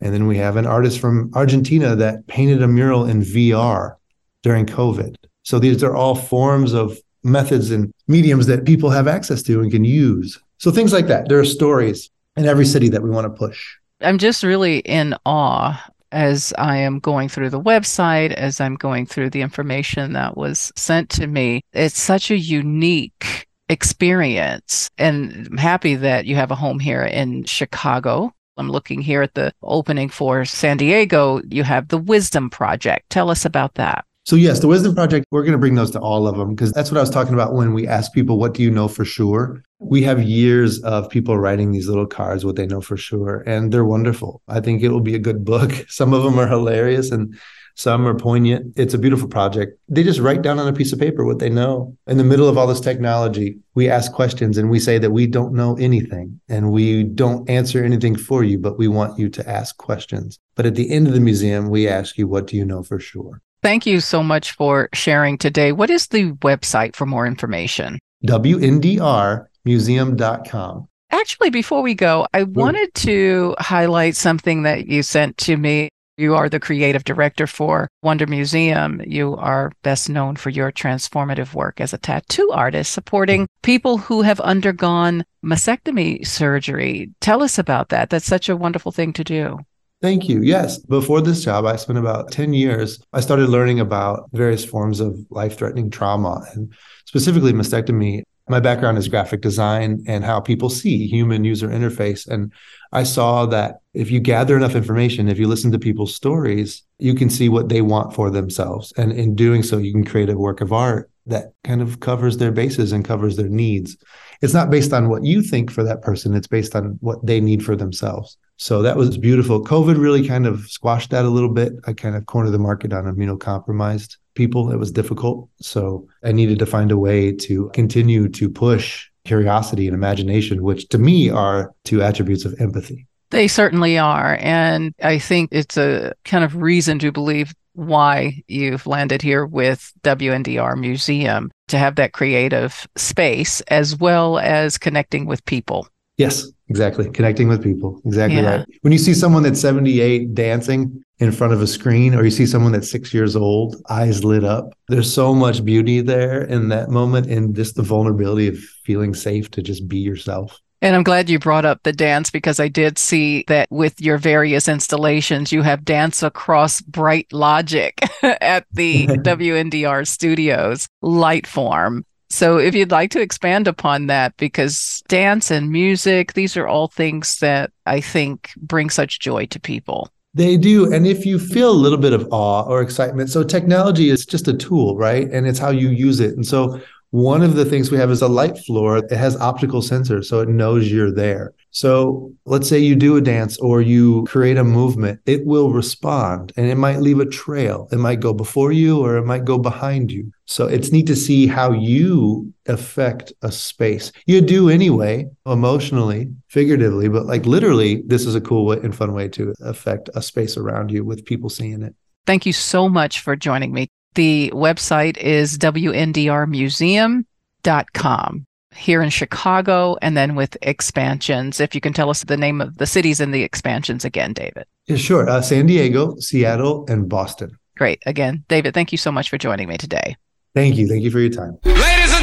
And 0.01 0.13
then 0.13 0.27
we 0.27 0.37
have 0.37 0.57
an 0.57 0.65
artist 0.65 0.99
from 0.99 1.31
Argentina 1.35 1.95
that 1.95 2.27
painted 2.27 2.61
a 2.61 2.67
mural 2.67 3.05
in 3.05 3.21
VR 3.21 3.95
during 4.41 4.65
COVID. 4.65 5.15
So 5.43 5.59
these 5.59 5.83
are 5.83 5.95
all 5.95 6.15
forms 6.15 6.73
of 6.73 6.97
methods 7.23 7.71
and 7.71 7.93
mediums 8.07 8.47
that 8.47 8.65
people 8.65 8.89
have 8.89 9.07
access 9.07 9.41
to 9.43 9.61
and 9.61 9.71
can 9.71 9.85
use. 9.85 10.39
So 10.57 10.71
things 10.71 10.93
like 10.93 11.07
that. 11.07 11.29
There 11.29 11.39
are 11.39 11.45
stories 11.45 12.09
in 12.35 12.45
every 12.45 12.65
city 12.65 12.89
that 12.89 13.03
we 13.03 13.09
want 13.09 13.25
to 13.25 13.37
push. 13.37 13.75
I'm 14.01 14.17
just 14.17 14.43
really 14.43 14.79
in 14.79 15.15
awe 15.25 15.81
as 16.11 16.53
I 16.57 16.77
am 16.77 16.99
going 16.99 17.27
through 17.27 17.49
the 17.49 17.59
website, 17.59 18.33
as 18.33 18.61
I'm 18.61 18.75
going 18.75 19.05
through 19.05 19.31
the 19.31 19.41
information 19.41 20.13
that 20.13 20.37
was 20.37 20.71
sent 20.75 21.09
to 21.11 21.27
me. 21.27 21.61
It's 21.73 21.99
such 21.99 22.29
a 22.29 22.37
unique 22.37 23.47
experience. 23.69 24.89
And 24.97 25.47
I'm 25.49 25.57
happy 25.57 25.95
that 25.95 26.25
you 26.25 26.35
have 26.35 26.51
a 26.51 26.55
home 26.55 26.79
here 26.79 27.03
in 27.03 27.45
Chicago. 27.45 28.31
I'm 28.57 28.69
looking 28.69 29.01
here 29.01 29.23
at 29.23 29.33
the 29.33 29.51
opening 29.63 30.09
for 30.09 30.45
San 30.45 30.77
Diego. 30.77 31.41
You 31.49 31.63
have 31.63 31.87
the 31.87 31.97
Wisdom 31.97 32.51
Project. 32.51 33.09
Tell 33.09 33.31
us 33.31 33.45
about 33.45 33.73
that. 33.75 34.05
So, 34.25 34.37
yes, 34.37 34.61
the 34.61 34.69
Wisdom 34.69 34.95
Project, 34.95 35.25
we're 35.31 35.41
going 35.41 35.51
to 35.51 35.57
bring 35.57 35.75
those 35.75 35.91
to 35.91 35.99
all 35.99 36.27
of 36.27 36.37
them 36.37 36.55
because 36.55 36.71
that's 36.71 36.89
what 36.89 36.97
I 36.97 37.01
was 37.01 37.09
talking 37.09 37.33
about 37.33 37.53
when 37.53 37.73
we 37.73 37.85
ask 37.85 38.13
people, 38.13 38.39
what 38.39 38.53
do 38.53 38.63
you 38.63 38.71
know 38.71 38.87
for 38.87 39.03
sure? 39.03 39.61
We 39.79 40.01
have 40.03 40.23
years 40.23 40.81
of 40.83 41.09
people 41.09 41.37
writing 41.37 41.71
these 41.71 41.89
little 41.89 42.05
cards, 42.05 42.45
what 42.45 42.55
they 42.55 42.65
know 42.65 42.79
for 42.79 42.95
sure, 42.95 43.43
and 43.45 43.73
they're 43.73 43.83
wonderful. 43.83 44.41
I 44.47 44.61
think 44.61 44.81
it 44.81 44.89
will 44.89 45.01
be 45.01 45.15
a 45.15 45.19
good 45.19 45.43
book. 45.43 45.73
Some 45.89 46.13
of 46.13 46.23
them 46.23 46.39
are 46.39 46.47
hilarious 46.47 47.11
and 47.11 47.37
some 47.75 48.05
are 48.05 48.13
poignant. 48.13 48.71
It's 48.77 48.93
a 48.93 48.99
beautiful 48.99 49.27
project. 49.27 49.79
They 49.89 50.03
just 50.03 50.19
write 50.19 50.43
down 50.43 50.59
on 50.59 50.67
a 50.67 50.73
piece 50.73 50.93
of 50.93 50.99
paper 50.99 51.25
what 51.25 51.39
they 51.39 51.49
know. 51.49 51.97
In 52.05 52.19
the 52.19 52.23
middle 52.23 52.47
of 52.47 52.55
all 52.55 52.67
this 52.67 52.79
technology, 52.79 53.57
we 53.73 53.89
ask 53.89 54.11
questions 54.11 54.59
and 54.59 54.69
we 54.69 54.79
say 54.79 54.99
that 54.99 55.09
we 55.09 55.25
don't 55.25 55.53
know 55.53 55.75
anything 55.77 56.39
and 56.47 56.71
we 56.71 57.03
don't 57.03 57.49
answer 57.49 57.83
anything 57.83 58.15
for 58.15 58.43
you, 58.43 58.59
but 58.59 58.77
we 58.77 58.87
want 58.87 59.17
you 59.17 59.27
to 59.29 59.49
ask 59.49 59.75
questions. 59.77 60.37
But 60.55 60.67
at 60.67 60.75
the 60.75 60.91
end 60.91 61.07
of 61.07 61.13
the 61.13 61.19
museum, 61.19 61.69
we 61.69 61.87
ask 61.87 62.15
you, 62.15 62.27
what 62.27 62.45
do 62.45 62.57
you 62.57 62.63
know 62.63 62.83
for 62.83 62.99
sure? 62.99 63.41
Thank 63.63 63.85
you 63.85 64.01
so 64.01 64.21
much 64.21 64.51
for 64.51 64.89
sharing 64.93 65.37
today. 65.37 65.71
What 65.71 65.89
is 65.89 66.07
the 66.07 66.33
website 66.33 66.97
for 66.97 67.05
more 67.05 67.25
information? 67.25 67.97
WNDRmuseum.com. 68.25 70.87
Actually, 71.11 71.49
before 71.49 71.81
we 71.81 71.95
go, 71.95 72.27
I 72.33 72.43
wanted 72.43 72.93
to 72.95 73.55
highlight 73.59 74.17
something 74.17 74.63
that 74.63 74.87
you 74.87 75.01
sent 75.01 75.37
to 75.37 75.55
me. 75.55 75.87
You 76.17 76.35
are 76.35 76.49
the 76.49 76.59
creative 76.59 77.05
director 77.05 77.47
for 77.47 77.87
Wonder 78.01 78.27
Museum. 78.27 79.01
You 79.07 79.37
are 79.37 79.71
best 79.81 80.09
known 80.09 80.35
for 80.35 80.49
your 80.49 80.69
transformative 80.71 81.53
work 81.53 81.79
as 81.79 81.93
a 81.93 81.97
tattoo 81.97 82.51
artist 82.51 82.91
supporting 82.91 83.47
people 83.61 83.97
who 83.97 84.23
have 84.23 84.41
undergone 84.41 85.23
mastectomy 85.43 86.27
surgery. 86.27 87.11
Tell 87.21 87.41
us 87.41 87.57
about 87.57 87.87
that. 87.89 88.09
That's 88.09 88.25
such 88.25 88.49
a 88.49 88.57
wonderful 88.57 88.91
thing 88.91 89.13
to 89.13 89.23
do. 89.23 89.59
Thank 90.03 90.27
you. 90.27 90.41
Yes. 90.41 90.79
Before 90.79 91.21
this 91.21 91.45
job, 91.45 91.65
I 91.65 91.77
spent 91.77 91.97
about 91.97 92.29
10 92.29 92.51
years. 92.51 92.99
I 93.13 93.21
started 93.21 93.47
learning 93.47 93.79
about 93.79 94.29
various 94.33 94.65
forms 94.65 94.99
of 94.99 95.17
life 95.29 95.57
threatening 95.57 95.89
trauma 95.89 96.43
and 96.53 96.73
specifically 97.05 97.53
mastectomy. 97.53 98.23
My 98.49 98.59
background 98.59 98.97
is 98.97 99.07
graphic 99.07 99.39
design 99.39 100.03
and 100.05 100.25
how 100.25 100.41
people 100.41 100.69
see 100.69 101.07
human 101.07 101.45
user 101.45 101.69
interface. 101.69 102.27
And 102.27 102.51
I 102.91 103.03
saw 103.03 103.45
that 103.45 103.77
if 103.93 104.11
you 104.11 104.19
gather 104.19 104.57
enough 104.57 104.75
information, 104.75 105.29
if 105.29 105.39
you 105.39 105.47
listen 105.47 105.71
to 105.71 105.79
people's 105.79 106.13
stories, 106.13 106.83
you 106.99 107.15
can 107.15 107.29
see 107.29 107.47
what 107.47 107.69
they 107.69 107.81
want 107.81 108.13
for 108.13 108.29
themselves. 108.29 108.91
And 108.97 109.13
in 109.13 109.35
doing 109.35 109.63
so, 109.63 109.77
you 109.77 109.93
can 109.93 110.03
create 110.03 110.29
a 110.29 110.37
work 110.37 110.59
of 110.59 110.73
art 110.73 111.09
that 111.27 111.53
kind 111.63 111.81
of 111.81 112.01
covers 112.01 112.35
their 112.35 112.51
bases 112.51 112.91
and 112.91 113.05
covers 113.05 113.37
their 113.37 113.47
needs. 113.47 113.95
It's 114.41 114.53
not 114.53 114.69
based 114.69 114.91
on 114.91 115.07
what 115.07 115.23
you 115.23 115.41
think 115.41 115.71
for 115.71 115.85
that 115.85 116.01
person, 116.01 116.33
it's 116.33 116.47
based 116.47 116.75
on 116.75 116.97
what 116.99 117.25
they 117.25 117.39
need 117.39 117.63
for 117.63 117.77
themselves. 117.77 118.37
So 118.63 118.81
that 118.81 118.95
was 118.95 119.17
beautiful. 119.17 119.61
COVID 119.61 119.99
really 119.99 120.25
kind 120.25 120.47
of 120.47 120.61
squashed 120.69 121.09
that 121.09 121.25
a 121.25 121.29
little 121.29 121.49
bit. 121.49 121.73
I 121.85 121.91
kind 121.91 122.15
of 122.15 122.27
cornered 122.27 122.51
the 122.51 122.59
market 122.59 122.93
on 122.93 123.03
immunocompromised 123.03 124.15
people. 124.35 124.71
It 124.71 124.77
was 124.77 124.89
difficult. 124.89 125.49
So 125.59 126.07
I 126.23 126.31
needed 126.31 126.59
to 126.59 126.65
find 126.65 126.89
a 126.89 126.97
way 126.97 127.33
to 127.33 127.69
continue 127.73 128.29
to 128.29 128.49
push 128.49 129.09
curiosity 129.25 129.85
and 129.85 129.93
imagination, 129.93 130.63
which 130.63 130.87
to 130.89 130.97
me 130.97 131.29
are 131.29 131.73
two 131.83 132.01
attributes 132.01 132.45
of 132.45 132.55
empathy. 132.61 133.05
They 133.31 133.49
certainly 133.49 133.97
are. 133.97 134.37
And 134.39 134.93
I 135.03 135.19
think 135.19 135.49
it's 135.51 135.75
a 135.75 136.13
kind 136.23 136.45
of 136.45 136.55
reason 136.55 136.99
to 136.99 137.11
believe 137.11 137.53
why 137.73 138.41
you've 138.47 138.87
landed 138.87 139.21
here 139.21 139.45
with 139.45 139.91
WNDR 140.03 140.79
Museum 140.79 141.51
to 141.67 141.77
have 141.77 141.97
that 141.97 142.13
creative 142.13 142.87
space 142.95 143.59
as 143.67 143.97
well 143.97 144.39
as 144.39 144.77
connecting 144.77 145.25
with 145.25 145.43
people. 145.43 145.85
Yes, 146.17 146.47
exactly. 146.69 147.09
Connecting 147.11 147.47
with 147.47 147.63
people. 147.63 148.01
Exactly 148.05 148.41
yeah. 148.41 148.57
right. 148.57 148.67
When 148.81 148.93
you 148.93 148.99
see 148.99 149.13
someone 149.13 149.43
that's 149.43 149.61
78 149.61 150.33
dancing 150.33 151.03
in 151.19 151.31
front 151.31 151.53
of 151.53 151.61
a 151.61 151.67
screen, 151.67 152.15
or 152.15 152.23
you 152.23 152.31
see 152.31 152.45
someone 152.45 152.71
that's 152.71 152.89
six 152.89 153.13
years 153.13 153.35
old, 153.35 153.75
eyes 153.89 154.23
lit 154.23 154.43
up, 154.43 154.73
there's 154.87 155.13
so 155.13 155.33
much 155.33 155.63
beauty 155.63 156.01
there 156.01 156.43
in 156.43 156.69
that 156.69 156.89
moment 156.89 157.27
and 157.27 157.55
just 157.55 157.75
the 157.75 157.83
vulnerability 157.83 158.47
of 158.47 158.57
feeling 158.57 159.13
safe 159.13 159.49
to 159.51 159.61
just 159.61 159.87
be 159.87 159.97
yourself. 159.97 160.59
And 160.83 160.97
I'm 160.97 161.03
glad 161.03 161.29
you 161.29 161.39
brought 161.39 161.63
up 161.63 161.81
the 161.83 161.93
dance 161.93 162.29
because 162.29 162.59
I 162.59 162.67
did 162.67 162.97
see 162.97 163.45
that 163.47 163.69
with 163.71 164.01
your 164.01 164.17
various 164.17 164.67
installations, 164.67 165.53
you 165.53 165.61
have 165.61 165.85
dance 165.85 166.21
across 166.21 166.81
bright 166.81 167.31
logic 167.31 168.01
at 168.21 168.65
the 168.73 169.07
WNDR 169.07 170.05
studios, 170.05 170.89
Lightform. 171.01 172.03
So, 172.33 172.57
if 172.57 172.73
you'd 172.73 172.89
like 172.89 173.11
to 173.11 173.21
expand 173.21 173.67
upon 173.67 174.07
that, 174.07 174.35
because 174.37 175.03
dance 175.07 175.51
and 175.51 175.69
music, 175.69 176.33
these 176.33 176.57
are 176.57 176.67
all 176.67 176.87
things 176.87 177.37
that 177.41 177.69
I 177.85 178.01
think 178.01 178.49
bring 178.57 178.89
such 178.89 179.19
joy 179.19 179.45
to 179.45 179.59
people. 179.59 180.09
They 180.33 180.57
do. 180.57 180.91
And 180.91 181.05
if 181.05 181.27
you 181.27 181.37
feel 181.37 181.69
a 181.69 181.77
little 181.77 181.99
bit 181.99 182.11
of 182.11 182.27
awe 182.31 182.63
or 182.63 182.81
excitement, 182.81 183.29
so 183.29 183.43
technology 183.43 184.09
is 184.09 184.25
just 184.25 184.47
a 184.47 184.57
tool, 184.57 184.97
right? 184.97 185.29
And 185.29 185.45
it's 185.45 185.59
how 185.59 185.69
you 185.69 185.89
use 185.89 186.19
it. 186.19 186.35
And 186.35 186.43
so, 186.43 186.81
one 187.13 187.43
of 187.43 187.53
the 187.53 187.63
things 187.63 187.91
we 187.91 187.99
have 187.99 188.09
is 188.09 188.23
a 188.23 188.27
light 188.27 188.57
floor. 188.57 188.97
It 188.97 189.11
has 189.11 189.37
optical 189.37 189.81
sensors, 189.81 190.25
so 190.25 190.39
it 190.39 190.49
knows 190.49 190.91
you're 190.91 191.11
there. 191.11 191.53
So 191.69 192.33
let's 192.45 192.67
say 192.67 192.79
you 192.79 192.95
do 192.95 193.17
a 193.17 193.21
dance 193.21 193.55
or 193.59 193.83
you 193.83 194.23
create 194.23 194.57
a 194.57 194.63
movement, 194.63 195.19
it 195.27 195.45
will 195.45 195.71
respond 195.71 196.51
and 196.57 196.65
it 196.65 196.75
might 196.75 197.01
leave 197.01 197.19
a 197.19 197.27
trail. 197.27 197.87
It 197.91 197.99
might 197.99 198.19
go 198.19 198.33
before 198.33 198.71
you 198.71 198.99
or 198.99 199.17
it 199.17 199.27
might 199.27 199.45
go 199.45 199.59
behind 199.59 200.11
you. 200.11 200.31
So 200.47 200.65
it's 200.65 200.91
neat 200.91 201.05
to 201.05 201.15
see 201.15 201.45
how 201.45 201.71
you 201.71 202.51
affect 202.65 203.31
a 203.43 203.51
space. 203.51 204.11
You 204.25 204.41
do 204.41 204.71
anyway, 204.71 205.27
emotionally, 205.45 206.31
figuratively, 206.47 207.09
but 207.09 207.27
like 207.27 207.45
literally, 207.45 208.01
this 208.07 208.25
is 208.25 208.33
a 208.33 208.41
cool 208.41 208.65
way 208.65 208.79
and 208.81 208.95
fun 208.95 209.13
way 209.13 209.27
to 209.29 209.53
affect 209.61 210.09
a 210.15 210.23
space 210.23 210.57
around 210.57 210.89
you 210.89 211.05
with 211.05 211.25
people 211.25 211.49
seeing 211.51 211.83
it. 211.83 211.93
Thank 212.25 212.47
you 212.47 212.53
so 212.53 212.89
much 212.89 213.19
for 213.19 213.35
joining 213.35 213.71
me. 213.71 213.87
The 214.15 214.51
website 214.53 215.17
is 215.17 215.57
wndrmuseum.com 215.57 218.45
here 218.75 219.01
in 219.01 219.09
Chicago 219.09 219.97
and 220.01 220.17
then 220.17 220.35
with 220.35 220.57
expansions. 220.61 221.59
If 221.59 221.75
you 221.75 221.81
can 221.81 221.93
tell 221.93 222.09
us 222.09 222.23
the 222.23 222.37
name 222.37 222.61
of 222.61 222.77
the 222.77 222.85
cities 222.85 223.19
and 223.19 223.33
the 223.33 223.43
expansions 223.43 224.05
again, 224.05 224.33
David. 224.33 224.65
Yeah, 224.87 224.97
sure. 224.97 225.29
Uh, 225.29 225.41
San 225.41 225.67
Diego, 225.67 226.15
Seattle, 226.19 226.85
and 226.87 227.07
Boston. 227.07 227.57
Great. 227.77 228.01
Again, 228.05 228.43
David, 228.47 228.73
thank 228.73 228.91
you 228.91 228.97
so 228.97 229.11
much 229.11 229.29
for 229.29 229.37
joining 229.37 229.67
me 229.67 229.77
today. 229.77 230.15
Thank 230.53 230.75
you. 230.75 230.87
Thank 230.87 231.03
you 231.03 231.11
for 231.11 231.19
your 231.19 231.31
time. 231.31 231.57
Ladies 231.63 231.75
and 231.75 231.85
gentlemen. 231.85 232.22